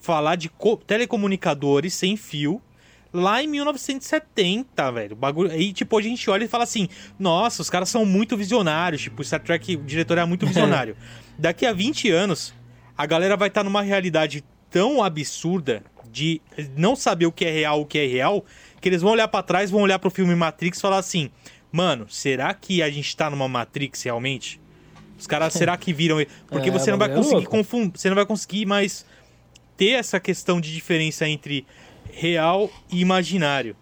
falar 0.04 0.36
de 0.36 0.52
telecomunicadores 0.86 1.94
sem 1.94 2.18
fio 2.18 2.62
lá 3.14 3.42
em 3.42 3.48
1970, 3.48 4.92
velho. 4.92 5.16
bagulho. 5.16 5.56
E, 5.56 5.72
tipo, 5.72 5.98
a 5.98 6.02
gente 6.02 6.30
olha 6.30 6.44
e 6.44 6.48
fala 6.48 6.66
assim: 6.66 6.90
nossa, 7.18 7.62
os 7.62 7.70
caras 7.70 7.88
são 7.88 8.06
muito 8.06 8.36
visionários. 8.36 9.02
Tipo, 9.02 9.24
Star 9.24 9.42
Trek, 9.42 9.78
o 9.78 9.84
diretor 9.84 10.18
é 10.18 10.26
muito 10.26 10.46
visionário. 10.48 10.98
Daqui 11.40 11.66
a 11.66 11.72
20 11.72 12.12
anos, 12.12 12.54
a 12.98 13.06
galera 13.06 13.38
vai 13.38 13.48
estar 13.48 13.62
tá 13.62 13.64
numa 13.64 13.82
realidade 13.82 14.44
tão 14.70 15.02
absurda 15.02 15.82
de 16.12 16.42
não 16.76 16.96
saber 16.96 17.26
o 17.26 17.32
que 17.32 17.46
é 17.46 17.52
real, 17.52 17.82
o 17.82 17.86
que 17.86 17.98
é 17.98 18.06
real, 18.06 18.46
que 18.82 18.90
eles 18.90 19.02
vão 19.02 19.14
olhar 19.14 19.28
para 19.30 19.42
trás, 19.42 19.72
vão 19.72 19.82
olhar 19.82 20.00
pro 20.00 20.12
filme 20.12 20.36
Matrix 20.36 20.78
e 20.78 20.82
falar 20.82 20.98
assim: 20.98 21.32
mano, 21.72 22.08
será 22.10 22.54
que 22.54 22.84
a 22.84 22.90
gente 22.90 23.16
tá 23.16 23.30
numa 23.30 23.48
Matrix 23.48 24.04
realmente? 24.04 24.60
Os 25.18 25.28
caras, 25.28 25.54
será 25.54 25.78
que 25.78 25.94
viram? 25.94 26.18
Porque 26.50 26.68
é, 26.68 26.72
você 26.72 26.92
não 26.92 26.98
vai 26.98 27.10
é 27.10 27.14
conseguir 27.16 27.46
confundir, 27.46 27.98
você 27.98 28.10
não 28.10 28.16
vai 28.16 28.26
conseguir 28.26 28.66
mais 28.66 29.06
ter 29.78 29.92
essa 29.92 30.20
questão 30.20 30.60
de 30.60 30.74
diferença 30.74 31.28
entre 31.28 31.66
real 32.12 32.70
e 32.92 33.02
imaginário, 33.02 33.76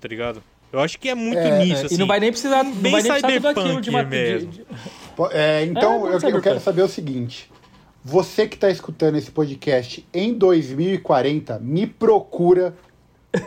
tá 0.00 0.08
ligado? 0.08 0.42
Eu 0.72 0.80
acho 0.80 0.98
que 0.98 1.08
é 1.08 1.14
muito 1.14 1.38
é, 1.38 1.64
nisso, 1.64 1.82
é, 1.82 1.86
assim. 1.86 1.94
E 1.94 1.98
não 1.98 2.06
vai 2.06 2.18
nem 2.18 2.32
precisar, 2.32 2.64
não 2.64 2.72
vai 2.72 3.02
nem 3.02 3.12
precisar 3.12 3.32
tudo 3.32 3.48
aquilo 3.48 3.80
de, 3.80 3.90
uma, 3.90 4.04
de, 4.04 4.46
de... 4.46 4.66
É, 5.30 5.64
então, 5.64 6.08
é, 6.08 6.16
eu, 6.16 6.30
eu 6.30 6.42
quero 6.42 6.58
saber 6.58 6.82
o 6.82 6.88
seguinte. 6.88 7.48
Você 8.02 8.48
que 8.48 8.56
está 8.56 8.68
escutando 8.68 9.16
esse 9.16 9.30
podcast 9.30 10.06
em 10.12 10.34
2040, 10.34 11.58
me 11.60 11.86
procura, 11.86 12.74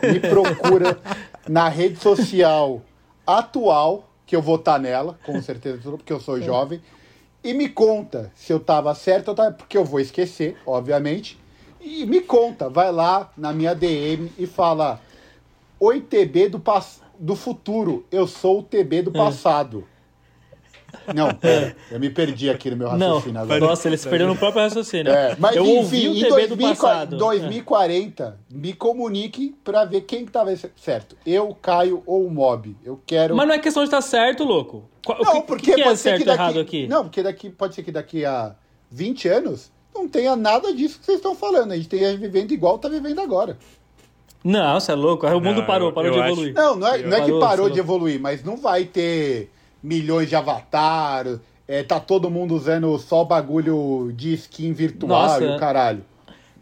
me 0.02 0.18
procura 0.18 0.98
na 1.46 1.68
rede 1.68 2.00
social 2.00 2.82
atual, 3.26 4.10
que 4.26 4.34
eu 4.34 4.40
vou 4.40 4.56
estar 4.56 4.72
tá 4.72 4.78
nela, 4.78 5.18
com 5.24 5.40
certeza, 5.42 5.78
porque 5.82 6.12
eu 6.12 6.20
sou 6.20 6.40
jovem, 6.40 6.80
e 7.44 7.52
me 7.52 7.68
conta 7.68 8.32
se 8.34 8.52
eu 8.52 8.58
tava 8.58 8.94
certo 8.94 9.28
ou 9.28 9.34
tava, 9.34 9.52
porque 9.52 9.76
eu 9.76 9.84
vou 9.84 10.00
esquecer, 10.00 10.56
obviamente. 10.66 11.38
E 11.88 12.04
me 12.04 12.20
conta, 12.20 12.68
vai 12.68 12.92
lá 12.92 13.32
na 13.34 13.50
minha 13.50 13.74
DM 13.74 14.30
e 14.38 14.46
fala: 14.46 15.00
Oi, 15.80 16.02
TB 16.02 16.50
do, 16.50 16.62
do 17.18 17.34
futuro, 17.34 18.04
eu 18.12 18.26
sou 18.26 18.58
o 18.58 18.62
TB 18.62 19.02
do 19.02 19.10
passado. 19.12 19.86
Não, 21.14 21.34
pera, 21.34 21.74
eu 21.90 21.98
me 21.98 22.10
perdi 22.10 22.50
aqui 22.50 22.70
no 22.70 22.76
meu 22.76 22.92
Não, 22.96 23.14
raciocínio 23.14 23.40
agora. 23.40 23.60
nossa, 23.60 23.88
ele 23.88 23.96
se 23.96 24.06
perdeu 24.08 24.26
no 24.26 24.36
próprio 24.36 24.62
raciocínio. 24.62 25.10
É, 25.12 25.34
mas 25.38 25.56
eu 25.56 25.64
enfim, 25.64 25.76
ouvi 25.78 26.08
o 26.08 26.14
em 26.14 26.20
TB 26.20 26.46
do 26.48 26.56
2000 26.56 26.68
passado. 26.76 27.16
2040, 27.16 28.38
me 28.50 28.72
comunique 28.74 29.54
pra 29.64 29.86
ver 29.86 30.02
quem 30.02 30.26
que 30.26 30.32
tava 30.32 30.54
certo. 30.76 31.16
Eu, 31.24 31.54
Caio 31.54 32.02
ou 32.04 32.26
o 32.26 32.30
Mob. 32.30 32.76
Eu 32.84 33.00
quero. 33.06 33.34
Mas 33.34 33.48
não 33.48 33.54
é 33.54 33.58
questão 33.58 33.82
de 33.82 33.88
estar 33.88 34.02
certo, 34.02 34.44
louco. 34.44 34.84
Qual- 35.04 35.20
o 35.20 35.24
não, 35.24 35.32
que, 35.40 35.46
porque 35.46 35.64
que, 35.66 35.74
que 35.74 35.80
é 35.80 35.84
pode 35.84 35.98
ser 35.98 36.10
certo 36.10 36.18
que 36.20 36.24
daqui. 36.26 36.42
errado 36.42 36.60
aqui? 36.60 36.86
Não, 36.86 37.02
porque 37.04 37.22
daqui 37.22 37.48
pode 37.50 37.74
ser 37.74 37.82
que 37.82 37.92
daqui 37.92 38.24
a 38.26 38.54
20 38.90 39.28
anos 39.28 39.70
não 39.98 40.08
tenha 40.08 40.34
nada 40.36 40.72
disso 40.72 40.98
que 40.98 41.06
vocês 41.06 41.18
estão 41.18 41.34
falando. 41.34 41.72
A 41.72 41.74
gente 41.76 41.84
esteja 41.84 42.16
vivendo 42.16 42.52
igual 42.52 42.78
tá 42.78 42.88
vivendo 42.88 43.20
agora. 43.20 43.58
Não, 44.44 44.78
você 44.78 44.92
é 44.92 44.94
louco. 44.94 45.26
O 45.26 45.40
mundo 45.40 45.60
Não, 45.60 45.66
parou, 45.66 45.88
eu- 45.88 45.92
parou 45.94 46.10
eu 46.10 46.14
de 46.14 46.20
acho- 46.20 46.32
evoluir. 46.32 46.54
Não, 46.54 46.76
não 46.76 46.86
é, 46.88 46.98
não 46.98 47.16
é 47.16 47.20
que 47.20 47.26
Parou, 47.26 47.40
parou 47.40 47.64
sei 47.66 47.74
de 47.74 47.80
evoluir, 47.80 48.20
mas 48.20 48.42
não 48.44 48.56
vai 48.56 48.84
ter 48.84 49.50
milhões 49.82 50.28
de 50.28 50.36
avatar. 50.36 51.26
é, 51.70 51.82
tá 51.82 52.00
todo 52.00 52.30
mundo 52.30 52.54
usando 52.54 52.96
só 52.98 53.22
bagulho 53.24 54.10
de 54.16 54.32
skin 54.32 54.72
virtual 54.72 55.22
Nossa, 55.22 55.44
e 55.44 55.48
o 55.48 55.52
é. 55.52 55.58
caralho. 55.58 56.02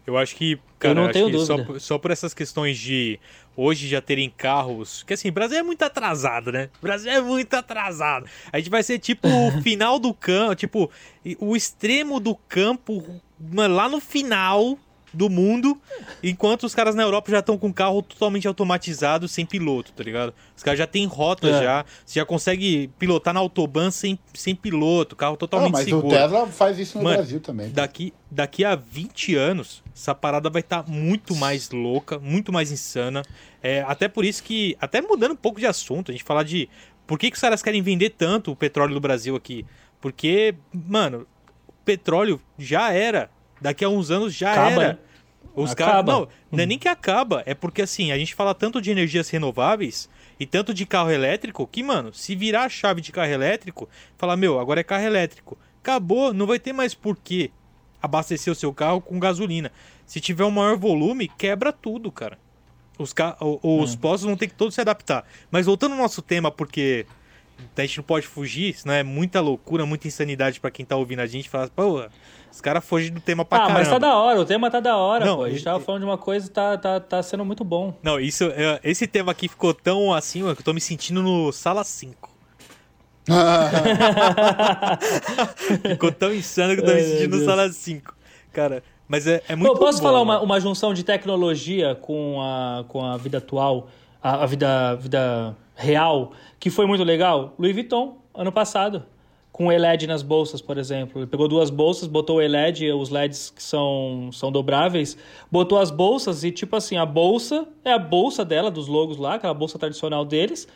Eu 0.05 0.17
acho 0.17 0.35
que, 0.35 0.59
cara, 0.77 0.93
não 0.95 1.03
acho 1.03 1.13
tenho 1.13 1.31
que 1.31 1.39
só, 1.39 1.53
dúvida. 1.53 1.65
por- 1.65 1.79
só 1.79 1.97
por 1.97 2.11
essas 2.11 2.33
questões 2.33 2.77
de 2.77 3.17
hoje 3.57 3.87
já 3.87 3.99
terem 3.99 4.29
carros. 4.29 5.03
Que 5.03 5.15
assim, 5.15 5.29
o 5.29 5.31
Brasil 5.31 5.57
é 5.57 5.63
muito 5.63 5.81
atrasado, 5.81 6.51
né? 6.51 6.69
O 6.77 6.81
Brasil 6.81 7.11
é 7.11 7.19
muito 7.19 7.53
atrasado. 7.55 8.27
A 8.53 8.59
gente 8.59 8.69
vai 8.69 8.83
ser 8.83 8.99
tipo 8.99 9.27
o 9.27 9.51
final 9.63 9.97
do 9.97 10.13
campo, 10.13 10.55
tipo, 10.55 10.91
o 11.39 11.55
extremo 11.55 12.19
do 12.19 12.35
campo, 12.35 13.03
mano, 13.39 13.75
lá 13.75 13.89
no 13.89 13.99
final 13.99 14.77
do 15.17 15.29
mundo, 15.29 15.77
enquanto 16.21 16.63
os 16.63 16.75
caras 16.75 16.93
na 16.95 17.01
Europa 17.03 17.31
já 17.31 17.39
estão 17.39 17.57
com 17.57 17.73
carro 17.73 18.01
totalmente 18.01 18.47
automatizado, 18.47 19.27
sem 19.27 19.45
piloto, 19.45 19.91
tá 19.91 20.03
ligado? 20.03 20.33
Os 20.55 20.61
caras 20.63 20.77
já 20.77 20.85
têm 20.87 21.05
rotas 21.05 21.55
É. 21.55 21.63
já, 21.63 21.85
você 22.05 22.19
já 22.19 22.25
consegue 22.25 22.89
pilotar 22.99 23.33
na 23.33 23.39
autobahn 23.39 23.89
sem, 23.91 24.17
sem 24.33 24.55
piloto, 24.55 25.15
carro 25.15 25.31
Não, 25.33 25.37
totalmente 25.37 25.71
mas 25.73 25.85
seguro. 25.85 26.07
o 26.07 26.09
Tesla 26.09 26.47
faz 26.47 26.77
isso 26.79 26.97
no 26.99 27.03
Mano, 27.03 27.17
Brasil 27.17 27.39
também. 27.39 27.69
Daqui, 27.71 28.13
daqui 28.29 28.63
a 28.63 28.75
20 28.75 29.35
anos, 29.35 29.83
essa 29.93 30.13
parada 30.13 30.49
vai 30.49 30.61
estar 30.61 30.87
muito 30.87 31.35
mais 31.35 31.69
louca, 31.71 32.19
muito 32.19 32.53
mais 32.53 32.71
insana. 32.71 33.23
É, 33.61 33.81
até 33.87 34.07
por 34.07 34.23
isso 34.23 34.43
que, 34.43 34.77
até 34.79 35.01
mudando 35.01 35.31
um 35.31 35.35
pouco 35.35 35.59
de 35.59 35.65
assunto, 35.65 36.11
a 36.11 36.13
gente 36.13 36.23
falar 36.23 36.43
de 36.43 36.69
por 37.07 37.17
que, 37.17 37.31
que 37.31 37.35
os 37.35 37.41
caras 37.41 37.63
querem 37.63 37.81
vender 37.81 38.11
tanto 38.11 38.51
o 38.51 38.55
petróleo 38.55 38.93
do 38.93 38.99
Brasil 38.99 39.35
aqui. 39.35 39.65
Porque, 39.99 40.53
mano, 40.71 41.25
o 41.67 41.73
petróleo 41.83 42.39
já 42.57 42.91
era. 42.93 43.29
Daqui 43.59 43.83
a 43.83 43.89
uns 43.89 44.11
anos 44.11 44.35
já 44.35 44.51
Acaba, 44.51 44.83
era. 44.83 44.93
né? 44.93 44.99
Os 45.63 45.73
caras. 45.73 46.05
Não, 46.05 46.27
não 46.51 46.63
é 46.63 46.65
nem 46.65 46.77
que 46.77 46.87
acaba, 46.87 47.41
é 47.45 47.55
porque 47.55 47.81
assim, 47.81 48.11
a 48.11 48.17
gente 48.17 48.35
fala 48.35 48.53
tanto 48.53 48.79
de 48.79 48.91
energias 48.91 49.29
renováveis 49.29 50.07
e 50.39 50.45
tanto 50.45 50.73
de 50.73 50.85
carro 50.85 51.09
elétrico 51.09 51.65
que, 51.65 51.81
mano, 51.81 52.13
se 52.13 52.35
virar 52.35 52.65
a 52.65 52.69
chave 52.69 53.01
de 53.01 53.11
carro 53.11 53.31
elétrico, 53.31 53.89
falar, 54.17 54.37
meu, 54.37 54.59
agora 54.59 54.81
é 54.81 54.83
carro 54.83 55.03
elétrico. 55.03 55.57
Acabou, 55.81 56.31
não 56.31 56.45
vai 56.45 56.59
ter 56.59 56.73
mais 56.73 56.93
porquê 56.93 57.49
abastecer 58.01 58.53
o 58.53 58.55
seu 58.55 58.71
carro 58.71 59.01
com 59.01 59.19
gasolina. 59.19 59.71
Se 60.05 60.19
tiver 60.19 60.45
um 60.45 60.51
maior 60.51 60.77
volume, 60.77 61.27
quebra 61.27 61.73
tudo, 61.73 62.11
cara. 62.11 62.37
Os, 62.99 63.11
ca... 63.11 63.35
os 63.41 63.95
postos 63.95 64.27
vão 64.27 64.37
ter 64.37 64.47
que 64.47 64.53
todos 64.53 64.75
se 64.75 64.81
adaptar. 64.81 65.25
Mas 65.49 65.65
voltando 65.65 65.93
ao 65.93 65.97
nosso 65.97 66.21
tema, 66.21 66.51
porque 66.51 67.05
a 67.75 67.81
gente 67.81 67.97
não 67.97 68.03
pode 68.03 68.27
fugir, 68.27 68.75
senão 68.75 68.93
é 68.93 69.03
muita 69.03 69.41
loucura, 69.41 69.85
muita 69.85 70.07
insanidade 70.07 70.59
pra 70.59 70.69
quem 70.69 70.85
tá 70.85 70.95
ouvindo 70.95 71.19
a 71.19 71.27
gente. 71.27 71.49
Fala, 71.49 71.67
pô, 71.67 72.05
os 72.51 72.61
caras 72.61 72.83
fogem 72.85 73.11
do 73.11 73.19
tema 73.19 73.43
pra 73.45 73.57
Ah, 73.57 73.61
caramba. 73.61 73.79
mas 73.79 73.89
tá 73.89 73.97
da 73.97 74.15
hora, 74.15 74.39
o 74.41 74.45
tema 74.45 74.69
tá 74.71 74.79
da 74.79 74.97
hora, 74.97 75.25
Não, 75.25 75.37
pô. 75.37 75.43
A 75.43 75.49
gente 75.49 75.63
tava 75.63 75.79
falando 75.79 76.01
de 76.01 76.07
uma 76.07 76.17
coisa 76.17 76.47
e 76.47 76.49
tá, 76.49 76.77
tá, 76.77 76.99
tá 76.99 77.21
sendo 77.23 77.45
muito 77.45 77.63
bom. 77.63 77.93
Não, 78.01 78.19
isso, 78.19 78.45
é, 78.45 78.79
esse 78.83 79.05
tema 79.07 79.31
aqui 79.31 79.47
ficou 79.47 79.73
tão 79.73 80.13
assim, 80.13 80.41
que 80.41 80.61
eu 80.61 80.65
tô 80.65 80.73
me 80.73 80.81
sentindo 80.81 81.21
no 81.21 81.51
sala 81.51 81.83
5. 81.83 82.35
ficou 85.89 86.11
tão 86.11 86.33
insano 86.33 86.75
que 86.75 86.81
eu 86.81 86.85
tô 86.85 86.93
me 86.93 87.01
sentindo 87.01 87.37
no 87.37 87.45
sala 87.45 87.71
5. 87.71 88.15
Cara, 88.53 88.83
mas 89.07 89.27
é, 89.27 89.41
é 89.47 89.55
muito 89.55 89.73
Pô, 89.73 89.79
posso 89.79 89.99
bom, 89.99 90.03
falar 90.05 90.21
uma, 90.21 90.41
uma 90.41 90.59
junção 90.59 90.93
de 90.93 91.03
tecnologia 91.03 91.95
com 91.95 92.41
a, 92.41 92.83
com 92.87 93.03
a 93.05 93.17
vida 93.17 93.37
atual, 93.37 93.87
a, 94.21 94.43
a 94.43 94.45
vida, 94.45 94.95
vida 94.95 95.55
real, 95.75 96.31
que 96.59 96.69
foi 96.69 96.85
muito 96.85 97.03
legal? 97.03 97.53
Louis 97.59 97.73
Vuitton, 97.73 98.17
ano 98.33 98.51
passado, 98.51 99.03
com 99.51 99.67
o 99.67 99.69
LED 99.69 100.05
nas 100.05 100.21
bolsas, 100.21 100.61
por 100.61 100.77
exemplo. 100.77 101.21
Ele 101.21 101.27
pegou 101.27 101.47
duas 101.47 101.69
bolsas, 101.69 102.07
botou 102.07 102.37
o 102.37 102.39
LED, 102.39 102.91
os 102.91 103.09
LEDs 103.09 103.49
que 103.49 103.63
são, 103.63 104.29
são 104.31 104.51
dobráveis, 104.51 105.17
botou 105.51 105.79
as 105.79 105.89
bolsas 105.89 106.43
e, 106.43 106.51
tipo 106.51 106.75
assim, 106.75 106.95
a 106.97 107.05
bolsa 107.05 107.67
é 107.83 107.91
a 107.91 107.99
bolsa 107.99 108.45
dela, 108.45 108.69
dos 108.69 108.87
logos 108.87 109.17
lá, 109.17 109.35
aquela 109.35 109.53
bolsa 109.53 109.79
tradicional 109.79 110.23
deles, 110.23 110.67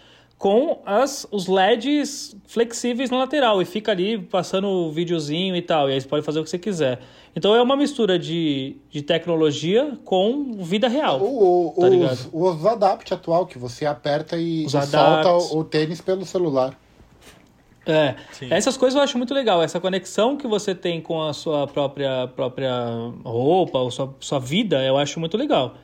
com 0.41 0.79
as, 0.83 1.27
os 1.29 1.45
LEDs 1.45 2.35
flexíveis 2.47 3.11
na 3.11 3.19
lateral 3.19 3.61
e 3.61 3.65
fica 3.65 3.91
ali 3.91 4.17
passando 4.17 4.67
o 4.67 4.91
videozinho 4.91 5.55
e 5.55 5.61
tal. 5.61 5.87
E 5.87 5.93
aí 5.93 6.01
você 6.01 6.07
pode 6.07 6.25
fazer 6.25 6.39
o 6.39 6.43
que 6.43 6.49
você 6.49 6.57
quiser. 6.57 6.99
Então 7.35 7.53
é 7.53 7.61
uma 7.61 7.77
mistura 7.77 8.17
de, 8.17 8.75
de 8.89 9.03
tecnologia 9.03 9.95
com 10.03 10.53
vida 10.53 10.87
real. 10.87 11.21
O, 11.21 11.67
o, 11.67 11.73
Tá 11.79 11.87
os, 11.87 12.29
os 12.33 12.65
Adapt 12.65 13.13
atual, 13.13 13.45
que 13.45 13.59
você 13.59 13.85
aperta 13.85 14.35
e, 14.35 14.65
e 14.65 14.69
solta 14.69 15.31
o, 15.31 15.59
o 15.59 15.63
tênis 15.63 16.01
pelo 16.01 16.25
celular. 16.25 16.75
É, 17.85 18.15
Sim. 18.31 18.47
essas 18.51 18.77
coisas 18.77 18.95
eu 18.95 19.03
acho 19.03 19.17
muito 19.17 19.33
legal. 19.33 19.61
Essa 19.61 19.79
conexão 19.79 20.37
que 20.37 20.47
você 20.47 20.75
tem 20.75 21.01
com 21.01 21.21
a 21.21 21.33
sua 21.33 21.67
própria, 21.67 22.27
própria 22.27 22.73
roupa, 23.23 23.79
ou 23.79 23.89
sua, 23.89 24.15
sua 24.19 24.39
vida, 24.39 24.83
eu 24.83 24.97
acho 24.97 25.19
muito 25.19 25.37
legal. 25.37 25.75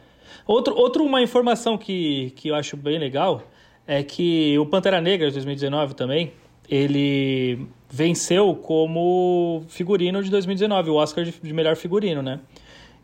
Outro, 0.45 0.75
outro 0.75 1.03
uma 1.03 1.21
informação 1.21 1.77
que, 1.77 2.31
que 2.35 2.49
eu 2.49 2.55
acho 2.55 2.77
bem 2.77 2.97
legal 2.97 3.43
é 3.85 4.03
que 4.03 4.57
o 4.59 4.65
Pantera 4.65 5.01
Negra 5.01 5.27
de 5.27 5.33
2019 5.33 5.95
também, 5.95 6.31
ele 6.69 7.67
venceu 7.89 8.53
como 8.55 9.63
figurino 9.67 10.21
de 10.21 10.29
2019, 10.29 10.89
o 10.89 10.95
Oscar 10.95 11.23
de, 11.23 11.31
de 11.31 11.53
melhor 11.53 11.75
figurino, 11.75 12.21
né? 12.21 12.39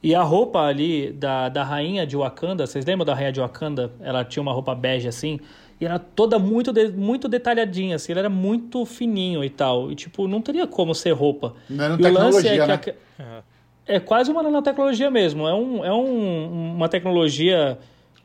E 0.01 0.13
a 0.13 0.21
roupa 0.21 0.59
ali 0.59 1.13
da, 1.13 1.47
da 1.47 1.63
rainha 1.63 2.05
de 2.05 2.17
Wakanda, 2.17 2.67
vocês 2.67 2.85
lembram 2.85 3.05
da 3.05 3.13
rainha 3.13 3.31
de 3.31 3.39
Wakanda? 3.39 3.93
Ela 4.01 4.25
tinha 4.25 4.43
uma 4.43 4.51
roupa 4.51 4.75
bege 4.75 5.07
assim, 5.07 5.39
e 5.79 5.85
era 5.85 5.97
toda 5.99 6.37
muito, 6.39 6.71
de- 6.71 6.89
muito 6.91 7.27
detalhadinha, 7.27 7.95
assim, 7.95 8.11
ela 8.11 8.21
era 8.21 8.29
muito 8.29 8.85
fininho 8.85 9.43
e 9.43 9.49
tal. 9.49 9.91
E 9.91 9.95
tipo, 9.95 10.27
não 10.27 10.41
teria 10.41 10.65
como 10.67 10.93
ser 10.95 11.11
roupa. 11.11 11.53
e 11.69 11.73
o 11.73 11.77
lance 12.11 12.47
é 12.47 12.51
que 12.51 12.57
Nanotecnologia, 12.57 12.63
a- 12.63 12.67
né? 12.67 13.43
é 13.85 13.99
quase 13.99 14.31
uma 14.31 14.41
nanotecnologia 14.43 15.11
mesmo. 15.11 15.47
É, 15.47 15.53
um, 15.53 15.83
é 15.85 15.91
um, 15.93 16.73
uma 16.75 16.87
tecnologia. 16.87 17.77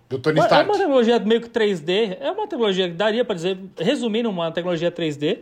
Do 0.09 0.19
Tony 0.19 0.39
É 0.41 0.43
Stark. 0.43 0.69
uma 0.71 0.79
tecnologia 0.79 1.19
meio 1.19 1.41
que 1.41 1.49
3D. 1.51 2.17
É 2.21 2.31
uma 2.31 2.47
tecnologia 2.47 2.89
que 2.89 2.95
daria 2.95 3.25
para 3.25 3.35
dizer, 3.35 3.59
resumindo, 3.79 4.31
uma 4.31 4.51
tecnologia 4.53 4.91
3D 4.91 5.39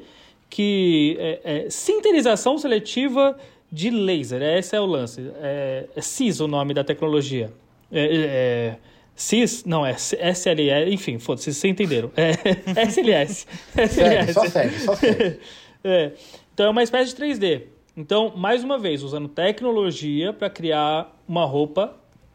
que 0.48 1.16
é, 1.18 1.40
é 1.66 1.70
sintetização 1.70 2.56
seletiva 2.58 3.36
de 3.70 3.90
laser. 3.90 4.40
Esse 4.42 4.74
é 4.76 4.80
o 4.80 4.86
lance. 4.86 5.30
É, 5.42 5.84
é 5.94 6.00
CIS 6.00 6.40
o 6.40 6.46
nome 6.48 6.72
da 6.72 6.82
tecnologia. 6.84 7.50
É, 7.92 8.00
é, 8.00 8.16
é, 8.16 8.76
CIS, 9.16 9.64
não, 9.64 9.84
é 9.84 9.92
SLS, 9.92 10.92
enfim, 10.92 11.18
foda-se, 11.18 11.52
vocês 11.52 11.64
entenderam. 11.64 12.10
É 12.16 12.32
SLS. 12.86 13.46
Segue, 13.88 14.32
só 14.32 14.44
SLS. 14.44 14.50
segue, 14.50 14.78
só 14.80 14.94
segue. 14.94 15.40
É. 15.84 16.12
Então 16.52 16.66
é 16.66 16.70
uma 16.70 16.82
espécie 16.82 17.14
de 17.14 17.22
3D. 17.22 17.62
Então, 17.96 18.32
mais 18.36 18.64
uma 18.64 18.76
vez, 18.76 19.04
usando 19.04 19.28
tecnologia 19.28 20.32
para 20.32 20.50
criar 20.50 21.16
uma 21.28 21.44
roupa 21.44 21.94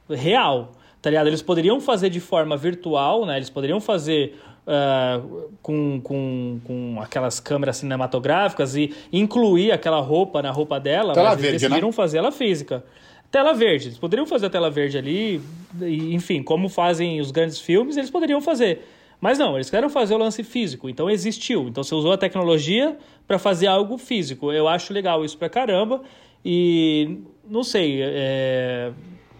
real. 0.09 0.71
Tá 1.01 1.09
ligado? 1.09 1.27
Eles 1.27 1.41
poderiam 1.41 1.81
fazer 1.81 2.09
de 2.09 2.21
forma 2.21 2.55
virtual, 2.55 3.25
né? 3.25 3.35
Eles 3.35 3.49
poderiam 3.49 3.81
fazer 3.81 4.39
ah, 4.65 5.19
com, 5.61 5.99
com, 6.01 6.59
com 6.63 7.01
aquelas 7.01 7.39
câmeras 7.39 7.77
cinematográficas 7.77 8.75
e 8.75 8.93
incluir 9.11 9.71
aquela 9.71 9.99
roupa 9.99 10.41
na 10.41 10.51
roupa 10.51 10.79
dela, 10.79 11.13
Tela 11.13 11.31
mas 11.31 11.39
eles 11.43 11.61
né? 11.61 11.67
decidiram 11.67 11.91
fazer 11.91 12.19
ela 12.19 12.31
física. 12.31 12.83
Tela 13.31 13.53
verde, 13.53 13.87
eles 13.87 13.97
poderiam 13.97 14.25
fazer 14.25 14.47
a 14.47 14.49
tela 14.49 14.69
verde 14.69 14.97
ali, 14.97 15.41
enfim, 15.81 16.43
como 16.43 16.67
fazem 16.67 17.21
os 17.21 17.31
grandes 17.31 17.59
filmes, 17.59 17.95
eles 17.95 18.09
poderiam 18.09 18.41
fazer. 18.41 18.85
Mas 19.21 19.37
não, 19.37 19.55
eles 19.55 19.69
querem 19.69 19.87
fazer 19.87 20.15
o 20.15 20.17
lance 20.17 20.43
físico, 20.43 20.89
então 20.89 21.09
existiu. 21.09 21.69
Então 21.69 21.81
você 21.81 21.95
usou 21.95 22.11
a 22.11 22.17
tecnologia 22.17 22.97
para 23.25 23.39
fazer 23.39 23.67
algo 23.67 23.97
físico. 23.97 24.51
Eu 24.51 24.67
acho 24.67 24.91
legal 24.91 25.23
isso 25.23 25.37
pra 25.37 25.47
caramba 25.47 26.01
e 26.43 27.19
não 27.49 27.63
sei, 27.63 28.01
é, 28.03 28.91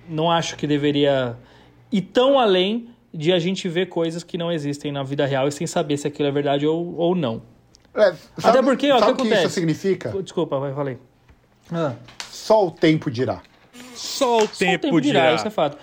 não 0.07 0.31
acho 0.31 0.55
que 0.55 0.65
deveria 0.65 1.35
ir 1.91 2.01
tão 2.01 2.39
além 2.39 2.89
de 3.13 3.33
a 3.33 3.39
gente 3.39 3.67
ver 3.67 3.89
coisas 3.89 4.23
que 4.23 4.37
não 4.37 4.51
existem 4.51 4.89
na 4.91 5.03
vida 5.03 5.25
real 5.25 5.47
e 5.47 5.51
sem 5.51 5.67
saber 5.67 5.97
se 5.97 6.07
aquilo 6.07 6.29
é 6.29 6.31
verdade 6.31 6.65
ou, 6.65 6.95
ou 6.95 7.13
não. 7.13 7.41
É, 7.93 8.13
sabe, 8.13 8.19
Até 8.41 8.61
porque, 8.63 8.89
ó, 8.89 8.99
sabe 8.99 9.11
o 9.11 9.15
que 9.15 9.21
que 9.23 9.27
isso 9.27 9.33
acontece? 9.35 9.53
significa? 9.53 10.09
Desculpa, 10.23 10.59
vai, 10.59 10.73
falei. 10.73 10.97
Ah. 11.69 11.93
Só 12.29 12.67
o 12.67 12.71
tempo 12.71 13.11
dirá. 13.11 13.41
Só 14.01 14.37
o 14.37 14.39
Só 14.41 14.45
o 14.45 14.47
tempo, 14.47 14.81
tempo 14.83 15.01
dirá, 15.01 15.21
dirá. 15.21 15.35
isso 15.35 15.47
é 15.47 15.51
fato. 15.51 15.77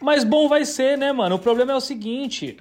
Mas 0.00 0.24
bom 0.24 0.48
vai 0.48 0.64
ser, 0.64 0.98
né, 0.98 1.12
mano? 1.12 1.36
O 1.36 1.38
problema 1.38 1.72
é 1.72 1.76
o 1.76 1.80
seguinte: 1.80 2.56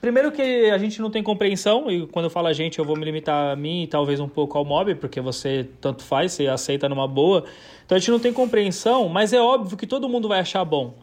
Primeiro 0.00 0.32
que 0.32 0.70
a 0.70 0.78
gente 0.78 0.98
não 1.02 1.10
tem 1.10 1.22
compreensão, 1.22 1.90
e 1.90 2.06
quando 2.06 2.24
eu 2.24 2.30
falo 2.30 2.46
a 2.46 2.54
gente, 2.54 2.78
eu 2.78 2.84
vou 2.86 2.96
me 2.96 3.04
limitar 3.04 3.52
a 3.52 3.56
mim 3.56 3.82
e 3.82 3.86
talvez 3.86 4.18
um 4.18 4.28
pouco 4.28 4.56
ao 4.56 4.64
mob, 4.64 4.94
porque 4.94 5.20
você 5.20 5.68
tanto 5.78 6.02
faz, 6.02 6.32
você 6.32 6.46
aceita 6.46 6.88
numa 6.88 7.06
boa. 7.06 7.44
Então 7.84 7.96
a 7.96 7.98
gente 7.98 8.10
não 8.10 8.18
tem 8.18 8.32
compreensão, 8.32 9.10
mas 9.10 9.34
é 9.34 9.40
óbvio 9.40 9.76
que 9.76 9.86
todo 9.86 10.08
mundo 10.08 10.26
vai 10.26 10.40
achar 10.40 10.64
bom. 10.64 10.94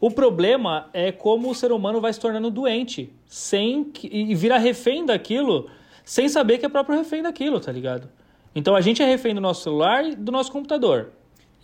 O 0.00 0.12
problema 0.12 0.88
é 0.92 1.10
como 1.10 1.50
o 1.50 1.54
ser 1.56 1.72
humano 1.72 2.00
vai 2.00 2.12
se 2.12 2.20
tornando 2.20 2.48
doente, 2.48 3.12
sem 3.26 3.82
que, 3.82 4.06
e 4.06 4.32
vira 4.36 4.58
refém 4.58 5.04
daquilo, 5.04 5.68
sem 6.04 6.28
saber 6.28 6.58
que 6.58 6.66
é 6.66 6.68
próprio 6.68 6.96
refém 6.96 7.22
daquilo, 7.22 7.58
tá 7.58 7.72
ligado? 7.72 8.08
Então 8.54 8.76
a 8.76 8.80
gente 8.80 9.02
é 9.02 9.06
refém 9.06 9.34
do 9.34 9.40
nosso 9.40 9.64
celular 9.64 10.04
e 10.04 10.14
do 10.14 10.30
nosso 10.30 10.52
computador. 10.52 11.10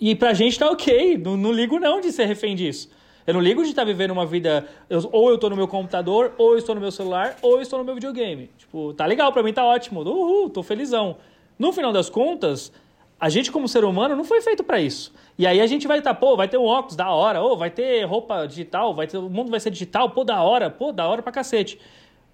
E 0.04 0.16
pra 0.16 0.34
gente 0.34 0.58
tá 0.58 0.68
ok, 0.68 1.16
não, 1.16 1.36
não 1.36 1.52
ligo 1.52 1.78
não 1.78 2.00
de 2.00 2.10
ser 2.10 2.24
refém 2.24 2.56
disso. 2.56 2.90
Eu 3.24 3.34
não 3.34 3.40
ligo 3.40 3.62
de 3.62 3.70
estar 3.70 3.82
tá 3.82 3.86
vivendo 3.86 4.10
uma 4.10 4.26
vida. 4.26 4.66
Eu, 4.90 5.08
ou 5.12 5.30
eu 5.30 5.38
tô 5.38 5.48
no 5.48 5.54
meu 5.54 5.68
computador, 5.68 6.32
ou 6.36 6.54
eu 6.54 6.58
estou 6.58 6.74
no 6.74 6.80
meu 6.80 6.90
celular, 6.90 7.36
ou 7.40 7.52
eu 7.52 7.62
estou 7.62 7.78
no 7.78 7.84
meu 7.84 7.94
videogame. 7.94 8.50
Tipo, 8.58 8.92
tá 8.94 9.06
legal, 9.06 9.32
pra 9.32 9.44
mim 9.44 9.52
tá 9.52 9.64
ótimo. 9.64 10.00
Uhul, 10.00 10.50
tô 10.50 10.60
felizão. 10.60 11.18
No 11.56 11.72
final 11.72 11.92
das 11.92 12.10
contas, 12.10 12.72
a 13.20 13.28
gente, 13.28 13.52
como 13.52 13.68
ser 13.68 13.84
humano, 13.84 14.16
não 14.16 14.24
foi 14.24 14.40
feito 14.40 14.64
para 14.64 14.80
isso. 14.80 15.14
E 15.38 15.46
aí 15.46 15.60
a 15.60 15.68
gente 15.68 15.86
vai 15.86 15.98
estar, 15.98 16.14
tá, 16.14 16.18
pô, 16.18 16.36
vai 16.36 16.48
ter 16.48 16.58
um 16.58 16.64
óculos 16.64 16.96
da 16.96 17.08
hora, 17.08 17.40
ou 17.40 17.56
vai 17.56 17.70
ter 17.70 18.02
roupa 18.02 18.44
digital, 18.44 18.92
vai 18.92 19.06
ter, 19.06 19.18
o 19.18 19.30
mundo 19.30 19.52
vai 19.52 19.60
ser 19.60 19.70
digital, 19.70 20.10
pô, 20.10 20.24
da 20.24 20.42
hora, 20.42 20.68
pô, 20.68 20.90
da 20.90 21.06
hora 21.06 21.22
pra 21.22 21.30
cacete. 21.30 21.78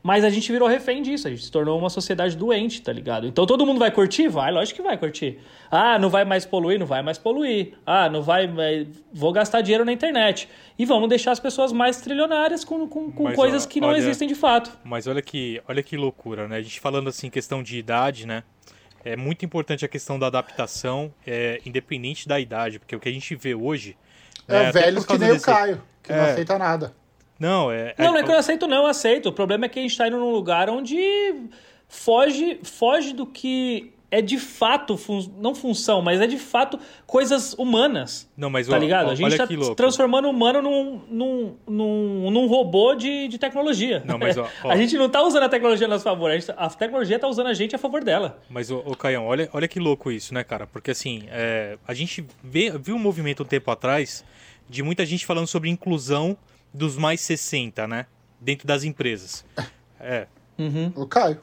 Mas 0.03 0.25
a 0.25 0.31
gente 0.31 0.51
virou 0.53 0.69
refém 0.69 1.03
disso, 1.03 1.27
a 1.27 1.31
gente 1.31 1.45
se 1.45 1.51
tornou 1.51 1.79
uma 1.79 1.91
sociedade 1.91 2.37
doente, 2.37 2.81
tá 2.81 2.93
ligado? 2.93 3.27
Então 3.27 3.45
todo 3.45 3.67
mundo 3.67 3.79
vai 3.79 3.91
curtir? 3.91 4.29
Vai, 4.29 4.53
lógico 4.53 4.77
que 4.77 4.83
vai 4.83 4.97
curtir. 4.97 5.39
Ah, 5.71 5.99
não 5.99 6.09
vai 6.09 6.25
mais 6.25 6.47
poluir? 6.47 6.79
Não 6.79 6.87
vai 6.87 7.03
mais 7.03 7.19
poluir. 7.19 7.75
Ah, 7.85 8.09
não 8.09 8.23
vai. 8.23 8.49
Vou 9.13 9.33
gastar 9.33 9.61
dinheiro 9.61 9.85
na 9.85 9.93
internet. 9.93 10.49
E 10.79 10.85
vamos 10.85 11.09
deixar 11.09 11.33
as 11.33 11.41
pessoas 11.41 11.73
mais 11.73 12.01
trilionárias 12.01 12.65
com, 12.65 12.87
com, 12.89 13.11
com 13.11 13.33
coisas 13.33 13.67
que 13.67 13.81
não 13.81 13.89
olha, 13.89 13.99
existem 13.99 14.29
de 14.29 14.37
fato. 14.37 14.79
Mas 14.85 15.09
olha 15.09 15.21
que, 15.21 15.61
olha 15.69 15.83
que 15.83 15.97
loucura, 15.97 16.47
né? 16.47 16.57
A 16.59 16.63
gente 16.63 16.79
falando 16.79 17.09
assim, 17.09 17.29
questão 17.29 17.63
de 17.63 17.77
idade, 17.77 18.27
né? 18.27 18.45
É 19.05 19.17
muito 19.17 19.45
importante 19.45 19.85
a 19.85 19.89
questão 19.89 20.19
da 20.19 20.29
adaptação, 20.29 21.13
é, 21.27 21.61
independente 21.67 22.29
da 22.29 22.39
idade, 22.39 22.79
porque 22.79 22.95
o 22.95 23.01
que 23.01 23.09
a 23.09 23.13
gente 23.13 23.35
vê 23.35 23.55
hoje. 23.55 23.97
É, 24.47 24.65
é 24.65 24.73
velhos 24.73 25.05
que 25.05 25.19
nem 25.19 25.31
desse... 25.31 25.43
o 25.43 25.47
Caio, 25.47 25.83
que 26.03 26.13
é, 26.13 26.17
não 26.17 26.25
aceita 26.25 26.59
nada. 26.59 26.95
Não, 27.39 27.71
é. 27.71 27.95
Não, 27.99 28.13
não 28.13 28.19
é 28.19 28.23
que 28.23 28.29
eu 28.29 28.33
não 28.33 28.39
aceito, 28.39 28.67
não, 28.67 28.77
eu 28.79 28.87
aceito. 28.87 29.29
O 29.29 29.33
problema 29.33 29.67
é 29.67 29.69
que 29.69 29.79
a 29.79 29.83
gente 29.83 29.93
está 29.93 30.09
indo 30.09 30.19
num 30.19 30.31
lugar 30.31 30.69
onde 30.69 30.99
foge, 31.89 32.61
foge 32.63 33.13
do 33.13 33.27
que 33.27 33.93
é 34.11 34.23
de 34.23 34.39
fato, 34.39 34.97
fun 34.97 35.21
não 35.39 35.55
função, 35.55 36.01
mas 36.01 36.21
é 36.21 36.27
de 36.27 36.39
fato 36.39 36.79
coisas 37.07 37.53
humanas. 37.55 38.29
Não, 38.37 38.49
mas 38.49 38.67
tá 38.67 38.77
ó, 38.77 38.79
ligado? 38.79 39.09
Ó, 39.09 39.11
a 39.11 39.15
gente 39.15 39.37
tá 39.37 39.47
transformando 39.77 40.27
o 40.27 40.31
humano 40.31 40.63
num, 40.63 41.03
num, 41.11 41.57
num, 41.67 42.31
num 42.31 42.47
robô 42.47 42.95
de, 42.95 43.29
de 43.29 43.39
tecnologia. 43.39 44.03
Não, 44.07 44.19
mas 44.19 44.37
ó, 44.37 44.49
ó, 44.65 44.71
a 44.71 44.77
gente 44.77 44.97
não 44.97 45.11
tá 45.11 45.23
usando 45.23 45.43
a 45.43 45.49
tecnologia 45.49 45.87
a 45.87 45.91
nosso 45.91 46.05
favor, 46.05 46.31
a, 46.31 46.39
gente, 46.39 46.51
a 46.57 46.69
tecnologia 46.71 47.19
tá 47.19 47.29
usando 47.29 47.49
a 47.49 47.55
gente 47.55 47.75
a 47.75 47.79
favor 47.79 48.03
dela. 48.03 48.41
Mas, 48.49 48.71
ô, 48.71 48.83
ô 48.87 48.97
Caião, 48.97 49.27
olha, 49.27 49.49
olha 49.53 49.69
que 49.69 49.79
louco 49.79 50.11
isso, 50.11 50.33
né, 50.33 50.43
cara? 50.43 50.67
Porque 50.67 50.91
assim, 50.91 51.25
é, 51.31 51.77
a 51.87 51.93
gente 51.93 52.25
vê, 52.43 52.71
viu 52.79 52.97
um 52.97 52.99
movimento 53.01 53.43
um 53.43 53.47
tempo 53.47 53.71
atrás 53.71 54.25
de 54.71 54.83
muita 54.83 55.05
gente 55.05 55.27
falando 55.27 55.47
sobre 55.47 55.69
inclusão 55.69 56.37
dos 56.73 56.97
mais 56.97 57.21
60, 57.21 57.87
né? 57.87 58.07
Dentro 58.41 58.67
das 58.67 58.85
empresas. 58.85 59.45
É. 60.01 60.27
Uhum. 60.57 60.93
O 60.95 61.07
Caio. 61.07 61.41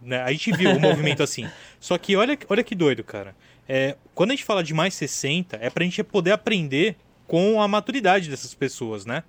Né? 0.00 0.20
A 0.22 0.32
gente 0.32 0.50
viu 0.52 0.70
um 0.70 0.80
movimento 0.80 1.22
assim. 1.22 1.48
Só 1.78 1.96
que 1.98 2.16
olha, 2.16 2.38
olha 2.48 2.64
que 2.64 2.74
doido, 2.74 3.04
cara. 3.04 3.34
É, 3.68 3.96
quando 4.14 4.30
a 4.30 4.34
gente 4.34 4.44
fala 4.44 4.64
de 4.64 4.74
mais 4.74 4.94
60, 4.94 5.58
é 5.60 5.70
pra 5.70 5.84
gente 5.84 6.02
poder 6.02 6.32
aprender 6.32 6.96
com 7.26 7.62
a 7.62 7.68
maturidade 7.68 8.28
dessas 8.28 8.54
pessoas, 8.54 9.06
né? 9.06 9.22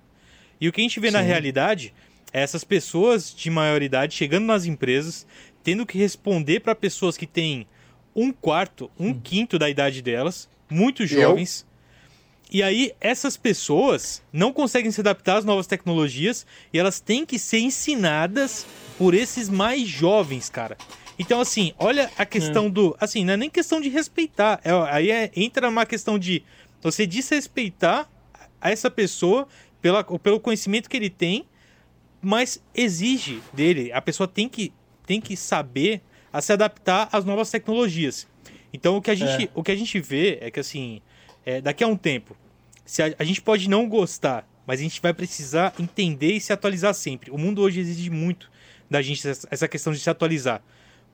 E 0.60 0.68
o 0.68 0.72
que 0.72 0.80
a 0.80 0.84
gente 0.84 0.98
vê 1.00 1.08
Sim. 1.08 1.14
na 1.14 1.20
realidade 1.20 1.94
é 2.32 2.42
essas 2.42 2.64
pessoas 2.64 3.34
de 3.34 3.48
maioridade 3.48 4.14
chegando 4.14 4.46
nas 4.46 4.66
empresas, 4.66 5.26
tendo 5.62 5.86
que 5.86 5.96
responder 5.96 6.60
para 6.60 6.74
pessoas 6.74 7.16
que 7.16 7.26
têm 7.26 7.66
um 8.14 8.32
quarto, 8.32 8.90
um 8.98 9.08
hum. 9.08 9.20
quinto 9.22 9.58
da 9.58 9.68
idade 9.70 10.02
delas, 10.02 10.48
muito 10.68 11.06
jovens. 11.06 11.66
E 12.50 12.62
aí, 12.62 12.92
essas 13.00 13.36
pessoas 13.36 14.22
não 14.32 14.52
conseguem 14.52 14.90
se 14.90 15.00
adaptar 15.00 15.38
às 15.38 15.44
novas 15.44 15.66
tecnologias 15.66 16.46
e 16.72 16.78
elas 16.78 17.00
têm 17.00 17.26
que 17.26 17.38
ser 17.38 17.58
ensinadas 17.58 18.66
por 18.96 19.14
esses 19.14 19.48
mais 19.48 19.88
jovens, 19.88 20.48
cara. 20.48 20.76
Então, 21.18 21.40
assim, 21.40 21.72
olha 21.78 22.10
a 22.16 22.26
questão 22.26 22.66
é. 22.66 22.70
do. 22.70 22.96
Assim, 23.00 23.24
não 23.24 23.34
é 23.34 23.36
nem 23.36 23.50
questão 23.50 23.80
de 23.80 23.88
respeitar. 23.88 24.60
É, 24.64 24.70
aí 24.90 25.10
é, 25.10 25.30
entra 25.34 25.68
uma 25.68 25.86
questão 25.86 26.18
de 26.18 26.42
você 26.82 27.06
desrespeitar 27.06 28.08
a 28.60 28.70
essa 28.70 28.90
pessoa 28.90 29.48
pela, 29.80 30.02
pelo 30.02 30.40
conhecimento 30.40 30.88
que 30.88 30.96
ele 30.96 31.10
tem, 31.10 31.46
mas 32.20 32.62
exige 32.74 33.40
dele. 33.52 33.92
A 33.92 34.02
pessoa 34.02 34.26
tem 34.26 34.48
que, 34.48 34.72
tem 35.06 35.20
que 35.20 35.36
saber 35.36 36.02
a 36.32 36.40
se 36.40 36.52
adaptar 36.52 37.08
às 37.12 37.24
novas 37.24 37.50
tecnologias. 37.50 38.26
Então, 38.72 38.96
o 38.96 39.02
que 39.02 39.10
a 39.10 39.14
gente, 39.14 39.44
é. 39.44 39.50
o 39.54 39.62
que 39.62 39.70
a 39.70 39.76
gente 39.76 40.00
vê 40.00 40.38
é 40.40 40.50
que, 40.50 40.58
assim, 40.58 41.00
é, 41.44 41.60
daqui 41.60 41.84
a 41.84 41.86
um 41.86 41.96
tempo, 41.96 42.36
se 42.84 43.02
a, 43.02 43.14
a 43.18 43.24
gente 43.24 43.40
pode 43.40 43.68
não 43.68 43.88
gostar, 43.88 44.48
mas 44.66 44.80
a 44.80 44.82
gente 44.82 45.00
vai 45.00 45.12
precisar 45.12 45.74
entender 45.78 46.32
e 46.32 46.40
se 46.40 46.52
atualizar 46.52 46.94
sempre. 46.94 47.30
O 47.30 47.38
mundo 47.38 47.60
hoje 47.60 47.80
exige 47.80 48.10
muito 48.10 48.50
da 48.88 49.02
gente 49.02 49.26
essa 49.26 49.68
questão 49.68 49.92
de 49.92 49.98
se 49.98 50.08
atualizar. 50.08 50.62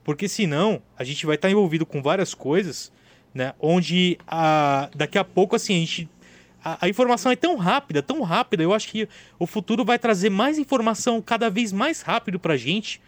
Porque 0.03 0.27
senão 0.27 0.81
a 0.97 1.03
gente 1.03 1.25
vai 1.25 1.35
estar 1.35 1.49
envolvido 1.49 1.85
com 1.85 2.01
várias 2.01 2.33
coisas, 2.33 2.91
né? 3.33 3.53
Onde 3.59 4.17
a, 4.27 4.89
daqui 4.95 5.17
a 5.17 5.23
pouco, 5.23 5.55
assim, 5.55 5.75
a 5.75 5.79
gente. 5.79 6.09
A, 6.63 6.87
informação 6.87 7.31
é 7.31 7.35
tão 7.35 7.55
rápida, 7.55 8.01
tão 8.01 8.21
rápida. 8.21 8.63
Eu 8.63 8.73
acho 8.73 8.87
que 8.87 9.07
o 9.39 9.47
futuro 9.47 9.83
vai 9.83 9.97
trazer 9.97 10.29
mais 10.29 10.57
informação 10.57 11.21
cada 11.21 11.49
vez 11.49 11.71
mais 11.71 12.01
rápido 12.01 12.39
pra 12.39 12.57
gente. 12.57 13.01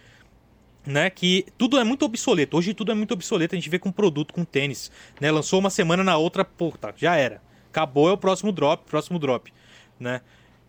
Né, 0.86 1.10
que 1.10 1.46
tudo 1.58 1.80
é 1.80 1.84
muito 1.84 2.04
obsoleto. 2.04 2.58
Hoje 2.58 2.74
tudo 2.74 2.92
é 2.92 2.96
muito 2.96 3.14
obsoleto. 3.14 3.56
A 3.56 3.58
gente 3.58 3.70
vê 3.70 3.80
com 3.80 3.90
produto, 3.90 4.34
com 4.34 4.44
tênis. 4.44 4.92
Né? 5.20 5.32
Lançou 5.32 5.60
uma 5.60 5.70
semana 5.70 6.04
na 6.04 6.18
outra, 6.18 6.44
puta, 6.44 6.94
já 6.98 7.16
era. 7.16 7.42
Acabou, 7.70 8.10
é 8.10 8.12
o 8.12 8.18
próximo 8.18 8.52
drop, 8.52 8.84
próximo 8.90 9.18
drop. 9.18 9.54
Né? 9.98 10.20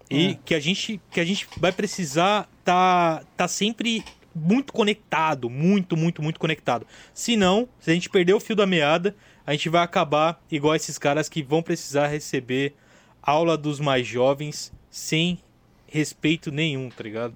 E 0.08 0.28
é. 0.28 0.38
que, 0.44 0.54
a 0.54 0.60
gente, 0.60 1.00
que 1.10 1.18
a 1.18 1.24
gente 1.24 1.48
vai 1.58 1.72
precisar 1.72 2.48
tá, 2.62 3.24
tá 3.36 3.48
sempre 3.48 4.04
muito 4.34 4.72
conectado, 4.72 5.48
muito, 5.48 5.96
muito, 5.96 6.22
muito 6.22 6.40
conectado. 6.40 6.86
Se 7.12 7.36
não, 7.36 7.68
se 7.78 7.90
a 7.90 7.94
gente 7.94 8.10
perder 8.10 8.34
o 8.34 8.40
fio 8.40 8.56
da 8.56 8.66
meada, 8.66 9.14
a 9.46 9.52
gente 9.52 9.68
vai 9.68 9.82
acabar 9.82 10.42
igual 10.50 10.74
esses 10.74 10.98
caras 10.98 11.28
que 11.28 11.42
vão 11.42 11.62
precisar 11.62 12.08
receber 12.08 12.74
aula 13.22 13.56
dos 13.56 13.78
mais 13.78 14.06
jovens 14.06 14.72
sem 14.90 15.38
respeito 15.86 16.50
nenhum, 16.50 16.90
tá 16.90 17.04
ligado? 17.04 17.34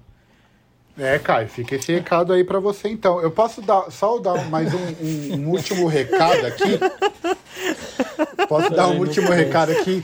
É, 0.99 1.17
Caio, 1.17 1.47
fica 1.47 1.75
esse 1.75 1.93
recado 1.93 2.33
aí 2.33 2.43
para 2.43 2.59
você 2.59 2.89
então. 2.89 3.21
Eu 3.21 3.31
posso 3.31 3.61
dar, 3.61 3.89
só 3.89 4.17
dar 4.19 4.49
mais 4.49 4.73
um, 4.73 4.77
um, 4.77 5.35
um 5.35 5.49
último 5.49 5.87
recado 5.87 6.45
aqui? 6.45 6.77
Posso 8.47 8.69
dar 8.71 8.87
um 8.89 8.99
último 8.99 9.31
recado 9.31 9.71
aqui? 9.71 10.03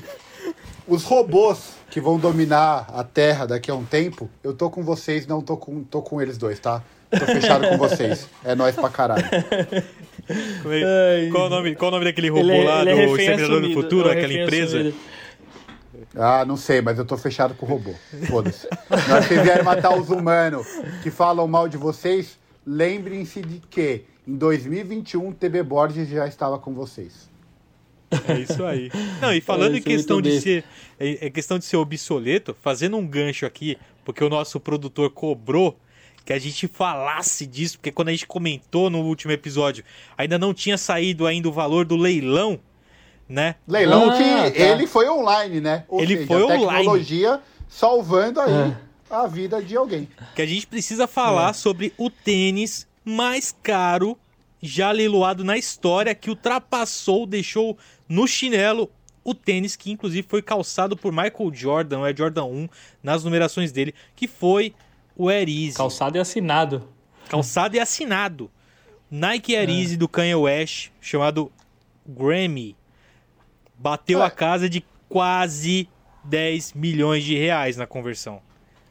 Os 0.87 1.03
robôs 1.03 1.73
que 1.89 1.99
vão 1.99 2.17
dominar 2.17 2.87
a 2.93 3.03
Terra 3.03 3.45
daqui 3.45 3.69
a 3.71 3.75
um 3.75 3.83
tempo, 3.83 4.29
eu 4.43 4.53
tô 4.53 4.69
com 4.69 4.83
vocês, 4.83 5.25
não 5.27 5.41
tô 5.41 5.57
com, 5.57 5.83
tô 5.83 6.01
com 6.01 6.21
eles 6.21 6.37
dois, 6.37 6.59
tá? 6.59 6.81
Tô 7.09 7.25
fechado 7.25 7.67
com 7.67 7.77
vocês. 7.77 8.27
É 8.43 8.55
nós 8.55 8.75
pra 8.75 8.89
caralho. 8.89 9.23
qual, 11.31 11.47
o 11.47 11.49
nome, 11.49 11.75
qual 11.75 11.89
o 11.89 11.91
nome 11.91 12.05
daquele 12.05 12.29
robô 12.29 12.41
ele, 12.41 12.57
é- 12.57 12.63
lá 12.63 12.81
ele 12.81 12.89
é 12.91 13.05
do 13.07 13.17
Exterminador 13.17 13.61
do 13.61 13.73
Futuro, 13.73 14.09
é 14.09 14.11
aquela 14.13 14.33
empresa? 14.33 14.77
Assumido. 14.77 14.97
Ah, 16.15 16.45
não 16.45 16.55
sei, 16.55 16.81
mas 16.81 16.97
eu 16.97 17.05
tô 17.05 17.17
fechado 17.17 17.53
com 17.55 17.65
o 17.65 17.69
robô. 17.69 17.93
Foda-se. 18.27 18.67
Na 18.89 19.21
que 19.27 19.35
vierem 19.35 19.63
matar 19.63 19.97
os 19.97 20.09
humanos 20.09 20.65
que 21.03 21.11
falam 21.11 21.47
mal 21.47 21.67
de 21.67 21.77
vocês, 21.77 22.37
lembrem-se 22.65 23.41
de 23.41 23.59
que 23.69 24.03
em 24.27 24.35
2021 24.35 25.31
TB 25.33 25.63
Borges 25.63 26.09
já 26.09 26.27
estava 26.27 26.57
com 26.57 26.73
vocês. 26.73 27.29
É 28.27 28.39
isso 28.39 28.63
aí. 28.63 28.89
Não, 29.21 29.33
e 29.33 29.41
falando 29.41 29.75
é, 29.75 29.79
em 29.79 29.81
questão 29.81 30.21
de 30.21 30.39
ser 30.39 30.63
é, 30.99 31.27
é, 31.27 31.29
questão 31.29 31.59
de 31.59 31.65
ser 31.65 31.77
obsoleto, 31.77 32.55
fazendo 32.61 32.97
um 32.97 33.05
gancho 33.05 33.45
aqui, 33.45 33.77
porque 34.03 34.23
o 34.23 34.29
nosso 34.29 34.59
produtor 34.59 35.09
cobrou 35.09 35.77
que 36.23 36.33
a 36.33 36.39
gente 36.39 36.67
falasse 36.67 37.45
disso, 37.45 37.77
porque 37.77 37.91
quando 37.91 38.07
a 38.07 38.11
gente 38.11 38.25
comentou 38.25 38.89
no 38.89 39.01
último 39.01 39.31
episódio, 39.31 39.83
ainda 40.17 40.39
não 40.39 40.53
tinha 40.53 40.77
saído 40.77 41.27
ainda 41.27 41.47
o 41.47 41.51
valor 41.51 41.85
do 41.85 41.95
leilão, 41.95 42.59
né? 43.27 43.55
Leilão 43.67 44.09
ah, 44.09 44.17
que 44.17 44.23
tá. 44.57 44.63
ele 44.63 44.87
foi 44.87 45.09
online, 45.09 45.59
né? 45.59 45.83
Ou 45.87 46.01
ele 46.01 46.15
seja, 46.15 46.27
foi 46.27 46.41
a 46.41 46.45
online. 46.45 46.67
tecnologia 46.67 47.41
salvando 47.67 48.39
aí 48.39 48.53
é. 48.53 48.77
a 49.09 49.27
vida 49.27 49.61
de 49.61 49.75
alguém. 49.75 50.07
Que 50.35 50.41
a 50.41 50.45
gente 50.45 50.67
precisa 50.67 51.07
falar 51.07 51.49
é. 51.49 51.53
sobre 51.53 51.93
o 51.97 52.09
tênis 52.09 52.87
mais 53.03 53.55
caro 53.63 54.17
já 54.61 54.91
leiloado 54.91 55.43
na 55.43 55.57
história 55.57 56.15
que 56.15 56.29
ultrapassou, 56.29 57.25
deixou 57.25 57.77
no 58.07 58.27
chinelo 58.27 58.89
o 59.23 59.33
tênis 59.33 59.75
que 59.75 59.91
inclusive 59.91 60.27
foi 60.27 60.41
calçado 60.41 60.95
por 60.95 61.11
Michael 61.11 61.51
Jordan, 61.51 61.99
o 61.99 62.05
Air 62.05 62.15
Jordan 62.15 62.45
1, 62.45 62.69
nas 63.01 63.23
numerações 63.23 63.71
dele, 63.71 63.93
que 64.15 64.27
foi 64.27 64.73
o 65.15 65.29
Air 65.29 65.49
Easy. 65.49 65.73
Calçado 65.73 66.17
e 66.17 66.19
assinado. 66.19 66.87
Calçado 67.27 67.75
e 67.75 67.79
assinado. 67.79 68.51
Nike 69.09 69.55
Air 69.55 69.69
é. 69.69 69.73
Easy 69.73 69.97
do 69.97 70.07
Kanye 70.07 70.35
West, 70.35 70.89
chamado 71.01 71.51
Grammy, 72.05 72.75
bateu 73.77 74.21
a 74.23 74.29
casa 74.29 74.69
de 74.69 74.83
quase 75.09 75.87
10 76.23 76.73
milhões 76.73 77.23
de 77.23 77.37
reais 77.37 77.77
na 77.77 77.85
conversão. 77.85 78.41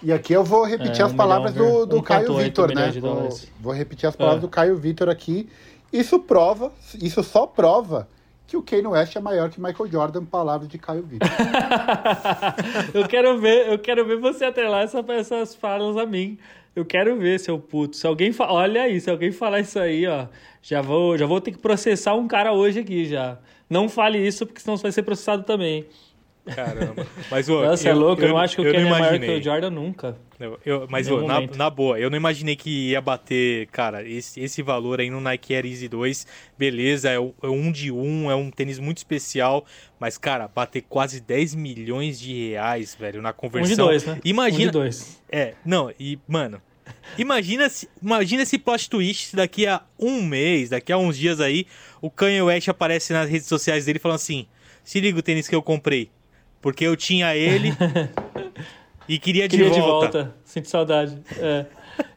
E 0.02 0.12
aqui 0.12 0.32
eu 0.32 0.44
vou 0.44 0.64
repetir 0.64 1.00
É, 1.00 1.04
as 1.04 1.12
um 1.12 1.16
palavras 1.16 1.54
milhão, 1.54 1.80
do, 1.80 1.86
do 1.86 1.96
um 1.98 2.02
Caio 2.02 2.36
Vitor, 2.36 2.74
né? 2.74 2.90
Vou, 3.00 3.28
vou 3.60 3.72
repetir 3.72 4.08
as 4.08 4.14
palavras 4.14 4.42
É. 4.42 4.46
do 4.46 4.48
Caio 4.48 4.76
Vitor 4.76 5.08
aqui. 5.08 5.48
Isso 5.92 6.18
prova, 6.18 6.72
isso 7.00 7.22
só 7.22 7.46
prova 7.46 8.08
que 8.46 8.56
o 8.56 8.62
Kanye 8.62 8.86
West 8.86 9.16
é 9.16 9.20
maior 9.20 9.48
que 9.48 9.60
Michael 9.60 9.90
Jordan, 9.90 10.24
palavras 10.24 10.68
de 10.68 10.76
Caio 10.76 11.02
Vitor. 11.02 11.28
eu 12.92 13.08
quero 13.08 13.38
ver, 13.38 13.68
eu 13.68 13.78
quero 13.78 14.04
ver 14.04 14.18
você 14.18 14.44
atrelar 14.44 14.82
essa, 14.82 15.04
essas 15.08 15.54
falas 15.54 15.96
a 15.96 16.04
mim. 16.04 16.38
Eu 16.76 16.84
quero 16.84 17.16
ver, 17.16 17.38
seu 17.38 17.58
puto. 17.58 17.96
Se 17.96 18.06
alguém 18.06 18.32
fa... 18.32 18.50
Olha 18.52 18.82
aí, 18.82 19.00
se 19.00 19.08
alguém 19.08 19.30
falar 19.30 19.60
isso 19.60 19.78
aí, 19.78 20.06
ó, 20.06 20.26
já 20.60 20.82
vou, 20.82 21.16
já 21.16 21.24
vou 21.24 21.40
ter 21.40 21.52
que 21.52 21.58
processar 21.58 22.14
um 22.14 22.26
cara 22.26 22.52
hoje 22.52 22.80
aqui 22.80 23.06
já. 23.06 23.38
Não 23.74 23.88
fale 23.88 24.24
isso, 24.24 24.46
porque 24.46 24.60
senão 24.60 24.76
você 24.76 24.84
vai 24.84 24.92
ser 24.92 25.02
processado 25.02 25.42
também. 25.42 25.84
Caramba. 26.46 27.06
Mas, 27.30 27.48
ô, 27.48 27.62
Nossa, 27.64 27.88
é 27.88 27.94
louco, 27.94 28.20
eu, 28.22 28.28
não 28.28 28.36
acho 28.38 28.54
que 28.54 28.62
o 28.62 28.66
eu 28.66 28.72
Kenny 28.72 28.86
é 28.86 28.90
maior 28.90 29.18
que 29.18 29.30
o 29.30 29.42
Jordan 29.42 29.70
nunca. 29.70 30.16
Eu- 30.38 30.60
eu- 30.64 30.86
mas, 30.90 31.10
ô, 31.10 31.22
na, 31.26 31.40
na 31.40 31.70
boa, 31.70 31.98
eu 31.98 32.10
não 32.10 32.16
imaginei 32.18 32.54
que 32.54 32.90
ia 32.90 33.00
bater, 33.00 33.66
cara, 33.68 34.06
esse, 34.06 34.38
esse 34.40 34.62
valor 34.62 35.00
aí 35.00 35.08
no 35.08 35.20
Nike 35.20 35.54
Air 35.54 35.64
Easy 35.64 35.88
2. 35.88 36.26
Beleza, 36.58 37.08
é, 37.08 37.14
é 37.14 37.48
um 37.48 37.72
de 37.72 37.90
um, 37.90 38.30
é 38.30 38.34
um 38.36 38.50
tênis 38.50 38.78
muito 38.78 38.98
especial. 38.98 39.64
Mas, 39.98 40.18
cara, 40.18 40.46
bater 40.46 40.82
quase 40.82 41.20
10 41.20 41.54
milhões 41.54 42.20
de 42.20 42.50
reais, 42.50 42.94
velho, 42.94 43.22
na 43.22 43.30
Um 43.30 43.32
conversão. 43.32 43.70
de 43.70 43.76
dois, 43.76 44.04
né? 44.04 44.20
Imagina. 44.24 44.62
Um 44.64 44.66
de 44.66 44.70
dois. 44.70 45.20
É, 45.32 45.54
não, 45.64 45.90
e, 45.98 46.18
mano. 46.28 46.60
Imagina, 47.16 47.68
se, 47.68 47.88
imagina 48.02 48.42
esse 48.42 48.58
plot 48.58 48.90
twist 48.90 49.26
se 49.28 49.36
daqui 49.36 49.66
a 49.66 49.80
um 49.98 50.22
mês, 50.22 50.70
daqui 50.70 50.92
a 50.92 50.98
uns 50.98 51.16
dias 51.16 51.40
aí, 51.40 51.66
o 52.00 52.10
Kanye 52.10 52.42
West 52.42 52.68
aparece 52.68 53.12
nas 53.12 53.28
redes 53.30 53.46
sociais 53.46 53.84
dele 53.84 53.98
falando 53.98 54.16
assim: 54.16 54.46
se 54.82 55.00
liga 55.00 55.18
o 55.18 55.22
tênis 55.22 55.48
que 55.48 55.54
eu 55.54 55.62
comprei. 55.62 56.10
Porque 56.60 56.84
eu 56.84 56.96
tinha 56.96 57.36
ele 57.36 57.72
e 59.08 59.18
queria 59.18 59.46
de 59.48 59.56
Queria 59.56 59.70
volta. 59.70 60.06
de 60.06 60.12
volta. 60.24 60.34
Sinto 60.44 60.68
saudade. 60.68 61.18
É. 61.38 61.66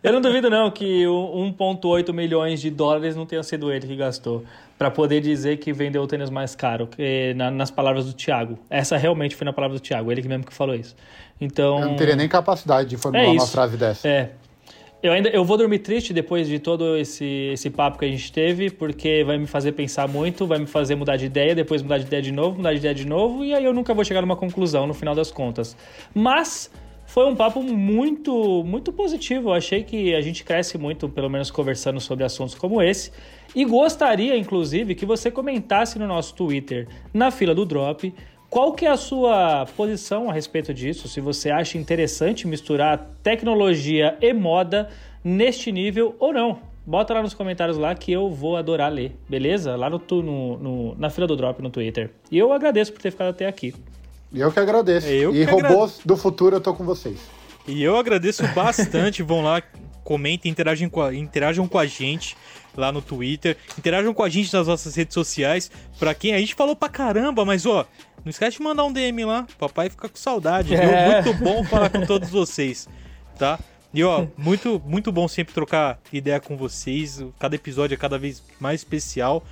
Eu 0.02 0.14
não 0.14 0.22
duvido, 0.22 0.50
não, 0.50 0.72
que 0.72 1.06
o 1.06 1.54
1,8 1.58 2.14
milhões 2.14 2.60
de 2.62 2.70
dólares 2.72 3.16
não 3.16 3.26
tenha 3.26 3.44
sido 3.44 3.72
ele 3.72 3.86
que 3.86 3.96
gastou. 3.96 4.44
Pra 4.78 4.90
poder 4.90 5.22
dizer 5.22 5.58
que 5.58 5.74
vendeu 5.74 6.02
o 6.04 6.08
tênis 6.08 6.30
mais 6.30 6.56
caro, 6.56 6.88
que, 6.88 7.34
na- 7.36 7.52
nas 7.52 7.70
palavras 7.72 8.06
do 8.06 8.14
Thiago. 8.14 8.58
Essa 8.70 8.96
realmente 8.96 9.36
foi 9.36 9.44
na 9.46 9.52
palavra 9.54 9.78
do 9.78 9.82
Thiago, 9.82 10.12
ele 10.12 10.26
mesmo 10.28 10.46
que 10.46 10.54
falou 10.54 10.76
isso. 10.76 10.96
Então. 11.42 11.80
Eu 11.80 11.86
não 11.90 11.96
teria 11.96 12.16
nem 12.16 12.28
capacidade 12.30 12.90
de 12.90 12.96
formular 12.98 13.26
É 13.26 13.28
uma 13.30 13.48
frase 13.48 13.76
dessa. 13.76 14.08
É. 14.08 14.32
Eu 15.02 15.14
ainda 15.14 15.30
eu 15.30 15.46
vou 15.46 15.58
dormir 15.58 15.80
triste 15.80 16.12
depois 16.12 16.48
de 16.48 16.58
todo 16.58 16.98
esse, 16.98 17.52
esse 17.54 17.70
papo 17.70 18.00
que 18.00 18.06
a 18.06 18.08
gente 18.08 18.32
teve, 18.32 18.72
porque 18.72 19.24
vai 19.24 19.38
me 19.38 19.46
fazer 19.46 19.74
pensar 19.74 20.08
muito, 20.08 20.48
vai 20.48 20.58
me 20.58 20.66
fazer 20.66 20.96
mudar 20.96 21.18
de 21.18 21.26
ideia, 21.26 21.54
depois 21.54 21.84
mudar 21.84 22.00
de 22.00 22.06
ideia 22.06 22.22
de 22.22 22.32
novo, 22.32 22.58
mudar 22.58 22.72
de 22.72 22.80
ideia 22.80 22.96
de 22.96 23.06
novo, 23.06 23.46
e 23.46 23.54
aí 23.54 23.64
eu 23.64 23.74
nunca 23.74 23.94
vou 23.94 24.04
chegar 24.04 24.22
numa 24.22 24.36
conclusão 24.36 24.88
no 24.88 24.96
final 24.96 25.14
das 25.14 25.30
contas. 25.30 25.78
Mas 26.16 26.72
foi 27.06 27.26
um 27.26 27.36
papo 27.36 27.62
muito, 27.62 28.64
muito 28.66 28.92
positivo. 28.92 29.50
Eu 29.50 29.54
achei 29.54 29.84
que 29.84 30.16
a 30.16 30.22
gente 30.22 30.44
cresce 30.44 30.78
muito, 30.80 31.08
pelo 31.08 31.30
menos 31.30 31.50
conversando 31.50 32.02
sobre 32.02 32.26
assuntos 32.26 32.56
como 32.56 32.82
esse. 32.82 33.12
E 33.56 33.64
gostaria, 33.66 34.36
inclusive, 34.36 34.94
que 34.94 35.06
você 35.06 35.32
comentasse 35.32 35.98
no 35.98 36.06
nosso 36.06 36.36
Twitter, 36.36 36.88
na 37.14 37.32
fila 37.32 37.56
do 37.56 37.66
Drop, 37.66 38.14
qual 38.50 38.74
que 38.74 38.86
é 38.86 38.90
a 38.90 38.98
sua 38.98 39.66
posição 39.76 40.30
a 40.30 40.34
respeito 40.34 40.74
disso? 40.74 41.08
Se 41.08 41.20
você 41.22 41.50
acha 41.50 41.78
interessante 41.78 42.48
misturar 42.48 43.08
tecnologia 43.24 44.18
e 44.22 44.34
moda 44.34 44.90
neste 45.24 45.72
nível 45.72 46.16
ou 46.20 46.32
não. 46.34 46.60
Bota 46.86 47.14
lá 47.14 47.22
nos 47.22 47.34
comentários 47.34 47.78
lá 47.78 47.94
que 47.94 48.14
eu 48.14 48.30
vou 48.30 48.56
adorar 48.56 48.90
ler, 48.92 49.14
beleza? 49.28 49.76
Lá 49.76 49.90
no, 49.90 50.02
no- 50.10 50.58
no- 50.58 50.96
na 50.98 51.10
fila 51.10 51.28
do 51.28 51.36
Drop 51.36 51.62
no 51.62 51.70
Twitter. 51.70 52.12
E 52.32 52.38
eu 52.38 52.54
agradeço 52.54 52.94
por 52.94 53.02
ter 53.02 53.12
ficado 53.12 53.28
até 53.28 53.46
aqui. 53.46 53.76
E 54.32 54.40
eu 54.40 54.50
que 54.52 54.60
agradeço. 54.60 55.08
Eu 55.08 55.36
e 55.36 55.46
que 55.46 55.52
robôs 55.52 56.00
do 56.06 56.16
futuro, 56.16 56.56
eu 56.56 56.62
tô 56.62 56.74
com 56.74 56.86
vocês. 56.86 57.20
E 57.68 57.84
eu 57.84 57.98
agradeço 57.98 58.42
bastante. 58.56 59.22
Vão 59.22 59.42
lá, 59.44 59.62
comentem, 60.04 60.50
interagem 60.50 60.88
com 60.88 61.02
a, 61.02 61.14
interajam 61.14 61.68
com 61.68 61.78
a 61.78 61.86
gente 61.86 62.38
lá 62.76 62.90
no 62.92 63.02
Twitter. 63.02 63.58
Interajam 63.78 64.14
com 64.14 64.24
a 64.24 64.30
gente 64.30 64.54
nas 64.54 64.68
nossas 64.68 64.96
redes 64.96 65.14
sociais. 65.14 65.70
Pra 66.00 66.14
quem 66.14 66.34
a 66.34 66.40
gente 66.40 66.56
falou 66.56 66.76
pra 66.76 66.88
caramba, 66.88 67.44
mas 67.44 67.66
ó, 67.66 67.86
não 68.28 68.32
esquece 68.32 68.58
de 68.58 68.64
mandar 68.64 68.84
um 68.84 68.92
DM 68.92 69.24
lá. 69.24 69.48
Papai 69.58 69.90
fica 69.90 70.10
com 70.10 70.18
saudade. 70.18 70.70
viu? 70.70 70.78
É. 70.80 71.22
Muito 71.24 71.34
bom 71.42 71.64
falar 71.64 71.90
com 71.90 72.06
todos 72.06 72.30
vocês, 72.30 72.88
tá? 73.40 73.58
E 73.94 74.04
ó, 74.04 74.28
muito, 74.38 74.82
muito 74.86 75.12
bom 75.14 75.28
sempre 75.30 75.54
trocar 75.54 75.98
ideia 76.12 76.40
com 76.42 76.58
vocês. 76.58 77.24
Cada 77.40 77.56
episódio 77.56 77.96
é 77.96 77.98
cada 77.98 78.18
vez 78.20 78.44
mais 78.60 78.82
especial. 78.82 79.44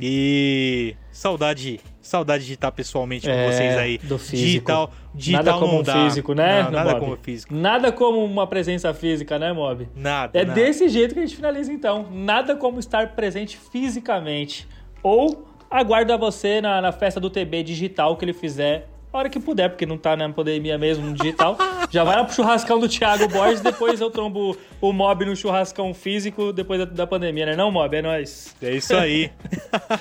E 0.00 0.96
saudade, 1.12 1.78
saudade 2.02 2.44
de 2.46 2.54
estar 2.54 2.72
pessoalmente 2.72 3.26
com 3.26 3.32
É, 3.32 3.46
vocês 3.52 3.76
aí. 3.78 3.98
do 3.98 4.18
físico. 4.18 4.36
Digital, 4.44 4.92
digital 5.14 5.44
nada 5.44 5.58
como 5.58 5.72
não 5.74 5.80
um 5.80 5.82
dá. 5.84 6.04
físico, 6.04 6.34
né? 6.34 6.62
Não, 6.64 6.70
nada 6.72 6.90
Mob? 6.92 7.00
como 7.00 7.16
físico. 7.18 7.54
Nada 7.54 7.92
como 7.92 8.24
uma 8.24 8.46
presença 8.46 8.92
física, 8.92 9.38
né, 9.38 9.52
Mob? 9.52 9.86
Nada. 9.94 10.36
É 10.36 10.44
nada. 10.44 10.60
desse 10.60 10.88
jeito 10.88 11.14
que 11.14 11.20
a 11.20 11.24
gente 11.26 11.36
finaliza 11.36 11.72
então. 11.72 12.08
Nada 12.10 12.56
como 12.56 12.80
estar 12.80 13.14
presente 13.14 13.56
fisicamente. 13.70 14.66
Ou 15.02 15.46
aguarda 15.78 16.16
você 16.16 16.60
na, 16.60 16.80
na 16.80 16.92
festa 16.92 17.18
do 17.20 17.28
TB 17.28 17.62
digital 17.64 18.16
que 18.16 18.24
ele 18.24 18.32
fizer. 18.32 18.88
A 19.12 19.18
hora 19.18 19.28
que 19.28 19.38
puder, 19.38 19.68
porque 19.68 19.86
não 19.86 19.96
tá 19.96 20.16
na 20.16 20.28
pandemia 20.28 20.76
mesmo 20.76 21.06
no 21.06 21.14
digital. 21.14 21.56
Já 21.88 22.02
vai 22.02 22.16
lá 22.16 22.24
pro 22.24 22.34
churrascão 22.34 22.80
do 22.80 22.88
Thiago 22.88 23.28
Borges, 23.28 23.60
depois 23.60 24.00
eu 24.00 24.10
trombo 24.10 24.56
o 24.80 24.92
Mob 24.92 25.24
no 25.24 25.36
churrascão 25.36 25.94
físico 25.94 26.52
depois 26.52 26.80
da, 26.80 26.84
da 26.84 27.06
pandemia, 27.06 27.46
né? 27.46 27.54
Não, 27.54 27.70
Mob? 27.70 27.96
É 27.96 28.02
nóis. 28.02 28.56
É 28.60 28.72
isso 28.74 28.92
aí. 28.96 29.30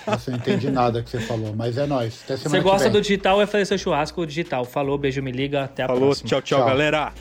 Nossa, 0.07 0.31
eu 0.31 0.33
não 0.33 0.39
entendi 0.39 0.71
nada 0.71 1.03
que 1.03 1.11
você 1.11 1.19
falou, 1.19 1.53
mas 1.55 1.77
é 1.77 1.85
nóis. 1.85 2.21
Até 2.23 2.37
semana 2.37 2.49
Você 2.49 2.57
que 2.57 2.63
gosta 2.63 2.83
vem. 2.85 2.91
do 2.93 3.01
digital, 3.01 3.39
é 3.39 3.45
fazer 3.45 3.65
seu 3.65 3.77
churrasco 3.77 4.25
digital. 4.25 4.65
Falou, 4.65 4.97
beijo, 4.97 5.21
me 5.21 5.31
liga, 5.31 5.63
até 5.65 5.83
a 5.83 5.87
Falou, 5.87 6.05
próxima. 6.05 6.29
tchau, 6.29 6.41
tchau, 6.41 6.57
Tchau. 6.59 6.67
galera. 6.67 7.13